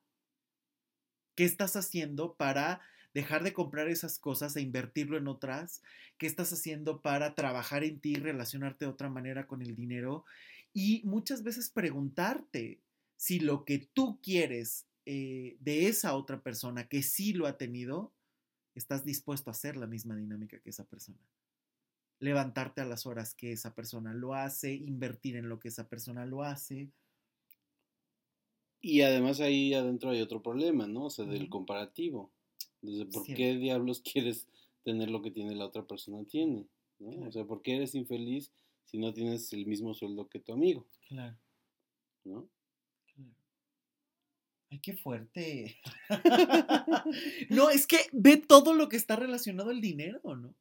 ¿Qué 1.37 1.45
estás 1.45 1.77
haciendo 1.77 2.35
para 2.35 2.81
dejar 3.15 3.45
de 3.45 3.53
comprar 3.53 3.89
esas 3.89 4.19
cosas 4.19 4.57
e 4.57 4.61
invertirlo 4.61 5.17
en 5.17 5.29
otras? 5.29 5.83
¿Qué 6.19 6.27
estás 6.27 6.53
haciendo 6.53 7.01
para 7.01 7.35
trabajar 7.37 7.85
en 7.85 8.01
ti 8.01 8.13
y 8.13 8.17
relacionarte 8.17 8.85
de 8.85 8.91
otra 8.91 9.09
manera 9.09 9.47
con 9.47 9.63
el 9.63 9.77
dinero? 9.77 10.25
Y 10.73 11.03
muchas 11.05 11.45
veces 11.45 11.71
preguntarte 11.71 12.81
si 13.17 13.39
lo 13.39 13.65
que 13.65 13.79
tú 13.79 14.21
quieres 14.21 14.87
eh, 15.07 15.57
de 15.61 15.87
esa 15.87 16.15
otra 16.15 16.43
persona 16.43 16.89
que 16.89 17.03
sí 17.03 17.33
lo 17.33 17.47
ha 17.47 17.59
tenido, 17.59 18.13
estás 18.75 19.05
dispuesto 19.05 19.51
a 19.51 19.53
hacer 19.53 19.77
la 19.77 19.87
misma 19.87 20.17
dinámica 20.17 20.61
que 20.61 20.71
esa 20.71 20.85
persona. 20.85 21.19
Levantarte 22.19 22.81
a 22.81 22.85
las 22.85 23.07
horas 23.07 23.35
que 23.35 23.53
esa 23.53 23.75
persona 23.75 24.13
lo 24.13 24.35
hace, 24.35 24.75
invertir 24.75 25.37
en 25.37 25.49
lo 25.49 25.59
que 25.59 25.69
esa 25.69 25.89
persona 25.89 26.27
lo 26.27 26.43
hace. 26.43 26.91
Y 28.83 29.03
además 29.03 29.41
ahí 29.41 29.75
adentro 29.75 30.11
hay 30.11 30.21
otro 30.21 30.43
problema, 30.43 30.87
¿no? 30.87 31.07
O 31.07 31.11
sea, 31.11 31.25
del 31.25 31.49
comparativo. 31.49 32.31
Entonces, 32.83 33.15
¿por 33.15 33.25
qué 33.27 33.57
diablos 33.57 34.01
quieres 34.13 34.47
tener 34.85 35.11
lo 35.11 35.23
que 35.23 35.31
tiene 35.31 35.55
la 35.55 35.67
otra 35.67 35.87
persona 35.87 36.25
tiene? 36.25 36.67
¿no? 36.99 37.27
O 37.27 37.33
sea, 37.33 37.45
¿por 37.45 37.63
qué 37.63 37.77
eres 37.77 37.95
infeliz 37.95 38.53
si 38.85 38.99
no 38.99 39.13
tienes 39.13 39.53
el 39.53 39.67
mismo 39.67 39.95
sueldo 39.95 40.29
que 40.29 40.41
tu 40.41 40.53
amigo? 40.53 40.87
Claro. 41.09 41.37
¿No? 42.25 42.49
Ay, 44.71 44.79
qué 44.79 44.97
fuerte. 44.97 45.77
no, 47.51 47.71
es 47.71 47.87
que 47.87 47.99
ve 48.13 48.37
todo 48.37 48.73
lo 48.73 48.89
que 48.89 48.97
está 48.97 49.17
relacionado 49.17 49.71
al 49.71 49.81
dinero, 49.81 50.21
¿no? 50.37 50.55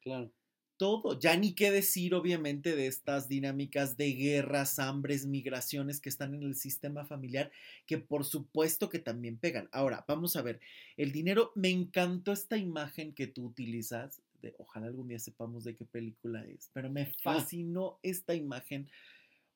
Claro. 0.00 0.30
Todo. 0.76 1.18
Ya 1.18 1.36
ni 1.36 1.54
qué 1.54 1.70
decir, 1.70 2.14
obviamente, 2.14 2.76
de 2.76 2.86
estas 2.86 3.28
dinámicas 3.28 3.96
de 3.96 4.12
guerras, 4.12 4.78
hambres, 4.78 5.26
migraciones 5.26 6.00
que 6.00 6.10
están 6.10 6.34
en 6.34 6.42
el 6.42 6.54
sistema 6.54 7.04
familiar, 7.06 7.50
que 7.86 7.98
por 7.98 8.24
supuesto 8.24 8.88
que 8.88 8.98
también 8.98 9.38
pegan. 9.38 9.68
Ahora, 9.72 10.04
vamos 10.06 10.36
a 10.36 10.42
ver. 10.42 10.60
El 10.96 11.12
dinero, 11.12 11.50
me 11.54 11.70
encantó 11.70 12.32
esta 12.32 12.58
imagen 12.58 13.14
que 13.14 13.26
tú 13.26 13.46
utilizas. 13.46 14.20
De, 14.42 14.54
ojalá 14.58 14.86
algún 14.86 15.08
día 15.08 15.18
sepamos 15.18 15.64
de 15.64 15.74
qué 15.74 15.86
película 15.86 16.44
es, 16.44 16.70
pero 16.74 16.90
me 16.90 17.02
ah. 17.02 17.12
fascinó 17.22 17.98
esta 18.02 18.34
imagen 18.34 18.86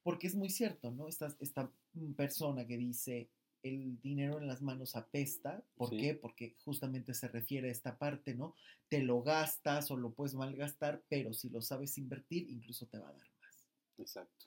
porque 0.02 0.26
es 0.26 0.34
muy 0.34 0.48
cierto, 0.48 0.90
¿no? 0.90 1.08
Esta, 1.08 1.36
esta 1.40 1.70
persona 2.16 2.66
que 2.66 2.78
dice, 2.78 3.28
el 3.62 4.00
dinero 4.00 4.38
en 4.38 4.46
las 4.46 4.62
manos 4.62 4.96
apesta. 4.96 5.62
¿Por 5.74 5.90
qué? 5.90 6.14
Porque 6.14 6.56
justamente 6.64 7.14
se 7.14 7.28
refiere 7.28 7.68
a 7.68 7.72
esta 7.72 7.98
parte, 7.98 8.34
¿no? 8.34 8.54
Te 8.88 9.02
lo 9.02 9.22
gastas 9.22 9.90
o 9.90 9.96
lo 9.96 10.12
puedes 10.12 10.34
malgastar, 10.34 11.02
pero 11.08 11.32
si 11.32 11.50
lo 11.50 11.60
sabes 11.62 11.98
invertir, 11.98 12.48
incluso 12.48 12.86
te 12.86 12.98
va 12.98 13.08
a 13.08 13.12
dar 13.12 13.28
más. 13.40 13.68
Exacto. 13.98 14.46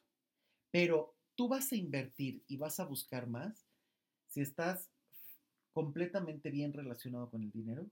Pero 0.71 1.15
tú 1.35 1.47
vas 1.47 1.71
a 1.71 1.75
invertir 1.75 2.43
y 2.47 2.57
vas 2.57 2.79
a 2.79 2.85
buscar 2.85 3.27
más 3.27 3.67
si 4.27 4.41
estás 4.41 4.89
completamente 5.71 6.49
bien 6.49 6.73
relacionado 6.73 7.29
con 7.29 7.43
el 7.43 7.51
dinero, 7.51 7.89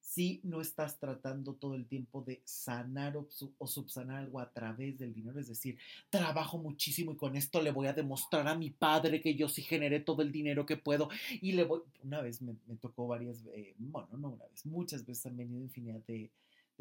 si 0.00 0.40
no 0.44 0.60
estás 0.60 0.98
tratando 0.98 1.54
todo 1.54 1.74
el 1.74 1.86
tiempo 1.86 2.22
de 2.22 2.40
sanar 2.44 3.16
o, 3.16 3.28
subsanar 3.66 4.18
algo 4.18 4.40
a 4.40 4.50
través 4.50 4.98
del 4.98 5.14
dinero, 5.14 5.38
es 5.38 5.48
decir, 5.48 5.78
trabajo 6.08 6.58
muchísimo 6.58 7.12
y 7.12 7.16
con 7.16 7.36
esto 7.36 7.62
le 7.62 7.70
voy 7.70 7.86
a 7.86 7.92
demostrar 7.92 8.48
a 8.48 8.56
mi 8.56 8.70
padre 8.70 9.20
que 9.20 9.34
yo 9.34 9.48
sí 9.48 9.62
generé 9.62 10.00
todo 10.00 10.22
el 10.22 10.32
dinero 10.32 10.66
que 10.66 10.76
puedo 10.76 11.08
y 11.40 11.52
le 11.52 11.64
voy, 11.64 11.82
una 12.02 12.20
vez 12.22 12.42
me, 12.42 12.54
tocó 12.80 13.06
varias, 13.06 13.44
eh, 13.54 13.74
bueno, 13.78 14.08
no 14.16 14.30
una 14.30 14.46
vez, 14.46 14.64
muchas 14.66 15.06
veces 15.06 15.26
han 15.26 15.36
venido 15.36 15.62
infinidad 15.62 16.00
de, 16.06 16.30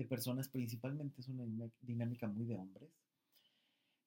personas, 0.08 0.48
principalmente 0.48 1.20
es 1.20 1.28
una 1.28 1.44
dinámica 1.82 2.26
muy 2.26 2.46
de 2.46 2.56
hombres. 2.56 2.90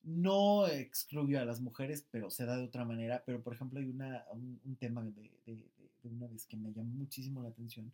No 0.02 0.66
excluyo 0.66 1.38
a 1.38 1.44
las 1.44 1.60
mujeres, 1.60 2.06
pero 2.10 2.30
se 2.30 2.46
da 2.46 2.56
de 2.56 2.64
otra 2.64 2.86
manera. 2.86 3.22
Pero, 3.26 3.42
por 3.42 3.52
ejemplo, 3.52 3.78
hay 3.78 3.90
una, 3.90 4.24
un, 4.32 4.76
tema 4.76 5.04
de, 5.04 5.30
de 5.44 6.08
una 6.08 6.28
vez 6.28 6.46
que 6.46 6.56
me 6.56 6.72
llamó 6.72 6.94
muchísimo 6.94 7.42
la 7.42 7.50
atención 7.50 7.92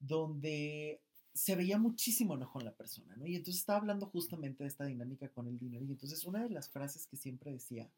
donde 0.00 1.00
se 1.32 1.54
veía 1.54 1.78
muchísimo 1.78 2.34
enojo 2.34 2.58
en 2.58 2.64
la 2.64 2.74
persona, 2.74 3.16
¿no? 3.16 3.26
Y 3.26 3.36
entonces 3.36 3.60
estaba 3.60 3.78
hablando 3.78 4.06
justamente 4.06 4.64
de 4.64 4.68
esta 4.68 4.84
dinámica 4.84 5.28
con 5.28 5.46
el 5.46 5.58
dinero. 5.58 5.84
Y 5.84 5.92
entonces 5.92 6.24
una 6.24 6.42
de 6.42 6.50
las 6.50 6.68
frases 6.70 7.06
que 7.06 7.16
siempre 7.16 7.52
decía 7.52 7.88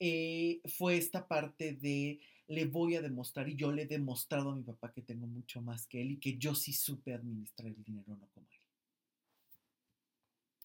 eh, 0.00 0.60
fue 0.64 0.96
esta 0.96 1.28
parte 1.28 1.74
de 1.74 2.20
le 2.46 2.66
voy 2.66 2.94
a 2.96 3.02
demostrar, 3.02 3.48
y 3.48 3.56
yo 3.56 3.72
le 3.72 3.82
he 3.82 3.86
demostrado 3.86 4.50
a 4.50 4.56
mi 4.56 4.62
papá 4.62 4.92
que 4.92 5.02
tengo 5.02 5.26
mucho 5.26 5.62
más 5.62 5.86
que 5.86 6.02
él 6.02 6.12
y 6.12 6.18
que 6.18 6.36
yo 6.36 6.54
sí 6.54 6.72
supe 6.72 7.14
administrar 7.14 7.68
el 7.68 7.82
dinero, 7.82 8.16
no 8.16 8.28
como 8.28 8.46
él. 8.50 8.60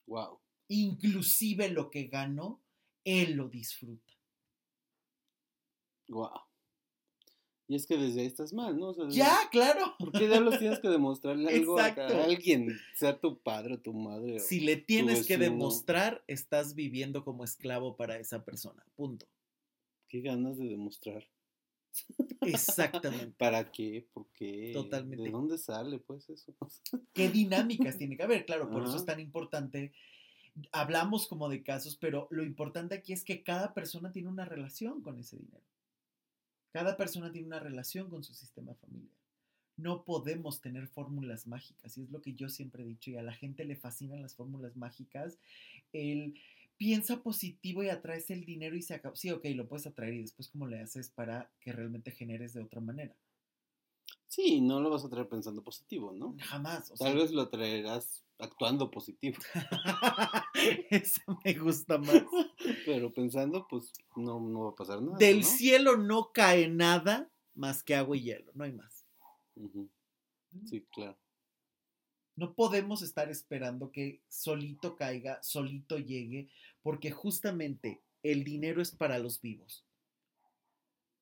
Wow. 0.07 0.39
Inclusive 0.67 1.69
lo 1.69 1.89
que 1.89 2.07
gano, 2.07 2.61
él 3.05 3.33
lo 3.33 3.47
disfruta. 3.47 4.13
Wow. 6.09 6.48
Y 7.69 7.75
es 7.75 7.85
que 7.85 7.97
desde 7.97 8.21
ahí 8.21 8.25
estás 8.25 8.51
mal, 8.51 8.79
¿no? 8.79 8.95
ya, 9.09 9.47
claro. 9.51 9.93
¿Por 9.99 10.11
qué 10.11 10.27
los 10.39 10.57
tienes 10.57 10.79
que 10.79 10.89
demostrarle 10.89 11.53
algo 11.53 11.77
a, 11.77 11.85
alguien, 12.25 12.75
sea 12.95 13.19
tu 13.19 13.37
padre 13.37 13.75
o 13.75 13.79
tu 13.79 13.93
madre? 13.93 14.39
si 14.39 14.59
le 14.59 14.75
tienes 14.75 15.27
que 15.27 15.37
demostrar, 15.37 16.23
estás 16.25 16.73
viviendo 16.73 17.23
como 17.23 17.43
esclavo 17.43 17.95
para 17.95 18.17
esa 18.17 18.43
persona. 18.43 18.83
Punto. 18.95 19.27
Qué 20.07 20.21
ganas 20.21 20.57
de 20.57 20.65
demostrar. 20.65 21.23
Exactamente. 22.41 23.35
¿Para 23.37 23.71
qué? 23.71 24.07
¿Por 24.13 24.25
qué? 24.33 24.71
Totalmente. 24.73 25.25
¿De 25.25 25.29
dónde 25.29 25.59
sale, 25.59 25.99
pues, 25.99 26.27
eso? 26.27 26.55
¿Qué 27.13 27.29
dinámicas 27.29 27.99
tiene 27.99 28.17
que 28.17 28.23
haber? 28.23 28.47
Claro, 28.47 28.71
por 28.71 28.81
eso 28.81 28.97
es 28.97 29.05
tan 29.05 29.19
importante. 29.19 29.91
Hablamos 30.71 31.27
como 31.27 31.47
de 31.49 31.61
casos, 31.61 31.97
pero 31.97 32.27
lo 32.31 32.43
importante 32.43 32.95
aquí 32.95 33.13
es 33.13 33.23
que 33.23 33.43
cada 33.43 33.75
persona 33.75 34.11
tiene 34.11 34.29
una 34.29 34.45
relación 34.45 35.03
con 35.03 35.19
ese 35.19 35.37
dinero. 35.37 35.63
Cada 36.71 36.97
persona 36.97 37.31
tiene 37.31 37.47
una 37.47 37.59
relación 37.59 38.09
con 38.09 38.23
su 38.23 38.33
sistema 38.33 38.73
familiar. 38.75 39.15
No 39.77 40.03
podemos 40.03 40.61
tener 40.61 40.87
fórmulas 40.87 41.47
mágicas, 41.47 41.97
y 41.97 42.03
es 42.03 42.11
lo 42.11 42.21
que 42.21 42.33
yo 42.33 42.49
siempre 42.49 42.83
he 42.83 42.87
dicho, 42.87 43.11
y 43.11 43.17
a 43.17 43.23
la 43.23 43.33
gente 43.33 43.65
le 43.65 43.75
fascinan 43.75 44.21
las 44.21 44.35
fórmulas 44.35 44.75
mágicas. 44.75 45.39
El 45.93 46.39
piensa 46.77 47.21
positivo 47.21 47.83
y 47.83 47.89
atraes 47.89 48.29
el 48.31 48.45
dinero 48.45 48.75
y 48.75 48.81
se 48.81 48.95
acaba. 48.95 49.15
Sí, 49.15 49.29
ok, 49.31 49.45
lo 49.53 49.67
puedes 49.67 49.85
atraer 49.85 50.13
y 50.13 50.21
después 50.21 50.47
cómo 50.47 50.65
le 50.65 50.79
haces 50.79 51.09
para 51.09 51.51
que 51.59 51.73
realmente 51.73 52.11
generes 52.11 52.53
de 52.53 52.61
otra 52.61 52.79
manera. 52.79 53.15
Sí, 54.27 54.61
no 54.61 54.79
lo 54.79 54.89
vas 54.89 55.03
a 55.03 55.09
traer 55.09 55.27
pensando 55.27 55.63
positivo, 55.63 56.13
¿no? 56.13 56.35
Jamás. 56.39 56.93
Tal 56.97 57.15
vez 57.17 57.31
lo 57.31 57.49
traerás 57.49 58.23
actuando 58.39 58.89
positivo. 58.89 59.37
Eso 60.89 61.21
me 61.43 61.53
gusta 61.53 61.97
más. 61.97 62.23
Pero 62.85 63.11
pensando, 63.11 63.67
pues 63.69 63.93
no, 64.15 64.39
no 64.39 64.63
va 64.63 64.69
a 64.71 64.75
pasar 64.75 65.01
nada. 65.01 65.17
Del 65.17 65.43
cielo 65.43 65.97
no 65.97 66.31
cae 66.33 66.67
nada 66.69 67.29
más 67.53 67.83
que 67.83 67.95
agua 67.95 68.17
y 68.17 68.21
hielo, 68.21 68.51
no 68.55 68.63
hay 68.63 68.71
más. 68.71 69.05
Sí, 70.65 70.85
claro. 70.91 71.17
No 72.35 72.53
podemos 72.53 73.01
estar 73.01 73.29
esperando 73.29 73.91
que 73.91 74.21
solito 74.29 74.95
caiga, 74.95 75.43
solito 75.43 75.97
llegue, 75.97 76.49
porque 76.81 77.11
justamente 77.11 78.01
el 78.23 78.45
dinero 78.45 78.81
es 78.81 78.91
para 78.91 79.19
los 79.19 79.41
vivos. 79.41 79.85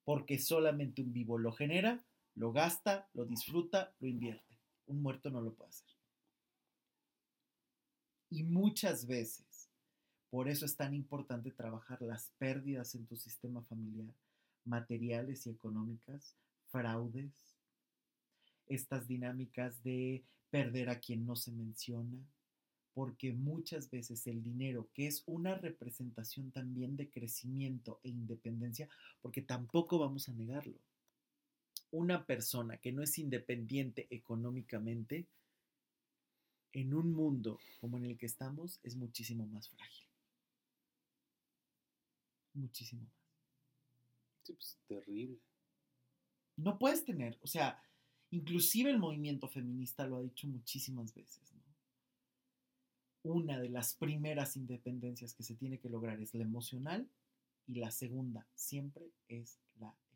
Porque 0.06 0.38
solamente 0.38 1.02
un 1.02 1.12
vivo 1.12 1.40
lo 1.40 1.52
genera, 1.52 2.06
lo 2.36 2.52
gasta, 2.52 3.10
lo 3.14 3.26
disfruta, 3.26 3.96
lo 4.00 4.08
invierte. 4.08 4.60
Un 4.86 5.02
muerto 5.02 5.32
no 5.32 5.42
lo 5.42 5.54
puede 5.54 5.70
hacer. 5.70 5.97
Y 8.30 8.44
muchas 8.44 9.08
veces, 9.08 9.70
por 10.30 10.50
eso 10.50 10.66
es 10.66 10.76
tan 10.76 10.94
importante 10.94 11.52
trabajar 11.52 12.02
las 12.02 12.32
pérdidas 12.38 12.94
en 12.96 13.06
tu 13.06 13.16
sistema 13.16 13.62
familiar, 13.64 14.14
materiales 14.66 15.48
y 15.48 15.52
económicas, 15.52 16.36
fraudes, 16.70 17.32
estas 18.68 19.08
dinámicas 19.08 19.82
de 19.84 20.24
perder 20.50 20.90
a 20.90 21.00
quien 21.00 21.26
no 21.26 21.36
se 21.36 21.52
menciona, 21.52 22.18
porque 22.94 23.32
muchas 23.32 23.90
veces 23.90 24.28
el 24.28 24.44
dinero, 24.44 24.90
que 24.94 25.08
es 25.08 25.24
una 25.26 25.56
representación 25.56 26.52
también 26.52 26.98
de 26.98 27.10
crecimiento 27.10 28.00
e 28.04 28.10
independencia, 28.10 28.90
porque 29.22 29.42
tampoco 29.42 30.00
vamos 30.00 30.28
a 30.28 30.34
negarlo, 30.34 30.78
una 31.92 32.26
persona 32.26 32.78
que 32.78 32.92
no 32.92 33.02
es 33.02 33.18
independiente 33.18 34.08
económicamente 34.10 35.28
en 36.74 36.94
un 36.94 37.14
mundo 37.14 37.60
como 37.80 37.98
en 37.98 38.06
el 38.06 38.18
que 38.18 38.26
estamos 38.26 38.80
es 38.84 38.96
muchísimo 38.96 39.46
más 39.48 39.70
frágil. 39.70 40.08
Muchísimo 42.54 43.04
más. 43.04 43.18
Sí, 44.44 44.54
pues 44.54 44.78
terrible. 44.88 45.40
No 46.56 46.80
puedes 46.80 47.06
tener, 47.06 47.38
o 47.42 47.48
sea, 47.48 47.82
inclusive 48.32 48.90
el 48.90 48.98
movimiento 48.98 49.48
feminista 49.48 50.08
lo 50.08 50.18
ha 50.18 50.22
dicho 50.22 50.48
muchísimas 50.48 51.14
veces, 51.14 51.54
Una 53.24 53.60
de 53.60 53.70
las 53.70 53.94
primeras 53.94 54.56
independencias 54.56 55.34
que 55.34 55.44
se 55.44 55.56
tiene 55.56 55.80
que 55.80 55.90
lograr 55.90 56.20
es 56.22 56.34
la 56.34 56.44
emocional 56.44 57.10
y 57.68 57.76
la 57.76 57.92
segunda 57.92 58.48
siempre 58.56 59.12
es 59.28 59.60
la 59.80 59.90
económica. 59.90 60.08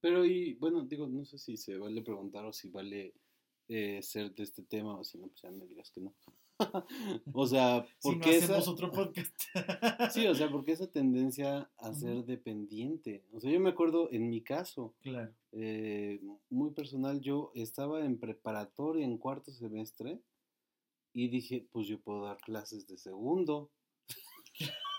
Pero 0.00 0.24
y 0.24 0.54
bueno, 0.54 0.84
digo, 0.84 1.06
no 1.06 1.24
sé 1.24 1.38
si 1.38 1.56
se 1.56 1.78
vale 1.78 2.02
preguntar 2.02 2.44
o 2.44 2.52
si 2.52 2.68
vale 2.68 3.14
eh, 3.74 4.02
ser 4.02 4.34
de 4.34 4.42
este 4.42 4.62
tema, 4.62 4.98
o 4.98 5.02
si 5.02 5.16
no, 5.16 5.28
pues 5.28 5.40
ya 5.40 5.50
me 5.50 5.66
digas 5.66 5.90
que 5.90 6.02
no. 6.02 6.12
o 7.32 7.46
sea, 7.46 7.86
¿por 8.02 8.20
qué 8.20 8.36
esa... 8.36 8.58
otro 8.58 8.92
podcast? 8.92 9.34
sí, 10.12 10.26
o 10.26 10.34
sea, 10.34 10.50
porque 10.50 10.72
esa 10.72 10.86
tendencia 10.88 11.70
a 11.78 11.94
ser 11.94 12.26
dependiente. 12.26 13.24
O 13.32 13.40
sea, 13.40 13.50
yo 13.50 13.60
me 13.60 13.70
acuerdo 13.70 14.10
en 14.12 14.28
mi 14.28 14.42
caso, 14.42 14.92
claro. 15.00 15.32
Eh, 15.52 16.20
muy 16.50 16.72
personal, 16.72 17.22
yo 17.22 17.50
estaba 17.54 18.04
en 18.04 18.18
preparatoria 18.18 19.06
en 19.06 19.16
cuarto 19.16 19.52
semestre 19.52 20.20
y 21.14 21.28
dije, 21.28 21.66
pues 21.72 21.86
yo 21.86 21.98
puedo 21.98 22.26
dar 22.26 22.36
clases 22.38 22.86
de 22.86 22.98
segundo. 22.98 23.70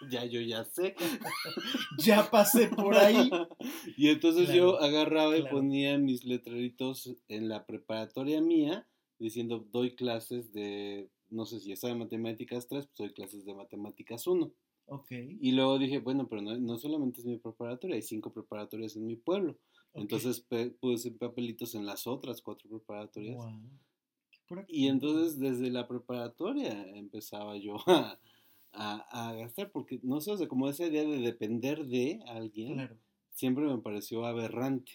Ya 0.10 0.26
yo 0.26 0.41
ya 0.41 0.64
sé. 0.66 0.96
ya 2.00 2.30
pasé 2.30 2.68
por 2.68 2.96
ahí. 2.96 3.30
y 3.98 4.10
entonces 4.10 4.46
Claro, 4.46 4.60
yo 4.60 4.82
agarraba 4.82 5.38
y 5.38 5.44
ponía 5.44 5.98
mis 5.98 6.26
letreritos 6.26 7.16
en 7.28 7.50
la 7.50 7.66
preparatoria 7.66 8.41
mía 8.41 8.88
diciendo 9.20 9.66
doy 9.72 9.96
clases 9.96 10.52
de, 10.54 11.10
no 11.30 11.46
sé 11.46 11.60
si 11.60 11.70
ya 11.70 11.76
sabe 11.76 11.96
matemáticas 11.96 12.68
3, 12.68 12.86
pues 12.88 12.98
doy 12.98 13.14
clases 13.14 13.46
de 13.46 13.54
matemáticas 13.54 14.28
1. 14.28 14.52
Ok. 14.86 15.12
Y 15.12 15.52
luego 15.54 15.80
dije, 15.80 16.00
bueno, 16.00 16.28
pero 16.28 16.41
no, 16.41 16.58
no 16.58 16.78
solamente 16.78 17.22
es 17.22 17.26
mi 17.26 17.38
preparatoria, 17.38 17.96
hay 17.96 18.02
cinco 18.02 18.34
preparatorias 18.34 18.96
en 18.96 19.06
mi 19.06 19.16
pueblo. 19.16 19.54
ok. 19.94 20.02
Entonces 20.02 20.46
puse 20.80 21.12
papelitos 21.12 21.76
en 21.76 21.86
las 21.86 22.06
otras 22.08 22.41
cuatro 22.41 22.70
preparatorias. 22.70 23.38
Y 24.68 24.88
entonces 24.88 25.39
desde 25.39 25.72
la 25.72 25.88
preparatoria 25.88 26.84
empezaba 26.96 27.58
yo 27.58 27.78
a, 27.88 28.20
a- 28.74 29.30
a 29.30 29.34
gastar, 29.34 29.71
porque 29.71 29.99
no 30.03 30.21
sé, 30.21 30.32
o 30.32 30.38
sea, 30.38 30.47
como 30.47 30.69
esa 30.69 30.86
idea 30.86 31.03
de 31.03 31.17
depender 31.19 31.86
de 31.86 32.21
alguien, 32.28 32.74
Claro, 32.76 32.97
siempre 33.34 33.65
me 33.65 33.78
pareció 33.80 34.26
aberrante, 34.26 34.93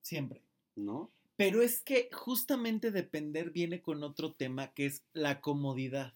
siempre. 0.00 0.42
¿no? 0.76 1.10
Pero 1.36 1.62
es 1.62 1.80
que 1.82 2.08
justamente 2.12 2.90
depender 2.90 3.50
viene 3.50 3.80
con 3.80 4.02
otro 4.02 4.32
tema 4.32 4.72
que 4.72 4.86
es 4.86 5.02
la 5.12 5.40
comodidad. 5.40 6.14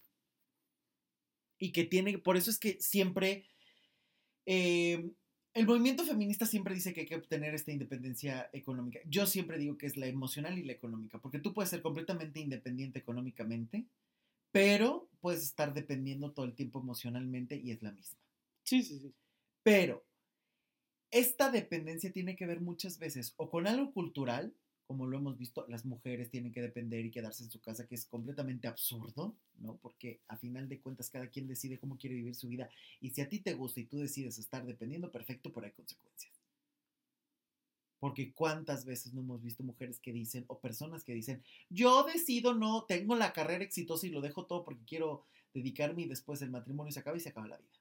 Y 1.59 1.73
que 1.73 1.85
tiene, 1.85 2.19
por 2.19 2.37
eso 2.37 2.51
es 2.51 2.59
que 2.59 2.77
siempre, 2.81 3.45
eh, 4.45 5.11
el 5.55 5.67
movimiento 5.67 6.05
feminista 6.05 6.45
siempre 6.45 6.75
dice 6.75 6.93
que 6.93 7.01
hay 7.01 7.07
que 7.07 7.17
obtener 7.17 7.55
esta 7.55 7.73
independencia 7.73 8.51
económica. 8.53 9.01
Yo 9.07 9.27
siempre 9.27 9.59
digo 9.59 9.79
que 9.79 9.87
es 9.87 9.97
la 9.97 10.07
emocional 10.07 10.59
y 10.59 10.65
la 10.65 10.73
económica, 10.73 11.19
porque 11.19 11.39
tú 11.39 11.55
puedes 11.55 11.71
ser 11.71 11.81
completamente 11.81 12.41
independiente 12.41 12.99
económicamente, 12.99 13.87
pero 14.57 15.11
puedes 15.21 15.43
estar 15.43 15.75
dependiendo 15.75 16.33
todo 16.33 16.47
el 16.47 16.55
tiempo 16.55 16.81
emocionalmente 16.81 17.61
y 17.63 17.73
es 17.73 17.83
la 17.83 17.93
misma. 17.93 18.19
Sí, 18.63 18.83
sí, 18.83 18.99
sí. 18.99 19.13
Pero 19.63 20.03
esta 21.11 21.51
dependencia 21.51 22.11
tiene 22.11 22.37
que 22.37 22.47
ver 22.47 22.63
muchas 22.63 22.99
veces 22.99 23.35
o 23.37 23.51
con 23.51 23.67
algo 23.67 23.93
cultural, 23.93 24.55
como 24.87 25.07
lo 25.07 25.19
hemos 25.19 25.37
visto, 25.37 25.67
las 25.69 25.85
mujeres 25.85 26.31
tienen 26.31 26.53
que 26.53 26.63
depender 26.63 27.05
y 27.05 27.11
quedarse 27.11 27.45
en 27.45 27.51
su 27.51 27.61
casa, 27.61 27.87
que 27.87 27.97
es 27.97 28.07
completamente 28.07 28.67
absurdo, 28.67 29.37
¿no? 29.59 29.77
Porque 29.77 30.23
a 30.27 30.39
final 30.39 30.71
de 30.71 30.81
cuentas 30.81 31.11
cada 31.11 31.29
quien 31.29 31.49
decide 31.49 31.79
cómo 31.79 31.99
quiere 31.99 32.17
vivir 32.17 32.35
su 32.35 32.49
vida 32.49 32.71
y 33.03 33.11
si 33.11 33.21
a 33.21 33.29
ti 33.29 33.41
te 33.41 33.53
gusta 33.53 33.81
y 33.81 33.85
tú 33.85 33.99
decides 33.99 34.39
estar 34.39 34.65
dependiendo, 34.65 35.13
perfecto, 35.13 35.53
pero 35.53 35.67
hay 35.67 35.73
consecuencias. 35.73 36.46
Porque 37.99 38.33
cuántas 38.35 38.85
veces 38.85 39.15
no 39.15 39.23
hemos 39.23 39.43
visto 39.43 39.63
mujeres 39.63 40.01
que 40.01 40.13
dicen, 40.13 40.45
o 40.49 40.61
personas 40.61 41.05
que 41.05 41.15
dicen, 41.15 41.43
yo 41.71 42.05
decido 42.05 42.55
no, 42.55 42.85
tengo 42.85 43.17
la 43.17 43.33
carrera 43.33 43.65
exitosa 43.65 44.07
y 44.07 44.11
lo 44.11 44.21
dejo 44.21 44.47
todo 44.47 44.65
porque 44.65 44.85
quiero 44.85 45.25
dedicarme 45.55 46.03
y 46.03 46.09
después 46.09 46.43
el 46.43 46.51
matrimonio 46.51 46.93
se 46.93 47.01
acaba 47.01 47.17
y 47.17 47.21
se 47.21 47.31
acaba 47.31 47.49
la 47.49 47.59
vida 47.59 47.77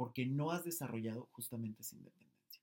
porque 0.00 0.24
no 0.24 0.50
has 0.50 0.64
desarrollado 0.64 1.28
justamente 1.30 1.82
esa 1.82 1.94
independencia. 1.94 2.62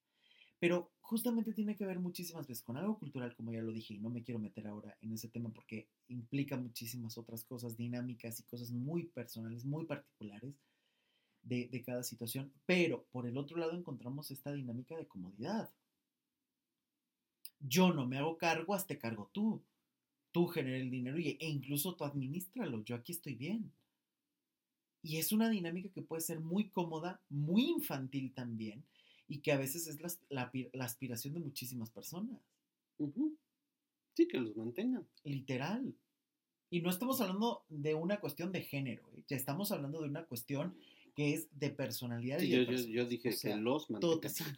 Pero 0.57 0.91
justamente 1.01 1.53
tiene 1.53 1.75
que 1.75 1.85
ver 1.85 1.99
muchísimas 1.99 2.47
veces 2.47 2.63
con 2.63 2.77
algo 2.77 2.97
cultural, 2.97 3.35
como 3.35 3.53
ya 3.53 3.61
lo 3.61 3.71
dije, 3.71 3.93
y 3.93 3.99
no 3.99 4.09
me 4.09 4.23
quiero 4.23 4.39
meter 4.39 4.65
ahora 4.65 4.97
en 5.01 5.13
ese 5.13 5.29
tema 5.29 5.51
porque 5.51 5.88
implica 6.07 6.57
muchísimas 6.57 7.15
otras 7.15 7.43
cosas, 7.43 7.77
dinámicas 7.77 8.39
y 8.39 8.43
cosas 8.45 8.71
muy 8.71 9.03
personales, 9.03 9.65
muy 9.65 9.85
particulares 9.85 10.55
de, 11.43 11.67
de 11.67 11.83
cada 11.83 12.01
situación. 12.01 12.51
Pero 12.65 13.05
por 13.11 13.27
el 13.27 13.38
otro 13.38 13.57
lado 13.57 13.73
encontramos 13.73 14.31
esta 14.31 14.51
dinámica 14.51 14.97
de 14.97 15.05
comodidad. 15.05 15.69
Yo 17.59 17.91
no 17.93 18.05
me 18.05 18.17
hago 18.17 18.37
cargo, 18.37 18.73
hazte 18.73 18.97
cargo 18.97 19.29
tú. 19.33 19.61
Tú 20.31 20.47
genera 20.47 20.77
el 20.77 20.91
dinero 20.91 21.17
y, 21.19 21.37
e 21.39 21.49
incluso 21.49 21.95
tú 21.95 22.03
administralo. 22.03 22.83
Yo 22.83 22.95
aquí 22.95 23.11
estoy 23.11 23.35
bien. 23.35 23.71
Y 25.01 25.17
es 25.17 25.31
una 25.31 25.49
dinámica 25.49 25.89
que 25.89 26.01
puede 26.01 26.21
ser 26.21 26.39
muy 26.39 26.69
cómoda, 26.69 27.21
muy 27.29 27.65
infantil 27.69 28.33
también, 28.33 28.83
y 29.27 29.39
que 29.39 29.51
a 29.51 29.57
veces 29.57 29.87
es 29.87 30.01
la, 30.01 30.09
la 30.29 30.51
pi- 30.51 30.69
la 30.73 30.85
aspiración 30.85 31.33
de 31.33 31.39
muchísimas 31.39 31.89
personas. 31.91 32.39
Sí, 34.15 34.27
que 34.27 34.39
los 34.39 34.55
mantengan. 34.57 35.07
literal. 35.23 35.95
Y 36.69 36.81
no 36.81 36.89
estamos 36.89 37.21
hablando 37.21 37.63
de 37.69 37.93
una 37.95 38.19
cuestión 38.19 38.51
de 38.51 38.61
género, 38.63 39.07
¿eh? 39.13 39.23
ya 39.27 39.37
estamos 39.37 39.71
hablando 39.71 40.01
de 40.01 40.09
una 40.09 40.25
cuestión 40.25 40.75
que 41.18 41.34
es 41.34 41.47
de 41.59 41.72
personalidad. 41.72 42.38
Sí, 42.39 42.45
y 42.45 42.51
de 42.51 42.65
yo, 42.68 42.72
yo, 42.74 42.78
yo 42.88 43.05
dije 43.07 43.30
O 43.30 43.32
sea, 43.34 43.55
que 43.55 43.59
los 43.61 43.88
sí, 43.88 43.93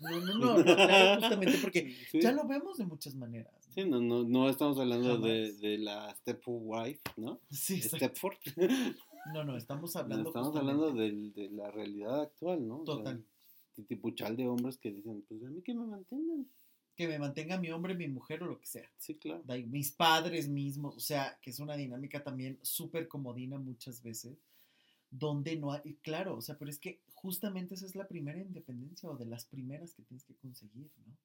no, 0.02 0.20
no, 0.20 0.38
no, 0.38 0.58
no, 0.58 0.64
claro, 0.66 1.22
justamente 1.22 1.58
porque 1.62 1.96
Sí. 2.12 2.20
ya 2.22 2.34
lo 2.34 2.46
vemos 2.46 2.78
de 2.78 2.86
muchas 2.86 3.16
maneras. 3.16 3.54
¿no? 3.68 3.74
Sí, 3.74 3.86
no, 3.90 4.02
no, 4.02 4.24
no 4.24 4.50
estamos 4.50 4.78
hablando 4.78 5.18
de, 5.20 5.54
de 5.54 5.78
la 5.78 6.14
stepwife, 6.18 7.00
¿no? 7.16 7.40
Sí. 7.50 7.82
Stepford. 7.82 8.38
No, 9.34 9.44
no, 9.44 9.58
estamos 9.58 9.94
No, 9.96 10.02
hablando. 10.02 10.30
estamos 10.30 10.48
justamente- 10.50 10.82
hablando 10.86 11.02
del- 11.02 11.34
de, 11.34 11.50
la 11.52 11.70
realidad 11.72 12.22
actual, 12.22 12.66
¿no? 12.68 12.78
O 12.82 12.86
sea, 12.86 12.96
Total. 12.96 13.26
de 14.38 14.48
hombres 14.48 14.78
que 14.78 14.92
dicen, 14.92 15.24
pues 15.28 15.44
a 15.44 15.50
mí 15.50 15.62
que 15.62 15.74
me 15.74 15.86
mantengan. 15.86 16.48
Que 16.96 17.08
me 17.08 17.20
mantenga 17.20 17.58
mi 17.60 17.70
hombre, 17.70 17.96
mi 17.96 18.08
mujer 18.08 18.44
o 18.44 18.48
lo 18.48 18.60
que 18.60 18.66
sea. 18.66 18.90
Sí, 18.98 19.16
claro. 19.16 19.44
mis 19.68 19.92
padres 19.92 20.48
mismos, 20.50 20.96
o 20.96 21.00
sea, 21.00 21.38
que 21.42 21.50
es 21.52 21.60
una 21.60 21.76
dinámica 21.78 22.24
también 22.24 22.60
súper 22.62 23.08
comodina 23.08 23.58
muchas 23.60 24.02
veces, 24.02 24.38
donde 25.12 25.56
no 25.56 25.72
hay, 25.72 25.96
claro, 26.02 26.36
o 26.36 26.42
sea, 26.42 26.58
pero 26.58 26.70
es 26.70 26.80
que 26.80 27.02
justamente 27.14 27.76
esa 27.76 27.86
es 27.86 27.96
la 27.96 28.08
primera 28.08 28.40
independencia 28.40 29.10
o 29.10 29.18
de 29.18 29.26
las 29.26 29.46
primeras 29.46 29.94
que 29.94 30.04
tienes 30.04 30.24
que 30.24 30.36
conseguir, 30.36 30.92
¿no? 31.06 31.18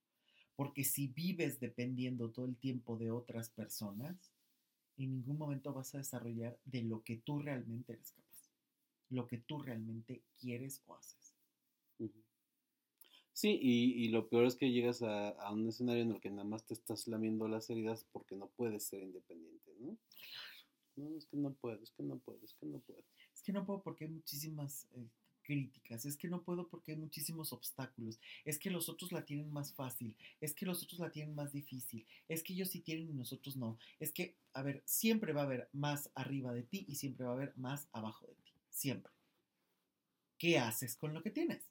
Porque 0.57 0.85
si 0.85 1.09
vives 1.09 1.61
dependiendo 1.61 2.30
todo 2.30 2.47
el 2.47 2.57
tiempo 2.57 2.97
de 2.97 3.11
otras 3.11 3.51
personas, 3.51 4.32
en 4.97 5.11
ningún 5.11 5.37
momento 5.37 5.72
vas 5.72 5.95
a 5.95 5.99
desarrollar 5.99 6.59
de 6.64 6.82
lo 6.82 7.03
que 7.03 7.16
tú 7.16 7.41
realmente 7.41 7.93
eres 7.93 8.12
capaz, 8.12 8.51
lo 9.11 9.26
que 9.26 9.39
tú 9.39 9.61
realmente 9.61 10.22
quieres 10.39 10.82
o 10.87 10.95
haces. 10.95 11.35
Sí, 13.32 13.59
y, 13.61 14.05
y 14.05 14.09
lo 14.11 14.28
peor 14.28 14.47
es 14.47 14.55
que 14.55 14.70
llegas 14.70 15.03
a, 15.03 15.30
a 15.30 15.53
un 15.53 15.68
escenario 15.68 16.03
en 16.03 16.12
el 16.12 16.20
que 16.20 16.30
nada 16.30 16.45
más 16.45 16.64
te 16.64 16.74
estás 16.74 17.09
lamiendo 17.09 17.49
las 17.49 17.68
heridas 17.68 18.07
porque 18.12 18.37
no 18.37 18.49
puedes 18.57 18.85
ser 18.85 19.03
independiente, 19.03 19.72
¿no? 19.80 19.99
No, 20.97 21.16
es 21.16 21.26
que 21.26 21.37
no 21.37 21.53
puedo, 21.53 21.82
es 21.82 21.91
que 21.91 22.05
no 22.05 22.18
puedo, 22.18 22.39
es 22.45 22.55
que 22.55 22.66
no 22.66 22.78
puedo. 22.78 23.03
Es 23.45 23.47
que 23.47 23.53
no 23.53 23.66
puedo 23.66 23.82
porque 23.82 24.05
hay 24.07 24.11
muchísimas 24.11 24.88
eh, 24.95 25.07
críticas, 25.42 26.07
es 26.07 26.16
que 26.16 26.28
no 26.28 26.42
puedo 26.42 26.66
porque 26.66 26.92
hay 26.92 26.97
muchísimos 26.97 27.53
obstáculos, 27.53 28.18
es 28.47 28.59
que 28.59 28.70
los 28.70 28.88
otros 28.88 29.12
la 29.12 29.26
tienen 29.26 29.53
más 29.53 29.70
fácil, 29.74 30.16
es 30.40 30.55
que 30.55 30.64
los 30.64 30.82
otros 30.82 30.99
la 30.99 31.11
tienen 31.11 31.34
más 31.34 31.53
difícil, 31.53 32.07
es 32.26 32.42
que 32.42 32.55
ellos 32.55 32.70
sí 32.70 32.80
tienen 32.80 33.11
y 33.11 33.12
nosotros 33.12 33.59
no. 33.59 33.78
Es 34.01 34.14
que, 34.14 34.38
a 34.55 34.62
ver, 34.62 34.82
siempre 34.86 35.34
va 35.34 35.42
a 35.42 35.45
haber 35.45 35.68
más 35.74 36.11
arriba 36.14 36.55
de 36.55 36.62
ti 36.62 36.86
y 36.88 36.95
siempre 36.95 37.26
va 37.26 37.32
a 37.32 37.34
haber 37.34 37.53
más 37.59 37.86
abajo 37.92 38.26
de 38.26 38.34
ti, 38.36 38.53
siempre. 38.70 39.12
¿Qué 40.38 40.59
haces 40.59 40.97
con 40.97 41.12
lo 41.12 41.22
que 41.22 41.30
tienes? 41.30 41.70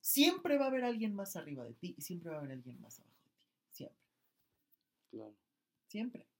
Siempre 0.00 0.58
va 0.58 0.66
a 0.66 0.68
haber 0.68 0.84
alguien 0.84 1.12
más 1.12 1.34
arriba 1.34 1.64
de 1.64 1.74
ti 1.74 1.96
y 1.98 2.02
siempre 2.02 2.30
va 2.30 2.36
a 2.36 2.38
haber 2.38 2.52
alguien 2.52 2.80
más 2.80 3.00
abajo 3.00 3.18
de 3.24 3.32
ti, 3.32 3.48
siempre. 3.72 3.98
Claro. 5.10 5.34
Siempre. 5.88 6.37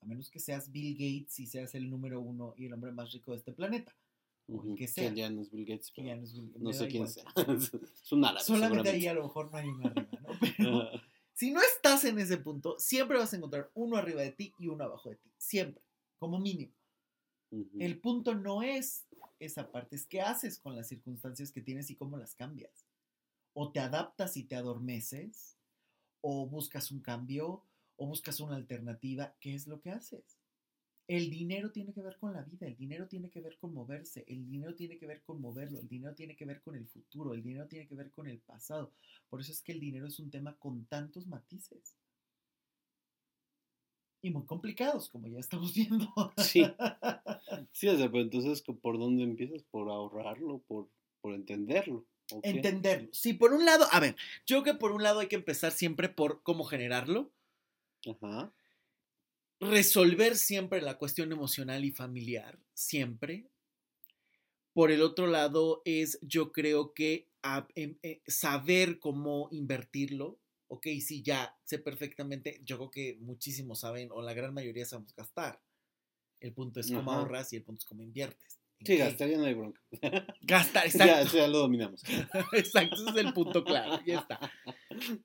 A 0.00 0.06
menos 0.06 0.30
que 0.30 0.38
seas 0.38 0.70
Bill 0.70 0.94
Gates 0.94 1.38
y 1.40 1.46
seas 1.46 1.74
el 1.74 1.90
número 1.90 2.20
uno 2.20 2.54
y 2.56 2.66
el 2.66 2.72
hombre 2.72 2.92
más 2.92 3.12
rico 3.12 3.32
de 3.32 3.38
este 3.38 3.52
planeta. 3.52 3.94
O 4.46 4.52
el 4.54 4.58
Ujú, 4.58 4.74
que 4.76 4.88
sea. 4.88 5.12
ya 5.12 5.28
no 5.28 5.42
es 5.42 5.50
Bill 5.50 5.66
Gates, 5.66 5.92
pero 5.94 6.08
ya 6.08 6.16
no 6.16 6.22
es 6.22 6.32
Bill- 6.34 6.52
no 6.58 6.72
sé 6.72 6.88
quién 6.88 7.08
sea. 7.08 7.24
es 8.02 8.12
un 8.12 8.24
árabe. 8.24 8.44
Solamente 8.44 8.88
ahí 8.88 9.06
a 9.06 9.14
lo 9.14 9.24
mejor 9.24 9.50
no 9.50 9.58
hay 9.58 9.68
uno 9.68 9.86
arriba, 9.86 10.08
¿no? 10.22 10.28
Pero 10.56 10.90
si 11.34 11.50
no 11.52 11.60
estás 11.60 12.04
en 12.04 12.18
ese 12.18 12.38
punto, 12.38 12.76
siempre 12.78 13.18
vas 13.18 13.32
a 13.32 13.36
encontrar 13.36 13.70
uno 13.74 13.96
arriba 13.96 14.22
de 14.22 14.32
ti 14.32 14.52
y 14.58 14.68
uno 14.68 14.84
abajo 14.84 15.10
de 15.10 15.16
ti. 15.16 15.30
Siempre. 15.36 15.82
Como 16.18 16.38
mínimo. 16.38 16.72
Ujú. 17.50 17.70
El 17.78 18.00
punto 18.00 18.34
no 18.34 18.62
es 18.62 19.06
esa 19.38 19.70
parte, 19.70 19.96
es 19.96 20.06
qué 20.06 20.20
haces 20.20 20.58
con 20.58 20.74
las 20.74 20.88
circunstancias 20.88 21.52
que 21.52 21.60
tienes 21.62 21.90
y 21.90 21.96
cómo 21.96 22.16
las 22.16 22.34
cambias. 22.34 22.86
O 23.52 23.70
te 23.70 23.80
adaptas 23.80 24.36
y 24.36 24.44
te 24.44 24.56
adormeces, 24.56 25.56
o 26.20 26.46
buscas 26.46 26.90
un 26.90 27.00
cambio, 27.00 27.64
o 27.98 28.06
buscas 28.06 28.40
una 28.40 28.56
alternativa. 28.56 29.34
¿Qué 29.40 29.54
es 29.54 29.66
lo 29.66 29.80
que 29.80 29.90
haces? 29.90 30.38
El 31.08 31.30
dinero 31.30 31.72
tiene 31.72 31.94
que 31.94 32.02
ver 32.02 32.18
con 32.18 32.34
la 32.34 32.42
vida, 32.42 32.66
el 32.66 32.76
dinero 32.76 33.08
tiene 33.08 33.30
que 33.30 33.40
ver 33.40 33.56
con 33.58 33.72
moverse, 33.72 34.24
el 34.28 34.46
dinero 34.46 34.74
tiene 34.74 34.98
que 34.98 35.06
ver 35.06 35.22
con 35.22 35.40
moverlo, 35.40 35.78
el 35.80 35.88
dinero 35.88 36.14
tiene 36.14 36.36
que 36.36 36.44
ver 36.44 36.60
con 36.60 36.76
el 36.76 36.86
futuro, 36.86 37.32
el 37.32 37.42
dinero 37.42 37.66
tiene 37.66 37.86
que 37.86 37.94
ver 37.94 38.10
con 38.10 38.26
el 38.26 38.38
pasado. 38.40 38.92
Por 39.30 39.40
eso 39.40 39.50
es 39.50 39.62
que 39.62 39.72
el 39.72 39.80
dinero 39.80 40.06
es 40.06 40.18
un 40.18 40.30
tema 40.30 40.54
con 40.56 40.84
tantos 40.84 41.26
matices. 41.26 41.96
Y 44.20 44.30
muy 44.30 44.44
complicados, 44.44 45.08
como 45.08 45.28
ya 45.28 45.38
estamos 45.38 45.74
viendo. 45.74 46.08
Sí. 46.36 46.64
Sí, 47.72 47.88
o 47.88 47.96
sea, 47.96 48.10
pero 48.10 48.22
entonces, 48.22 48.62
¿por 48.62 48.98
dónde 48.98 49.22
empiezas? 49.22 49.62
¿Por 49.62 49.88
ahorrarlo? 49.88 50.58
¿Por, 50.66 50.88
por 51.20 51.34
entenderlo? 51.34 52.04
¿o 52.32 52.42
qué? 52.42 52.50
Entenderlo. 52.50 53.08
Sí, 53.12 53.32
por 53.32 53.52
un 53.52 53.64
lado, 53.64 53.86
a 53.90 54.00
ver, 54.00 54.16
yo 54.46 54.62
creo 54.62 54.74
que 54.74 54.78
por 54.78 54.92
un 54.92 55.02
lado 55.02 55.20
hay 55.20 55.28
que 55.28 55.36
empezar 55.36 55.72
siempre 55.72 56.08
por 56.08 56.42
cómo 56.42 56.64
generarlo, 56.64 57.32
Ajá. 58.12 58.52
resolver 59.60 60.36
siempre 60.36 60.80
la 60.80 60.98
cuestión 60.98 61.32
emocional 61.32 61.84
y 61.84 61.90
familiar, 61.90 62.58
siempre. 62.74 63.48
Por 64.72 64.92
el 64.92 65.02
otro 65.02 65.26
lado 65.26 65.82
es, 65.84 66.18
yo 66.22 66.52
creo 66.52 66.94
que 66.94 67.28
a- 67.42 67.66
em- 67.74 67.98
eh, 68.02 68.22
saber 68.26 69.00
cómo 69.00 69.48
invertirlo, 69.50 70.38
ok, 70.68 70.86
sí, 71.00 71.22
ya 71.22 71.56
sé 71.64 71.78
perfectamente, 71.80 72.60
yo 72.64 72.76
creo 72.76 72.90
que 72.90 73.16
muchísimos 73.20 73.80
saben, 73.80 74.10
o 74.12 74.22
la 74.22 74.34
gran 74.34 74.54
mayoría 74.54 74.84
sabemos 74.84 75.14
gastar. 75.16 75.60
El 76.40 76.52
punto 76.52 76.78
es 76.78 76.88
cómo 76.92 77.10
Ajá. 77.10 77.20
ahorras 77.20 77.52
y 77.52 77.56
el 77.56 77.64
punto 77.64 77.80
es 77.80 77.84
cómo 77.84 78.02
inviertes. 78.04 78.60
Sí, 78.84 78.96
gastar 79.18 79.28
ya 79.28 79.38
no 79.38 79.44
hay 79.44 79.54
bronca. 79.54 79.82
Gastar, 80.42 80.86
exacto. 80.86 81.06
Ya, 81.06 81.22
eso 81.22 81.36
ya 81.38 81.48
lo 81.48 81.58
dominamos. 81.58 82.02
exacto, 82.52 82.94
ese 82.94 83.10
es 83.10 83.16
el 83.16 83.32
punto 83.32 83.64
claro, 83.64 84.00
ya 84.06 84.20
está. 84.20 84.38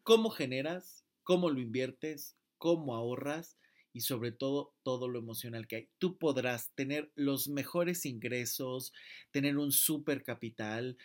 ¿Cómo 0.02 0.32
generas? 0.32 1.06
¿Cómo 1.22 1.52
lo 1.52 1.60
inviertes? 1.60 2.36
¿Cómo 2.64 2.95
ahorras? 2.95 3.57
y 3.91 3.99
sobre 3.99 4.32
todo 4.32 4.74
todo 4.84 5.09
lo 5.09 5.20
emocional 5.20 5.68
que 5.68 5.76
hay. 5.76 5.89
Tú 5.99 6.18
podrás 6.18 6.72
tener 6.76 7.11
los 7.14 7.49
mejores 7.49 8.05
ingresos, 8.05 8.93
tener 9.32 9.57
un 9.57 9.74
super 9.74 10.24
capital, 10.24 10.97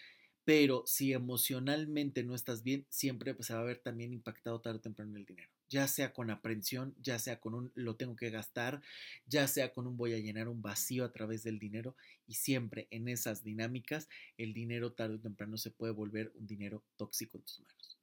pero 0.45 0.85
si 0.87 1.13
emocionalmente 1.13 2.23
no 2.23 2.37
estás 2.37 2.63
bien, 2.63 2.87
siempre 2.91 3.35
se 3.41 3.55
va 3.55 3.61
a 3.61 3.65
ver 3.65 3.81
también 3.81 4.13
impactado 4.13 4.61
tarde 4.61 4.79
o 4.79 4.81
temprano 4.81 5.17
el 5.17 5.27
dinero. 5.27 5.51
Ya 5.69 5.89
sea 5.89 6.13
con 6.13 6.31
aprensión, 6.31 6.95
ya 7.03 7.19
sea 7.19 7.41
con 7.41 7.55
un 7.55 7.73
lo 7.75 7.97
tengo 7.97 8.15
que 8.15 8.31
gastar, 8.31 8.81
ya 9.27 9.49
sea 9.49 9.73
con 9.73 9.89
un 9.89 9.97
voy 9.97 10.13
a 10.15 10.19
llenar 10.19 10.47
un 10.49 10.63
vacío 10.63 11.05
a 11.05 11.13
través 11.13 11.43
del 11.43 11.59
dinero 11.59 11.97
y 12.29 12.35
siempre 12.35 12.87
en 12.93 13.09
esas 13.09 13.43
dinámicas 13.43 14.09
el 14.37 14.55
dinero 14.55 14.93
tarde 14.93 15.17
o 15.17 15.21
temprano 15.21 15.57
se 15.59 15.73
puede 15.73 15.93
volver 15.93 16.31
un 16.37 16.47
dinero 16.47 16.85
tóxico 16.97 17.37
en 17.37 17.43
tus 17.43 17.59
manos. 17.59 17.98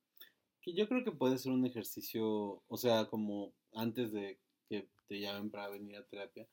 Yo 0.73 0.87
creo 0.87 1.03
que 1.03 1.11
puede 1.11 1.37
ser 1.37 1.51
un 1.51 1.65
ejercicio, 1.65 2.61
o 2.67 2.77
sea, 2.77 3.05
como 3.05 3.53
antes 3.73 4.11
de 4.11 4.39
que 4.67 4.87
te 5.07 5.19
llamen 5.19 5.51
para 5.51 5.69
venir 5.69 5.95
a 5.97 6.05
terapia, 6.05 6.47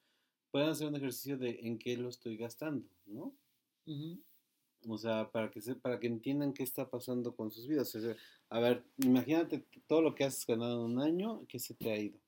pueden 0.51 0.69
hacer 0.69 0.87
un 0.87 0.97
ejercicio 0.97 1.39
de 1.39 1.61
en 1.63 1.79
qué 1.79 1.97
lo 1.97 2.09
estoy 2.09 2.37
gastando, 2.37 2.87
¿no? 3.07 3.35
O 4.87 4.99
sea, 4.99 5.31
para 5.31 5.51
que, 5.51 5.61
se, 5.61 5.75
para 5.77 5.99
que 5.99 6.09
entiendan 6.09 6.53
qué 6.53 6.63
está 6.63 6.91
pasando 6.91 7.35
con 7.35 7.51
sus 7.51 7.67
vidas. 7.67 7.97
a 8.51 8.61
ver, 8.61 8.85
imagínate 8.99 9.65
todo 9.87 10.03
lo 10.03 10.15
que 10.15 10.25
has 10.25 10.45
ganado 10.47 10.85
en 10.85 10.93
un 10.93 11.01
año, 11.01 11.47
¿qué 11.49 11.59
se 11.59 11.75
te 11.75 11.91
ha 11.91 11.99
ido? 11.99 12.19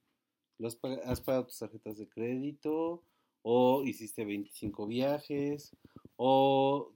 has, 0.65 0.77
pagado, 0.77 1.03
has 1.05 1.21
pagado 1.21 1.47
tus 1.47 1.59
tarjetas 1.59 1.99
de 1.99 2.09
crédito? 2.09 3.03
¿O 3.43 3.83
hiciste 3.85 4.25
25 4.25 4.87
viajes? 4.87 5.77
¿O 6.17 6.93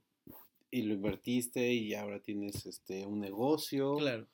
y 0.71 0.83
lo 0.83 0.95
invertiste 0.95 1.73
y 1.73 1.95
ahora 1.95 2.21
tienes 2.21 2.65
este 2.65 3.05
un 3.05 3.21
negocio? 3.21 3.97
Claro 3.97 4.27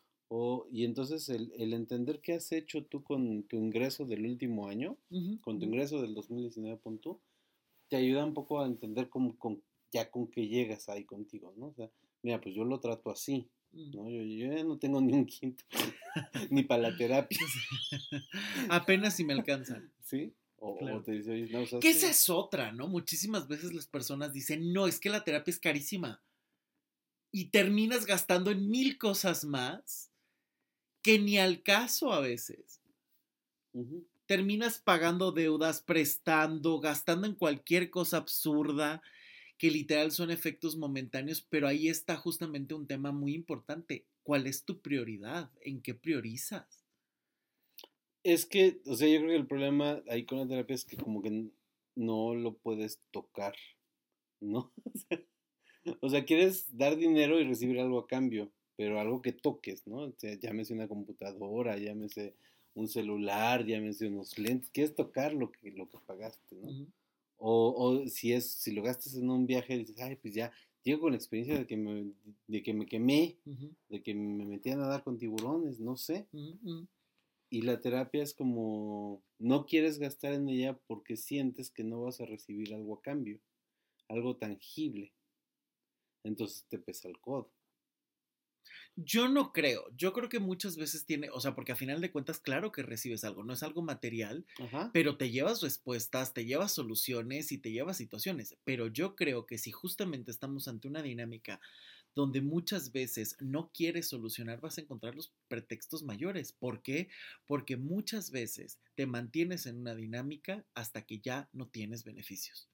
y 0.71 0.85
entonces 0.85 1.29
el, 1.29 1.73
entender 1.73 2.21
qué 2.21 2.35
has 2.35 2.51
hecho 2.51 2.85
tú 2.85 3.03
con 3.05 3.45
tu 3.45 3.57
ingreso 3.57 4.05
del 4.05 4.27
último 4.27 4.67
año, 4.67 4.97
con 5.43 5.59
tu 5.59 5.67
ingreso 5.67 6.03
del 6.03 6.15
2019, 6.15 6.77
punto, 6.79 7.21
te 7.89 7.97
ayuda 7.97 8.25
un 8.25 8.35
poco 8.35 8.61
a 8.61 8.67
entender 8.67 9.09
cómo, 9.09 9.39
con, 9.39 9.63
ya 9.93 10.11
con 10.11 10.27
qué 10.29 10.49
llegas 10.49 10.89
ahí 10.89 11.05
contigo, 11.05 11.55
¿no? 11.57 11.67
O 11.67 11.75
sea, 11.75 11.91
mira, 12.23 12.41
pues 12.41 12.55
yo 12.55 12.65
lo 12.65 12.81
trato 12.81 13.11
así, 13.11 13.49
¿no? 13.73 14.09
Yo, 14.11 14.23
ya 14.23 14.65
no 14.65 14.79
tengo 14.79 15.01
ni 15.01 15.13
un 15.13 15.27
quinto, 15.27 15.65
ni 16.51 16.65
para 16.65 16.91
la 16.91 16.97
terapia. 16.97 17.39
Apenas 18.71 19.15
si 19.15 19.25
me 19.25 19.35
alcanzan. 19.35 19.93
¿Sí? 20.01 20.35
O, 20.57 21.03
te 21.03 21.13
dice, 21.13 21.31
oye, 21.31 21.49
no, 21.53 21.63
o 21.63 21.81
que 21.81 21.91
esa 21.91 22.09
es 22.09 22.31
otra, 22.31 22.73
¿no? 22.73 22.89
Muchísimas 22.89 23.47
veces 23.47 23.75
las 23.75 23.87
personas 23.87 24.33
dicen, 24.33 24.73
no, 24.73 24.87
es 24.87 24.99
que 24.99 25.11
la 25.11 25.23
terapia 25.23 25.53
es 25.53 25.61
carísima. 25.61 26.23
Y 27.31 27.51
terminas 27.51 28.07
gastando 28.07 28.51
en 28.51 28.71
mil 28.71 28.97
cosas 28.97 29.45
más 29.45 30.14
que 31.05 31.19
ni 31.19 31.39
al 31.39 31.63
caso 31.63 32.15
a 32.15 32.21
veces. 32.21 32.81
Terminas 34.25 34.79
pagando 34.79 35.33
deudas, 35.33 35.83
prestando, 35.83 36.81
gastando 36.81 37.27
en 37.27 37.35
cualquier 37.35 37.91
cosa 37.91 38.17
absurda, 38.17 39.03
que 39.59 39.71
literal 39.71 40.13
son 40.13 40.31
efectos 40.31 40.77
momentáneos, 40.77 41.43
pero 41.43 41.69
ahí 41.69 41.89
está 41.89 42.17
justamente 42.17 42.73
un 42.73 42.87
tema 42.87 43.13
muy 43.13 43.35
importante. 43.35 44.07
¿Cuál 44.23 44.47
es 44.47 44.65
tu 44.65 44.81
prioridad? 44.81 45.51
¿En 45.61 45.83
qué 45.83 45.95
priorizas? 45.95 46.87
Es 48.23 48.47
que, 48.47 48.81
o 48.87 48.97
sea, 48.97 49.07
yo 49.07 49.19
creo 49.19 49.31
que 49.31 49.37
el 49.37 49.47
problema 49.47 50.03
ahí 50.09 50.25
con 50.25 50.39
la 50.39 50.49
terapia 50.49 50.75
es 50.75 50.87
que 50.87 50.97
como 50.97 51.21
que 51.21 51.51
no 51.97 52.35
lo 52.35 52.57
puedes 52.57 52.99
tocar, 53.11 53.55
¿no? 54.41 54.73
o 56.01 56.09
sea, 56.09 56.25
quieres 56.25 56.75
dar 56.79 56.97
dinero 56.97 57.39
y 57.39 57.45
recibir 57.45 57.79
algo 57.79 57.99
a 57.99 58.07
cambio 58.07 58.51
pero 58.77 59.01
algo 59.01 59.23
que 59.23 59.33
toques, 59.33 59.87
¿no? 59.87 59.99
O 59.99 60.15
sea, 60.17 60.35
llámese 60.35 60.73
una 60.75 60.89
computadora, 60.89 61.77
llámese 61.79 62.35
un 62.75 62.89
celular, 62.89 63.65
llámese 63.65 64.09
unos 64.09 64.39
lentes, 64.39 64.71
quieres 64.71 64.95
tocar 64.95 65.33
lo 65.33 65.53
que, 65.53 65.71
lo 65.71 65.89
que 65.89 65.99
pagaste, 66.07 66.57
¿no? 66.57 66.87
o, 67.37 67.75
o, 67.77 68.09
si 68.09 68.33
es, 68.33 68.51
si 68.51 68.73
lo 68.73 68.83
gastas 68.83 69.15
en 69.15 69.31
un 69.31 69.47
viaje, 69.47 69.79
dices, 69.79 70.01
ay, 70.01 70.17
pues 70.17 70.35
ya, 70.35 70.53
llego 70.83 71.03
con 71.03 71.13
la 71.13 71.17
experiencia 71.17 71.59
de 71.59 71.67
que 71.67 71.77
me, 71.77 72.13
de 72.47 72.63
que 72.63 72.75
me 72.75 72.87
quemé, 72.87 73.39
de 73.89 74.03
que 74.03 74.15
me 74.15 74.45
metí 74.45 74.71
a 74.71 74.77
nadar 74.77 75.03
con 75.03 75.19
tiburones, 75.19 75.81
no 75.81 75.97
sé. 75.97 76.27
Y 77.51 77.63
la 77.63 77.81
terapia 77.81 78.23
es 78.23 78.35
como, 78.35 79.23
no 79.39 79.67
quieres 79.67 79.99
gastar 79.99 80.35
en 80.35 80.49
ella 80.49 80.79
porque 80.87 81.17
sientes 81.17 81.71
que 81.71 81.85
no 81.85 82.03
vas 82.03 82.21
a 82.21 82.27
recibir 82.27 82.75
algo 82.75 82.95
a 82.95 83.03
cambio, 83.03 83.41
algo 84.09 84.37
tangible. 84.37 85.13
Entonces 86.23 86.65
te 86.69 86.79
pesa 86.79 87.09
el 87.09 87.19
codo. 87.21 87.51
Yo 88.97 89.29
no 89.29 89.53
creo. 89.53 89.87
Yo 89.97 90.13
creo 90.13 90.29
que 90.29 90.39
muchas 90.39 90.77
veces 90.77 91.05
tiene, 91.05 91.29
o 91.31 91.41
sea, 91.41 91.55
porque 91.55 91.73
a 91.73 91.77
final 91.77 92.01
de 92.01 92.13
cuentas, 92.13 92.39
claro 92.39 92.71
que 92.71 92.83
recibes 92.83 93.25
algo, 93.25 93.43
no 93.43 93.53
es 93.53 93.63
algo 93.65 93.83
material, 93.83 94.47
pero 94.93 95.17
te 95.17 95.31
llevas 95.31 95.63
respuestas, 95.63 96.33
te 96.33 96.45
llevas 96.45 96.73
soluciones 96.73 97.51
y 97.51 97.59
te 97.59 97.73
llevas 97.73 97.97
situaciones. 97.97 98.57
Pero 98.65 98.87
yo 98.87 99.17
creo 99.17 99.47
que 99.47 99.59
si 99.59 99.73
justamente 99.73 100.31
estamos 100.31 100.69
ante 100.69 100.87
una 100.89 101.03
dinámica 101.03 101.61
donde 102.15 102.41
muchas 102.43 102.93
veces 102.93 103.37
no 103.41 103.73
quieres 103.73 104.09
solucionar, 104.09 104.61
vas 104.61 104.79
a 104.79 104.83
encontrar 104.83 105.17
los 105.17 105.35
pretextos 105.49 106.05
mayores. 106.05 106.53
¿Por 106.53 106.83
qué? 106.83 107.09
Porque 107.47 107.77
muchas 107.77 108.31
veces 108.31 108.81
te 108.95 109.07
mantienes 109.07 109.67
en 109.67 109.79
una 109.79 109.97
dinámica 109.97 110.65
hasta 110.75 111.03
que 111.03 111.19
ya 111.21 111.49
no 111.53 111.69
tienes 111.69 112.05
beneficios. 112.05 112.74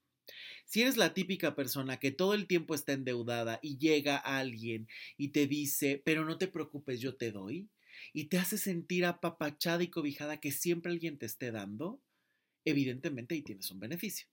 Si 0.65 0.83
eres 0.83 0.97
la 0.97 1.15
típica 1.15 1.55
persona 1.55 1.99
que 1.99 2.11
todo 2.11 2.35
el 2.35 2.47
tiempo 2.47 2.75
está 2.75 2.93
endeudada 2.93 3.59
y 3.63 3.79
llega 3.79 4.17
alguien 4.17 4.89
y 5.17 5.29
te 5.29 5.47
dice, 5.47 6.01
pero 6.05 6.25
no 6.25 6.39
te 6.39 6.49
preocupes, 6.49 7.01
yo 7.01 7.17
te 7.17 7.33
doy, 7.33 7.69
y 8.13 8.25
te 8.25 8.39
hace 8.39 8.59
sentir 8.59 9.05
apapachada 9.05 9.83
y 9.83 9.89
cobijada 9.89 10.41
que 10.41 10.53
siempre 10.53 10.93
alguien 10.93 11.19
te 11.19 11.27
esté 11.27 11.51
dando, 11.51 12.01
evidentemente 12.65 13.35
ahí 13.35 13.43
tienes 13.43 13.71
un 13.71 13.81
beneficio. 13.81 14.27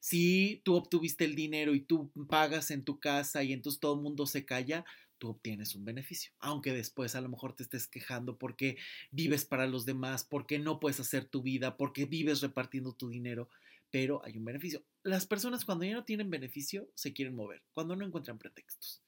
Si 0.00 0.60
tú 0.64 0.74
obtuviste 0.74 1.24
el 1.24 1.34
dinero 1.34 1.74
y 1.74 1.80
tú 1.80 2.10
pagas 2.28 2.70
en 2.70 2.84
tu 2.84 2.98
casa 2.98 3.42
y 3.42 3.52
entonces 3.52 3.80
todo 3.80 3.94
el 3.94 4.02
mundo 4.02 4.26
se 4.26 4.44
calla, 4.44 4.84
tú 5.18 5.28
obtienes 5.28 5.74
un 5.74 5.84
beneficio. 5.84 6.32
Aunque 6.40 6.72
después 6.72 7.14
a 7.14 7.20
lo 7.20 7.28
mejor 7.28 7.54
te 7.54 7.62
estés 7.62 7.86
quejando 7.86 8.36
porque 8.36 8.76
vives 9.12 9.44
para 9.44 9.66
los 9.66 9.86
demás, 9.86 10.24
porque 10.24 10.58
no 10.58 10.80
puedes 10.80 10.98
hacer 10.98 11.24
tu 11.24 11.42
vida, 11.42 11.76
porque 11.76 12.06
vives 12.06 12.40
repartiendo 12.40 12.92
tu 12.92 13.08
dinero 13.08 13.48
pero 13.92 14.24
hay 14.24 14.38
un 14.38 14.44
beneficio. 14.44 14.82
Las 15.04 15.26
personas 15.26 15.64
cuando 15.64 15.84
ya 15.84 15.92
no 15.92 16.04
tienen 16.04 16.30
beneficio 16.30 16.90
se 16.94 17.12
quieren 17.12 17.36
mover, 17.36 17.62
cuando 17.74 17.94
no 17.94 18.04
encuentran 18.04 18.38
pretextos. 18.38 19.02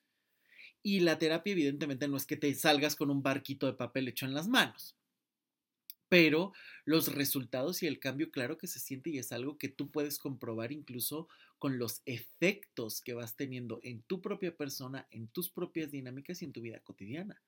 Y 0.82 1.00
la 1.00 1.18
terapia 1.18 1.52
evidentemente 1.52 2.06
no 2.06 2.18
es 2.18 2.26
que 2.26 2.36
te 2.36 2.54
salgas 2.54 2.94
con 2.94 3.10
un 3.10 3.22
barquito 3.22 3.66
de 3.66 3.72
papel 3.72 4.06
hecho 4.06 4.26
en 4.26 4.34
las 4.34 4.46
manos, 4.46 4.94
pero 6.10 6.52
los 6.84 7.14
resultados 7.14 7.82
y 7.82 7.86
el 7.86 7.98
cambio 7.98 8.30
claro 8.30 8.58
que 8.58 8.66
se 8.66 8.78
siente 8.78 9.08
y 9.08 9.18
es 9.18 9.32
algo 9.32 9.56
que 9.56 9.70
tú 9.70 9.90
puedes 9.90 10.18
comprobar 10.18 10.70
incluso 10.70 11.28
con 11.58 11.78
los 11.78 12.02
efectos 12.04 13.00
que 13.00 13.14
vas 13.14 13.36
teniendo 13.36 13.80
en 13.82 14.02
tu 14.02 14.20
propia 14.20 14.54
persona, 14.54 15.08
en 15.10 15.28
tus 15.28 15.48
propias 15.48 15.90
dinámicas 15.90 16.42
y 16.42 16.44
en 16.44 16.52
tu 16.52 16.60
vida 16.60 16.80
cotidiana. 16.80 17.40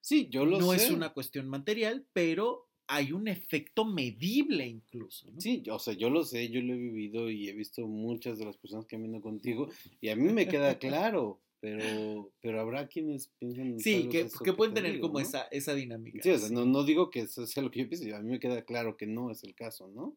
Sí, 0.00 0.28
yo 0.30 0.46
lo 0.46 0.58
sé. 0.58 0.62
No 0.62 0.72
es 0.74 0.90
una 0.92 1.12
cuestión 1.12 1.48
material, 1.48 2.06
pero 2.12 2.68
hay 2.88 3.12
un 3.12 3.28
efecto 3.28 3.84
medible 3.84 4.66
incluso. 4.66 5.30
¿no? 5.30 5.40
Sí, 5.40 5.62
o 5.70 5.78
sea, 5.78 5.94
yo 5.94 6.10
lo 6.10 6.24
sé, 6.24 6.48
yo 6.48 6.60
lo 6.62 6.72
he 6.72 6.78
vivido 6.78 7.30
y 7.30 7.48
he 7.48 7.52
visto 7.52 7.86
muchas 7.86 8.38
de 8.38 8.46
las 8.46 8.56
personas 8.56 8.86
que 8.86 8.96
han 8.96 9.20
contigo 9.20 9.68
y 10.00 10.08
a 10.08 10.16
mí 10.16 10.32
me 10.32 10.48
queda 10.48 10.78
claro, 10.78 11.40
pero, 11.60 12.32
pero 12.40 12.60
habrá 12.60 12.88
quienes 12.88 13.28
piensan... 13.38 13.78
Sí, 13.78 14.08
que, 14.08 14.28
que, 14.42 14.52
pueden 14.54 14.74
tener 14.74 15.00
como 15.00 15.20
esa, 15.20 15.42
esa 15.50 15.74
dinámica. 15.74 16.22
Sí, 16.22 16.30
o 16.30 16.38
sea, 16.38 16.48
No, 16.50 16.64
no 16.64 16.82
digo 16.82 17.10
que 17.10 17.20
eso 17.20 17.46
sea 17.46 17.62
lo 17.62 17.70
que 17.70 17.80
yo 17.80 17.88
pienso, 17.88 18.16
a 18.16 18.22
mí 18.22 18.30
me 18.30 18.40
queda 18.40 18.64
claro 18.64 18.96
que 18.96 19.06
no 19.06 19.30
es 19.30 19.44
el 19.44 19.54
caso, 19.54 19.88
¿no? 19.88 20.16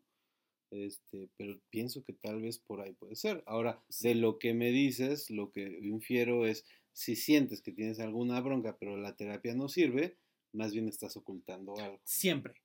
Este, 0.72 1.28
pero 1.36 1.60
pienso 1.70 2.04
que 2.06 2.14
tal 2.14 2.42
vez 2.42 2.58
por 2.58 2.80
ahí 2.80 2.94
puede 2.94 3.18
ser. 3.18 3.44
Ahora, 3.46 3.84
de 4.02 4.16
lo 4.16 4.40
que 4.40 4.54
me 4.54 4.72
dices, 4.72 5.30
lo 5.30 5.52
que 5.52 5.80
infiero 5.82 6.46
es, 6.46 6.64
si 6.94 7.18
sientes 7.18 7.62
que 7.62 7.74
tienes 7.74 8.00
alguna 8.00 8.40
bronca, 8.40 8.78
pero 8.80 8.96
la 8.96 9.18
terapia 9.18 9.54
no 9.54 9.68
sirve, 9.68 10.16
más 10.54 10.74
bien 10.74 10.88
estás 10.88 11.16
ocultando 11.18 11.78
algo. 11.78 12.00
Siempre. 12.04 12.62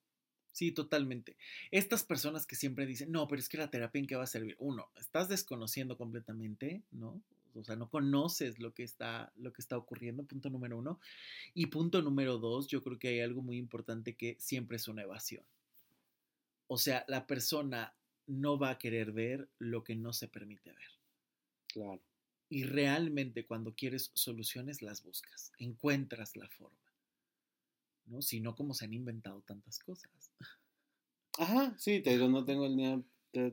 Sí, 0.52 0.72
totalmente. 0.72 1.36
Estas 1.70 2.02
personas 2.02 2.46
que 2.46 2.56
siempre 2.56 2.86
dicen, 2.86 3.12
no, 3.12 3.28
pero 3.28 3.40
es 3.40 3.48
que 3.48 3.58
la 3.58 3.70
terapia 3.70 3.98
en 3.98 4.06
qué 4.06 4.16
va 4.16 4.24
a 4.24 4.26
servir. 4.26 4.56
Uno, 4.58 4.88
estás 4.96 5.28
desconociendo 5.28 5.98
completamente, 5.98 6.82
¿no? 6.92 7.20
O 7.54 7.64
sea, 7.64 7.76
no 7.76 7.90
conoces 7.90 8.58
lo 8.58 8.72
que 8.72 8.82
está, 8.82 9.32
lo 9.36 9.52
que 9.52 9.62
está 9.62 9.76
ocurriendo, 9.76 10.24
punto 10.24 10.50
número 10.50 10.78
uno. 10.78 10.98
Y 11.54 11.66
punto 11.66 12.02
número 12.02 12.38
dos, 12.38 12.68
yo 12.68 12.82
creo 12.82 12.98
que 12.98 13.08
hay 13.08 13.20
algo 13.20 13.42
muy 13.42 13.58
importante 13.58 14.14
que 14.14 14.36
siempre 14.38 14.76
es 14.76 14.88
una 14.88 15.02
evasión. 15.02 15.44
O 16.68 16.78
sea, 16.78 17.04
la 17.08 17.26
persona 17.26 17.94
no 18.26 18.58
va 18.58 18.70
a 18.70 18.78
querer 18.78 19.12
ver 19.12 19.48
lo 19.58 19.84
que 19.84 19.94
no 19.94 20.12
se 20.12 20.28
permite 20.28 20.72
ver. 20.72 20.90
Claro. 21.68 22.00
Y 22.48 22.64
realmente 22.64 23.44
cuando 23.44 23.74
quieres 23.74 24.10
soluciones 24.14 24.82
las 24.82 25.02
buscas, 25.02 25.52
encuentras 25.58 26.36
la 26.36 26.48
forma. 26.48 26.85
¿No? 28.16 28.22
Sino 28.22 28.54
como 28.54 28.74
se 28.74 28.86
han 28.86 28.94
inventado 28.94 29.42
tantas 29.42 29.78
cosas. 29.78 30.10
Ajá, 31.38 31.74
sí, 31.78 32.00
te 32.00 32.10
digo, 32.10 32.28
no 32.28 32.44
tengo 32.44 32.64
el 32.64 32.76
dinero 32.76 33.04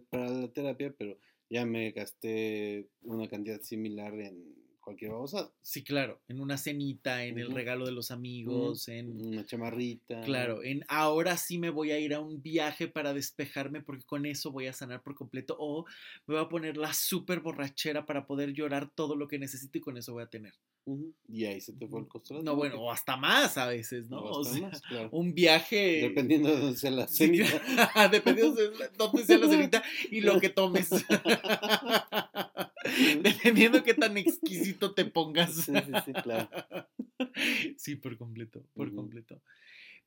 para 0.09 0.29
la 0.29 0.51
terapia, 0.53 0.93
pero 0.97 1.19
ya 1.49 1.65
me 1.65 1.91
gasté 1.91 2.89
una 3.01 3.27
cantidad 3.27 3.61
similar 3.61 4.13
en 4.21 4.62
cualquier 4.83 5.11
babosada. 5.11 5.51
Sí, 5.61 5.83
claro, 5.83 6.21
en 6.27 6.39
una 6.39 6.57
cenita, 6.57 7.23
en 7.23 7.39
el 7.39 7.51
regalo 7.51 7.85
de 7.85 7.91
los 7.91 8.11
amigos, 8.11 8.87
en... 8.87 9.25
Una 9.25 9.45
chamarrita. 9.45 10.21
Claro, 10.21 10.63
en 10.63 10.83
ahora 10.87 11.37
sí 11.37 11.57
me 11.57 11.69
voy 11.69 11.91
a 11.91 11.99
ir 11.99 12.13
a 12.13 12.19
un 12.19 12.41
viaje 12.41 12.87
para 12.87 13.13
despejarme 13.13 13.81
porque 13.81 14.05
con 14.05 14.25
eso 14.25 14.51
voy 14.51 14.67
a 14.67 14.73
sanar 14.73 15.01
por 15.01 15.15
completo 15.15 15.55
o 15.59 15.85
me 16.27 16.35
voy 16.35 16.43
a 16.43 16.49
poner 16.49 16.77
la 16.77 16.93
súper 16.93 17.39
borrachera 17.39 18.05
para 18.05 18.25
poder 18.27 18.53
llorar 18.53 18.91
todo 18.93 19.15
lo 19.15 19.27
que 19.27 19.39
necesito 19.39 19.77
y 19.77 19.81
con 19.81 19.97
eso 19.97 20.13
voy 20.13 20.23
a 20.23 20.27
tener. 20.27 20.53
Y 21.29 21.45
ahí 21.45 21.61
se 21.61 21.71
te 21.73 21.87
fue 21.87 22.01
el 22.01 22.07
costo. 22.07 22.43
No, 22.43 22.55
bueno, 22.55 22.81
o 22.81 22.91
hasta 22.91 23.15
más 23.15 23.57
a 23.57 23.67
veces, 23.67 24.09
¿no? 24.09 24.21
O 24.21 24.43
sea, 24.43 24.67
más, 24.67 24.81
claro. 24.81 25.07
un 25.13 25.33
viaje... 25.33 26.01
Dependiendo 26.01 26.49
de 26.49 26.59
dónde 26.59 26.77
sea 26.77 26.91
la 26.91 27.07
cenita. 27.07 27.61
Dependiendo 28.11 28.53
de 28.53 28.89
dónde 28.97 29.23
sea 29.25 29.37
la 29.37 29.47
cenita 29.47 29.81
y 30.11 30.19
lo 30.21 30.41
que 30.41 30.49
tomes. 30.49 30.89
Dependiendo 33.23 33.83
qué 33.83 33.93
tan 33.93 34.17
exquisito 34.17 34.93
te 34.93 35.05
pongas. 35.05 35.53
Sí, 35.55 35.73
sí, 35.73 35.91
sí, 36.05 36.13
claro. 36.23 36.49
Sí, 37.77 37.95
por 37.95 38.17
completo, 38.17 38.65
por 38.75 38.93
completo. 38.93 39.41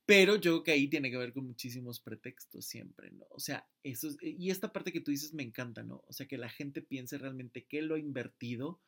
Pero 0.05 0.35
yo 0.35 0.51
creo 0.51 0.63
que 0.63 0.71
ahí 0.71 0.87
tiene 0.87 1.09
que 1.11 1.17
ver 1.17 1.33
con 1.33 1.45
muchísimos 1.47 1.99
pretextos 1.99 2.65
siempre, 2.65 3.11
¿no? 3.11 3.25
O 3.31 3.39
sea, 3.39 3.67
eso 3.83 4.07
es- 4.09 4.17
y 4.21 4.51
esta 4.51 4.71
parte 4.71 4.91
que 4.93 5.01
tú 5.01 5.11
dices 5.11 5.33
me 5.33 5.43
encanta, 5.43 5.83
¿no? 5.83 6.03
O 6.07 6.13
sea, 6.13 6.27
que 6.27 6.37
la 6.37 6.49
gente 6.49 6.81
piense 6.81 7.17
realmente 7.17 7.65
qué 7.65 7.81
lo 7.81 7.95
ha 7.95 7.99
invertido 7.99 8.81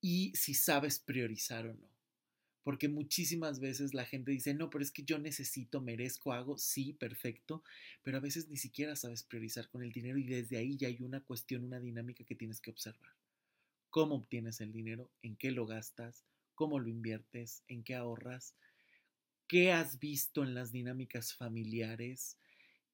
y 0.00 0.32
si 0.34 0.54
sabes 0.54 0.98
priorizar 0.98 1.66
o 1.66 1.74
no. 1.74 1.91
Porque 2.62 2.88
muchísimas 2.88 3.58
veces 3.58 3.92
la 3.94 4.04
gente 4.04 4.30
dice, 4.30 4.54
no, 4.54 4.70
pero 4.70 4.84
es 4.84 4.92
que 4.92 5.02
yo 5.02 5.18
necesito, 5.18 5.80
merezco, 5.80 6.32
hago, 6.32 6.58
sí, 6.58 6.92
perfecto, 6.92 7.64
pero 8.02 8.18
a 8.18 8.20
veces 8.20 8.48
ni 8.48 8.56
siquiera 8.56 8.94
sabes 8.94 9.24
priorizar 9.24 9.68
con 9.68 9.82
el 9.82 9.92
dinero 9.92 10.18
y 10.18 10.24
desde 10.24 10.58
ahí 10.58 10.76
ya 10.76 10.88
hay 10.88 11.02
una 11.02 11.20
cuestión, 11.20 11.64
una 11.64 11.80
dinámica 11.80 12.24
que 12.24 12.36
tienes 12.36 12.60
que 12.60 12.70
observar. 12.70 13.12
¿Cómo 13.90 14.14
obtienes 14.14 14.60
el 14.60 14.72
dinero? 14.72 15.10
¿En 15.22 15.36
qué 15.36 15.50
lo 15.50 15.66
gastas? 15.66 16.24
¿Cómo 16.54 16.78
lo 16.78 16.88
inviertes? 16.88 17.62
¿En 17.68 17.82
qué 17.82 17.94
ahorras? 17.94 18.54
¿Qué 19.48 19.72
has 19.72 19.98
visto 19.98 20.44
en 20.44 20.54
las 20.54 20.72
dinámicas 20.72 21.34
familiares? 21.34 22.38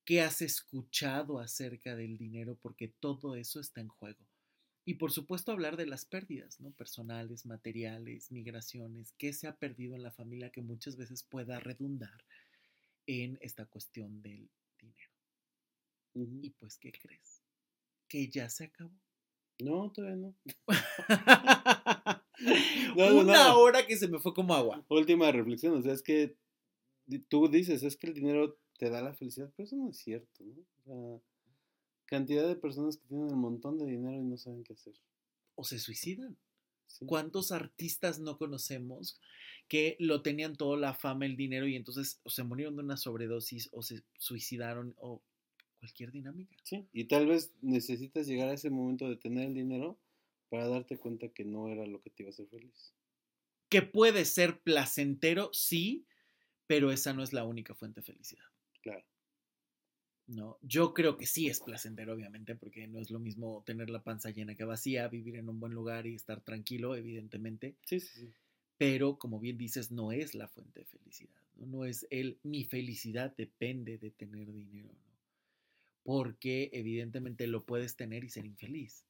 ¿Qué 0.04 0.22
has 0.22 0.42
escuchado 0.42 1.38
acerca 1.38 1.94
del 1.94 2.16
dinero? 2.16 2.58
Porque 2.60 2.88
todo 2.88 3.36
eso 3.36 3.60
está 3.60 3.80
en 3.80 3.88
juego. 3.88 4.26
Y 4.88 4.94
por 4.94 5.12
supuesto 5.12 5.52
hablar 5.52 5.76
de 5.76 5.84
las 5.84 6.06
pérdidas, 6.06 6.60
¿no? 6.60 6.70
Personales, 6.70 7.44
materiales, 7.44 8.32
migraciones, 8.32 9.12
qué 9.18 9.34
se 9.34 9.46
ha 9.46 9.54
perdido 9.54 9.94
en 9.94 10.02
la 10.02 10.12
familia 10.12 10.48
que 10.48 10.62
muchas 10.62 10.96
veces 10.96 11.22
pueda 11.24 11.60
redundar 11.60 12.24
en 13.06 13.36
esta 13.42 13.66
cuestión 13.66 14.22
del 14.22 14.48
dinero. 14.80 15.10
Y 16.42 16.48
pues, 16.58 16.78
¿qué 16.78 16.90
crees? 16.90 17.42
Que 18.08 18.30
ya 18.30 18.48
se 18.48 18.64
acabó. 18.64 18.98
No, 19.58 19.92
todavía 19.92 20.16
no. 20.16 20.34
No, 22.96 23.10
no, 23.10 23.20
Una 23.20 23.48
no. 23.48 23.58
hora 23.58 23.86
que 23.86 23.96
se 23.98 24.08
me 24.08 24.18
fue 24.20 24.32
como 24.32 24.54
agua. 24.54 24.86
Última 24.88 25.30
reflexión, 25.30 25.74
o 25.74 25.82
sea, 25.82 25.92
es 25.92 26.02
que 26.02 26.34
tú 27.28 27.48
dices, 27.48 27.82
es 27.82 27.96
que 27.98 28.06
el 28.06 28.14
dinero 28.14 28.58
te 28.78 28.88
da 28.88 29.02
la 29.02 29.12
felicidad, 29.12 29.52
pero 29.54 29.66
eso 29.66 29.76
no 29.76 29.90
es 29.90 29.98
cierto, 29.98 30.44
¿no? 30.44 30.62
O 30.62 31.20
sea, 31.20 31.22
cantidad 32.08 32.48
de 32.48 32.56
personas 32.56 32.96
que 32.96 33.06
tienen 33.06 33.32
un 33.32 33.40
montón 33.40 33.78
de 33.78 33.86
dinero 33.86 34.16
y 34.16 34.24
no 34.24 34.36
saben 34.36 34.64
qué 34.64 34.72
hacer. 34.72 34.94
O 35.54 35.64
se 35.64 35.78
suicidan. 35.78 36.36
¿sí? 36.86 37.06
¿Cuántos 37.06 37.52
artistas 37.52 38.18
no 38.18 38.38
conocemos 38.38 39.20
que 39.68 39.96
lo 40.00 40.22
tenían 40.22 40.56
todo 40.56 40.76
la 40.76 40.94
fama, 40.94 41.26
el 41.26 41.36
dinero 41.36 41.68
y 41.68 41.76
entonces 41.76 42.20
o 42.22 42.30
se 42.30 42.42
murieron 42.42 42.76
de 42.76 42.82
una 42.82 42.96
sobredosis 42.96 43.68
o 43.72 43.82
se 43.82 44.02
suicidaron 44.18 44.94
o 44.98 45.22
cualquier 45.78 46.10
dinámica? 46.10 46.56
Sí, 46.64 46.88
y 46.92 47.04
tal 47.04 47.26
vez 47.26 47.52
necesitas 47.60 48.26
llegar 48.26 48.48
a 48.48 48.54
ese 48.54 48.70
momento 48.70 49.08
de 49.08 49.16
tener 49.16 49.46
el 49.46 49.54
dinero 49.54 49.98
para 50.48 50.66
darte 50.66 50.96
cuenta 50.96 51.28
que 51.28 51.44
no 51.44 51.68
era 51.68 51.86
lo 51.86 52.00
que 52.00 52.10
te 52.10 52.22
iba 52.22 52.30
a 52.30 52.32
hacer 52.32 52.48
feliz. 52.48 52.94
Que 53.68 53.82
puede 53.82 54.24
ser 54.24 54.60
placentero, 54.60 55.50
sí, 55.52 56.06
pero 56.66 56.90
esa 56.90 57.12
no 57.12 57.22
es 57.22 57.34
la 57.34 57.44
única 57.44 57.74
fuente 57.74 58.00
de 58.00 58.06
felicidad. 58.06 58.46
Claro. 58.80 59.04
¿No? 60.28 60.58
Yo 60.62 60.94
creo 60.94 61.16
que 61.16 61.26
sí 61.26 61.48
es 61.48 61.60
placentero, 61.60 62.14
obviamente, 62.14 62.54
porque 62.54 62.86
no 62.86 63.00
es 63.00 63.10
lo 63.10 63.18
mismo 63.18 63.62
tener 63.66 63.90
la 63.90 64.04
panza 64.04 64.30
llena 64.30 64.54
que 64.54 64.64
vacía, 64.64 65.08
vivir 65.08 65.36
en 65.36 65.48
un 65.48 65.58
buen 65.58 65.72
lugar 65.72 66.06
y 66.06 66.14
estar 66.14 66.40
tranquilo, 66.42 66.94
evidentemente. 66.94 67.76
Sí, 67.84 67.98
sí, 67.98 68.20
sí. 68.20 68.32
Pero, 68.76 69.18
como 69.18 69.40
bien 69.40 69.58
dices, 69.58 69.90
no 69.90 70.12
es 70.12 70.34
la 70.34 70.46
fuente 70.46 70.80
de 70.80 70.86
felicidad. 70.86 71.42
No, 71.56 71.66
no 71.66 71.84
es 71.84 72.06
el 72.10 72.38
mi 72.44 72.64
felicidad 72.64 73.34
depende 73.36 73.98
de 73.98 74.10
tener 74.10 74.52
dinero, 74.52 74.92
¿no? 74.92 75.18
Porque 76.04 76.70
evidentemente 76.72 77.46
lo 77.46 77.64
puedes 77.66 77.96
tener 77.96 78.22
y 78.22 78.30
ser 78.30 78.46
infeliz. 78.46 79.04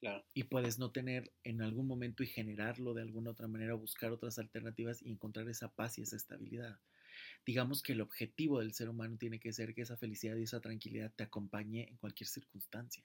Claro. 0.00 0.24
Y 0.34 0.44
puedes 0.44 0.78
no 0.78 0.90
tener 0.90 1.32
en 1.44 1.62
algún 1.62 1.86
momento 1.86 2.22
y 2.22 2.26
generarlo 2.26 2.94
de 2.94 3.02
alguna 3.02 3.30
otra 3.30 3.48
manera, 3.48 3.74
buscar 3.74 4.12
otras 4.12 4.38
alternativas 4.38 5.02
y 5.02 5.10
encontrar 5.10 5.48
esa 5.48 5.68
paz 5.68 5.98
y 5.98 6.02
esa 6.02 6.16
estabilidad 6.16 6.80
digamos 7.46 7.82
que 7.82 7.92
el 7.94 8.02
objetivo 8.02 8.60
del 8.60 8.74
ser 8.74 8.88
humano 8.90 9.16
tiene 9.18 9.40
que 9.40 9.52
ser 9.52 9.74
que 9.74 9.82
esa 9.82 9.96
felicidad 9.96 10.36
y 10.36 10.42
esa 10.44 10.60
tranquilidad 10.60 11.12
te 11.14 11.24
acompañe 11.24 11.88
en 11.88 11.96
cualquier 11.98 12.28
circunstancia. 12.28 13.04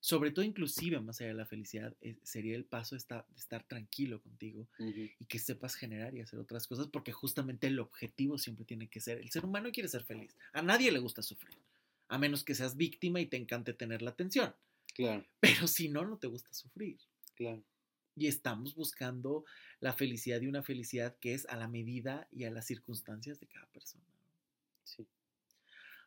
Sobre 0.00 0.30
todo, 0.30 0.44
inclusive, 0.44 1.00
más 1.00 1.20
allá 1.20 1.28
de 1.28 1.34
la 1.34 1.46
felicidad, 1.46 1.96
eh, 2.00 2.18
sería 2.22 2.56
el 2.56 2.64
paso 2.64 2.94
de 2.94 2.98
estar, 2.98 3.26
de 3.28 3.38
estar 3.40 3.64
tranquilo 3.64 4.22
contigo 4.22 4.68
y 5.18 5.26
que 5.26 5.38
sepas 5.38 5.74
generar 5.74 6.14
y 6.14 6.20
hacer 6.22 6.38
otras 6.38 6.66
cosas, 6.66 6.88
porque 6.88 7.12
justamente 7.12 7.66
el 7.66 7.78
objetivo 7.78 8.38
siempre 8.38 8.64
tiene 8.64 8.88
que 8.88 9.00
ser, 9.00 9.18
el 9.18 9.30
ser 9.30 9.44
humano 9.44 9.70
quiere 9.72 9.88
ser 9.88 10.04
feliz, 10.04 10.36
a 10.54 10.62
nadie 10.62 10.90
le 10.92 10.98
gusta 11.00 11.22
sufrir, 11.22 11.58
a 12.08 12.18
menos 12.18 12.44
que 12.44 12.54
seas 12.54 12.76
víctima 12.76 13.20
y 13.20 13.26
te 13.26 13.36
encante 13.36 13.74
tener 13.74 14.00
la 14.02 14.10
atención, 14.10 14.54
Claro, 14.94 15.26
pero 15.40 15.66
si 15.68 15.88
no, 15.90 16.06
no 16.06 16.18
te 16.18 16.28
gusta 16.28 16.52
sufrir. 16.54 16.98
claro. 17.34 17.64
Y 18.20 18.26
estamos 18.26 18.74
buscando 18.74 19.46
la 19.80 19.94
felicidad 19.94 20.42
y 20.42 20.46
una 20.46 20.62
felicidad 20.62 21.16
que 21.20 21.32
es 21.32 21.46
a 21.46 21.56
la 21.56 21.68
medida 21.68 22.28
y 22.30 22.44
a 22.44 22.50
las 22.50 22.66
circunstancias 22.66 23.40
de 23.40 23.46
cada 23.46 23.64
persona. 23.68 24.04
Sí. 24.84 25.06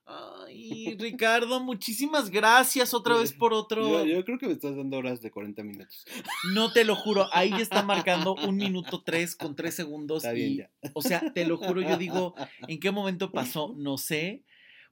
Ay, 0.06 0.96
Ricardo, 1.00 1.60
muchísimas 1.60 2.30
gracias 2.30 2.94
otra 2.94 3.18
vez 3.18 3.34
por 3.34 3.52
otro. 3.52 3.82
Yo, 3.82 4.06
yo 4.06 4.26
creo 4.26 4.38
que 4.38 4.46
me 4.46 4.54
estás 4.54 4.76
dando 4.76 4.96
horas 4.98 5.24
de 5.24 5.32
40 5.32 5.64
minutos. 5.64 6.06
No 6.54 6.72
te 6.72 6.86
lo 6.86 6.96
juro, 6.96 7.28
ahí 7.34 7.50
ya 7.50 7.58
está 7.58 7.82
marcando 7.82 8.36
un 8.48 8.58
minuto 8.58 9.02
tres 9.02 9.36
con 9.36 9.56
tres 9.56 9.74
segundos. 9.74 10.24
Está 10.24 10.34
bien 10.34 10.52
y, 10.52 10.58
ya. 10.58 10.70
O 10.94 11.02
sea, 11.02 11.34
te 11.34 11.48
lo 11.48 11.58
juro, 11.58 11.82
yo 11.82 11.98
digo, 11.98 12.36
¿en 12.68 12.80
qué 12.80 12.92
momento 12.92 13.32
pasó? 13.32 13.74
No 13.84 13.98
sé, 13.98 14.44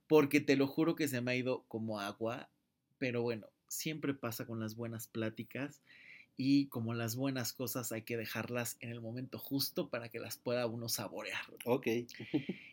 porque 0.08 0.40
te 0.40 0.56
lo 0.56 0.66
juro 0.66 0.96
que 0.96 1.08
se 1.08 1.22
me 1.22 1.34
ha 1.34 1.36
ido 1.36 1.66
como 1.68 2.00
agua, 2.00 2.50
pero 2.98 3.22
bueno, 3.22 3.46
siempre 3.68 4.16
pasa 4.16 4.48
con 4.48 4.60
las 4.60 4.76
buenas 4.76 5.08
pláticas 5.08 5.84
y 6.38 6.66
como 6.68 6.94
las 6.94 7.16
buenas 7.16 7.54
cosas 7.54 7.92
hay 7.92 8.02
que 8.02 8.18
dejarlas 8.18 8.78
en 8.80 8.90
el 8.90 9.02
momento 9.02 9.38
justo 9.38 9.90
para 9.90 10.10
que 10.10 10.20
las 10.20 10.38
pueda 10.38 10.66
uno 10.66 10.90
saborear. 10.90 11.42
Ok. 11.66 11.88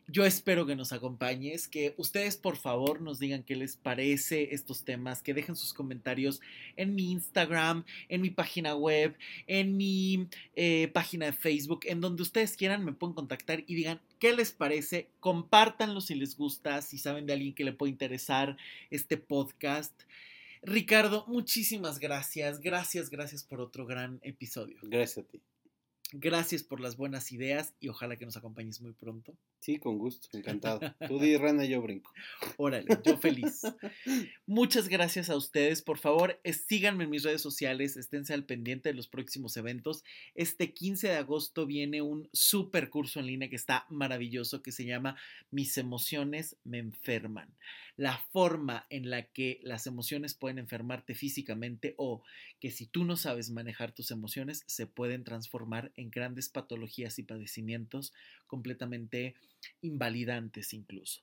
Yo 0.06 0.24
espero 0.24 0.64
que 0.64 0.76
nos 0.76 0.92
acompañes, 0.92 1.68
que 1.68 1.94
ustedes 1.98 2.36
por 2.36 2.56
favor 2.56 3.02
nos 3.02 3.18
digan 3.18 3.42
qué 3.42 3.56
les 3.56 3.76
parece 3.76 4.54
estos 4.54 4.84
temas, 4.84 5.22
que 5.22 5.34
dejen 5.34 5.54
sus 5.54 5.74
comentarios 5.74 6.40
en 6.76 6.94
mi 6.94 7.10
Instagram, 7.10 7.84
en 8.08 8.22
mi 8.22 8.30
página 8.30 8.74
web, 8.74 9.16
en 9.46 9.76
mi 9.76 10.28
eh, 10.56 10.88
página 10.94 11.26
de 11.26 11.32
Facebook, 11.32 11.80
en 11.84 12.00
donde 12.00 12.22
ustedes 12.22 12.56
quieran 12.56 12.84
me 12.84 12.92
pueden 12.92 13.14
contactar 13.14 13.64
y 13.66 13.74
digan 13.74 14.00
qué 14.18 14.32
les 14.32 14.52
parece, 14.52 15.10
compártanlo 15.20 16.00
si 16.00 16.14
les 16.14 16.36
gusta, 16.36 16.80
si 16.82 16.98
saben 16.98 17.26
de 17.26 17.34
alguien 17.34 17.54
que 17.54 17.64
le 17.64 17.72
puede 17.72 17.92
interesar 17.92 18.56
este 18.90 19.16
podcast. 19.16 19.92
Ricardo, 20.62 21.24
muchísimas 21.28 21.98
gracias, 21.98 22.60
gracias, 22.60 23.10
gracias 23.10 23.44
por 23.44 23.60
otro 23.60 23.86
gran 23.86 24.20
episodio. 24.22 24.78
Gracias 24.82 25.24
a 25.24 25.28
ti. 25.28 25.42
Gracias 26.12 26.62
por 26.62 26.80
las 26.80 26.96
buenas 26.96 27.32
ideas 27.32 27.74
y 27.80 27.88
ojalá 27.88 28.16
que 28.16 28.24
nos 28.24 28.38
acompañes 28.38 28.80
muy 28.80 28.94
pronto. 28.94 29.36
Sí, 29.60 29.78
con 29.78 29.98
gusto, 29.98 30.28
encantado. 30.32 30.80
Tú 31.08 31.18
di 31.18 31.36
rana, 31.36 31.66
yo 31.66 31.82
brinco. 31.82 32.10
Órale, 32.56 32.86
yo 33.04 33.18
feliz. 33.18 33.62
Muchas 34.46 34.88
gracias 34.88 35.28
a 35.28 35.36
ustedes. 35.36 35.82
Por 35.82 35.98
favor, 35.98 36.40
eh, 36.44 36.54
síganme 36.54 37.04
en 37.04 37.10
mis 37.10 37.24
redes 37.24 37.42
sociales, 37.42 37.98
esténse 37.98 38.32
al 38.32 38.46
pendiente 38.46 38.88
de 38.88 38.94
los 38.94 39.06
próximos 39.08 39.56
eventos. 39.58 40.02
Este 40.34 40.72
15 40.72 41.08
de 41.08 41.16
agosto 41.16 41.66
viene 41.66 42.00
un 42.00 42.30
super 42.32 42.88
curso 42.88 43.20
en 43.20 43.26
línea 43.26 43.50
que 43.50 43.56
está 43.56 43.84
maravilloso 43.90 44.62
que 44.62 44.72
se 44.72 44.86
llama 44.86 45.16
Mis 45.50 45.76
emociones 45.76 46.56
me 46.64 46.78
enferman. 46.78 47.54
La 47.96 48.16
forma 48.30 48.86
en 48.90 49.10
la 49.10 49.24
que 49.24 49.58
las 49.64 49.88
emociones 49.88 50.34
pueden 50.34 50.58
enfermarte 50.58 51.16
físicamente 51.16 51.94
o 51.98 52.22
que 52.60 52.70
si 52.70 52.86
tú 52.86 53.04
no 53.04 53.16
sabes 53.16 53.50
manejar 53.50 53.92
tus 53.92 54.12
emociones 54.12 54.62
se 54.66 54.86
pueden 54.86 55.24
transformar 55.24 55.92
en 55.98 56.10
grandes 56.10 56.48
patologías 56.48 57.18
y 57.18 57.22
padecimientos 57.22 58.12
completamente 58.46 59.34
invalidantes 59.82 60.72
incluso. 60.72 61.22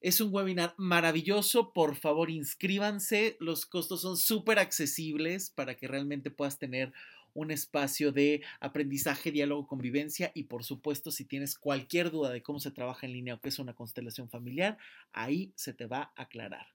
Es 0.00 0.20
un 0.20 0.34
webinar 0.34 0.74
maravilloso, 0.76 1.72
por 1.72 1.96
favor 1.96 2.30
inscríbanse, 2.30 3.36
los 3.40 3.64
costos 3.64 4.02
son 4.02 4.18
súper 4.18 4.58
accesibles 4.58 5.50
para 5.50 5.76
que 5.76 5.88
realmente 5.88 6.30
puedas 6.30 6.58
tener 6.58 6.92
un 7.34 7.50
espacio 7.50 8.12
de 8.12 8.42
aprendizaje, 8.60 9.30
diálogo, 9.30 9.66
convivencia 9.66 10.32
y 10.34 10.44
por 10.44 10.64
supuesto 10.64 11.10
si 11.10 11.24
tienes 11.24 11.58
cualquier 11.58 12.10
duda 12.10 12.30
de 12.30 12.42
cómo 12.42 12.60
se 12.60 12.70
trabaja 12.70 13.06
en 13.06 13.12
línea 13.12 13.34
o 13.34 13.40
qué 13.40 13.48
es 13.48 13.58
una 13.58 13.74
constelación 13.74 14.30
familiar, 14.30 14.78
ahí 15.12 15.52
se 15.56 15.74
te 15.74 15.86
va 15.86 16.12
a 16.16 16.22
aclarar. 16.22 16.66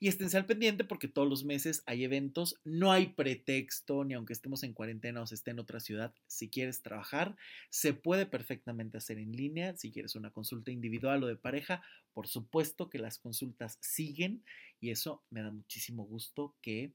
Y 0.00 0.08
esténse 0.08 0.36
al 0.36 0.46
pendiente 0.46 0.84
porque 0.84 1.08
todos 1.08 1.28
los 1.28 1.44
meses 1.44 1.82
hay 1.86 2.04
eventos, 2.04 2.56
no 2.64 2.90
hay 2.90 3.08
pretexto, 3.08 4.04
ni 4.04 4.14
aunque 4.14 4.32
estemos 4.32 4.62
en 4.64 4.72
cuarentena 4.72 5.22
o 5.22 5.26
se 5.26 5.36
esté 5.36 5.52
en 5.52 5.60
otra 5.60 5.80
ciudad, 5.80 6.12
si 6.26 6.48
quieres 6.48 6.82
trabajar, 6.82 7.36
se 7.70 7.94
puede 7.94 8.26
perfectamente 8.26 8.98
hacer 8.98 9.18
en 9.18 9.32
línea, 9.32 9.76
si 9.76 9.92
quieres 9.92 10.16
una 10.16 10.30
consulta 10.30 10.72
individual 10.72 11.22
o 11.22 11.26
de 11.28 11.36
pareja, 11.36 11.82
por 12.12 12.26
supuesto 12.26 12.90
que 12.90 12.98
las 12.98 13.18
consultas 13.18 13.78
siguen 13.80 14.42
y 14.80 14.90
eso 14.90 15.22
me 15.30 15.42
da 15.42 15.50
muchísimo 15.50 16.04
gusto 16.04 16.54
que 16.60 16.92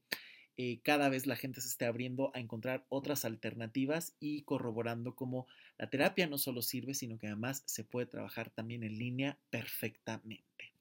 eh, 0.60 0.80
cada 0.82 1.08
vez 1.08 1.28
la 1.28 1.36
gente 1.36 1.60
se 1.60 1.68
esté 1.68 1.84
abriendo 1.86 2.32
a 2.34 2.40
encontrar 2.40 2.84
otras 2.88 3.24
alternativas 3.24 4.16
y 4.18 4.42
corroborando 4.42 5.14
cómo 5.14 5.46
la 5.78 5.88
terapia 5.88 6.26
no 6.26 6.36
solo 6.36 6.62
sirve, 6.62 6.94
sino 6.94 7.16
que 7.16 7.28
además 7.28 7.62
se 7.64 7.84
puede 7.84 8.06
trabajar 8.06 8.50
también 8.50 8.82
en 8.82 8.98
línea 8.98 9.38
perfectamente. 9.50 10.72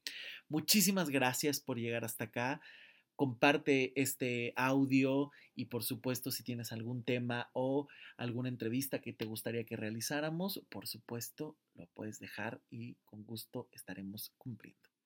Muchísimas 0.49 1.11
gracias 1.11 1.59
por 1.59 1.77
llegar 1.77 2.05
hasta 2.05 2.23
acá. 2.23 2.59
Comparte 3.15 3.93
este 3.95 4.51
audio 4.55 5.29
y 5.53 5.65
por 5.65 5.83
supuesto 5.83 6.31
si 6.31 6.41
tienes 6.41 6.71
algún 6.71 7.03
tema 7.03 7.51
o 7.53 7.87
alguna 8.17 8.49
entrevista 8.49 8.99
que 8.99 9.13
te 9.13 9.25
gustaría 9.25 9.63
que 9.63 9.75
realizáramos, 9.75 10.63
por 10.69 10.87
supuesto 10.87 11.55
lo 11.75 11.85
puedes 11.93 12.19
dejar 12.19 12.61
y 12.71 12.95
con 13.05 13.23
gusto 13.25 13.69
estaremos 13.71 14.33
cumpliendo. 14.39 14.96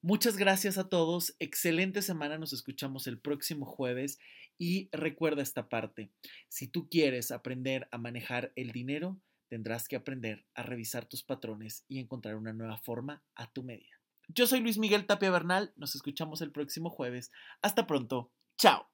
Muchas 0.00 0.36
gracias 0.36 0.78
a 0.78 0.88
todos, 0.88 1.34
excelente 1.40 2.02
semana, 2.02 2.38
nos 2.38 2.52
escuchamos 2.52 3.08
el 3.08 3.18
próximo 3.18 3.66
jueves 3.66 4.20
y 4.56 4.88
recuerda 4.92 5.42
esta 5.42 5.68
parte, 5.68 6.12
si 6.48 6.68
tú 6.68 6.88
quieres 6.88 7.32
aprender 7.32 7.88
a 7.90 7.98
manejar 7.98 8.52
el 8.54 8.70
dinero, 8.70 9.20
tendrás 9.48 9.88
que 9.88 9.96
aprender 9.96 10.46
a 10.54 10.62
revisar 10.62 11.06
tus 11.06 11.24
patrones 11.24 11.84
y 11.88 11.98
encontrar 11.98 12.36
una 12.36 12.52
nueva 12.52 12.78
forma 12.78 13.24
a 13.34 13.50
tu 13.50 13.64
medida. 13.64 14.00
Yo 14.28 14.46
soy 14.46 14.60
Luis 14.60 14.78
Miguel 14.78 15.04
Tapia 15.04 15.32
Bernal, 15.32 15.72
nos 15.74 15.96
escuchamos 15.96 16.42
el 16.42 16.52
próximo 16.52 16.90
jueves, 16.90 17.32
hasta 17.60 17.88
pronto, 17.88 18.30
chao. 18.56 18.88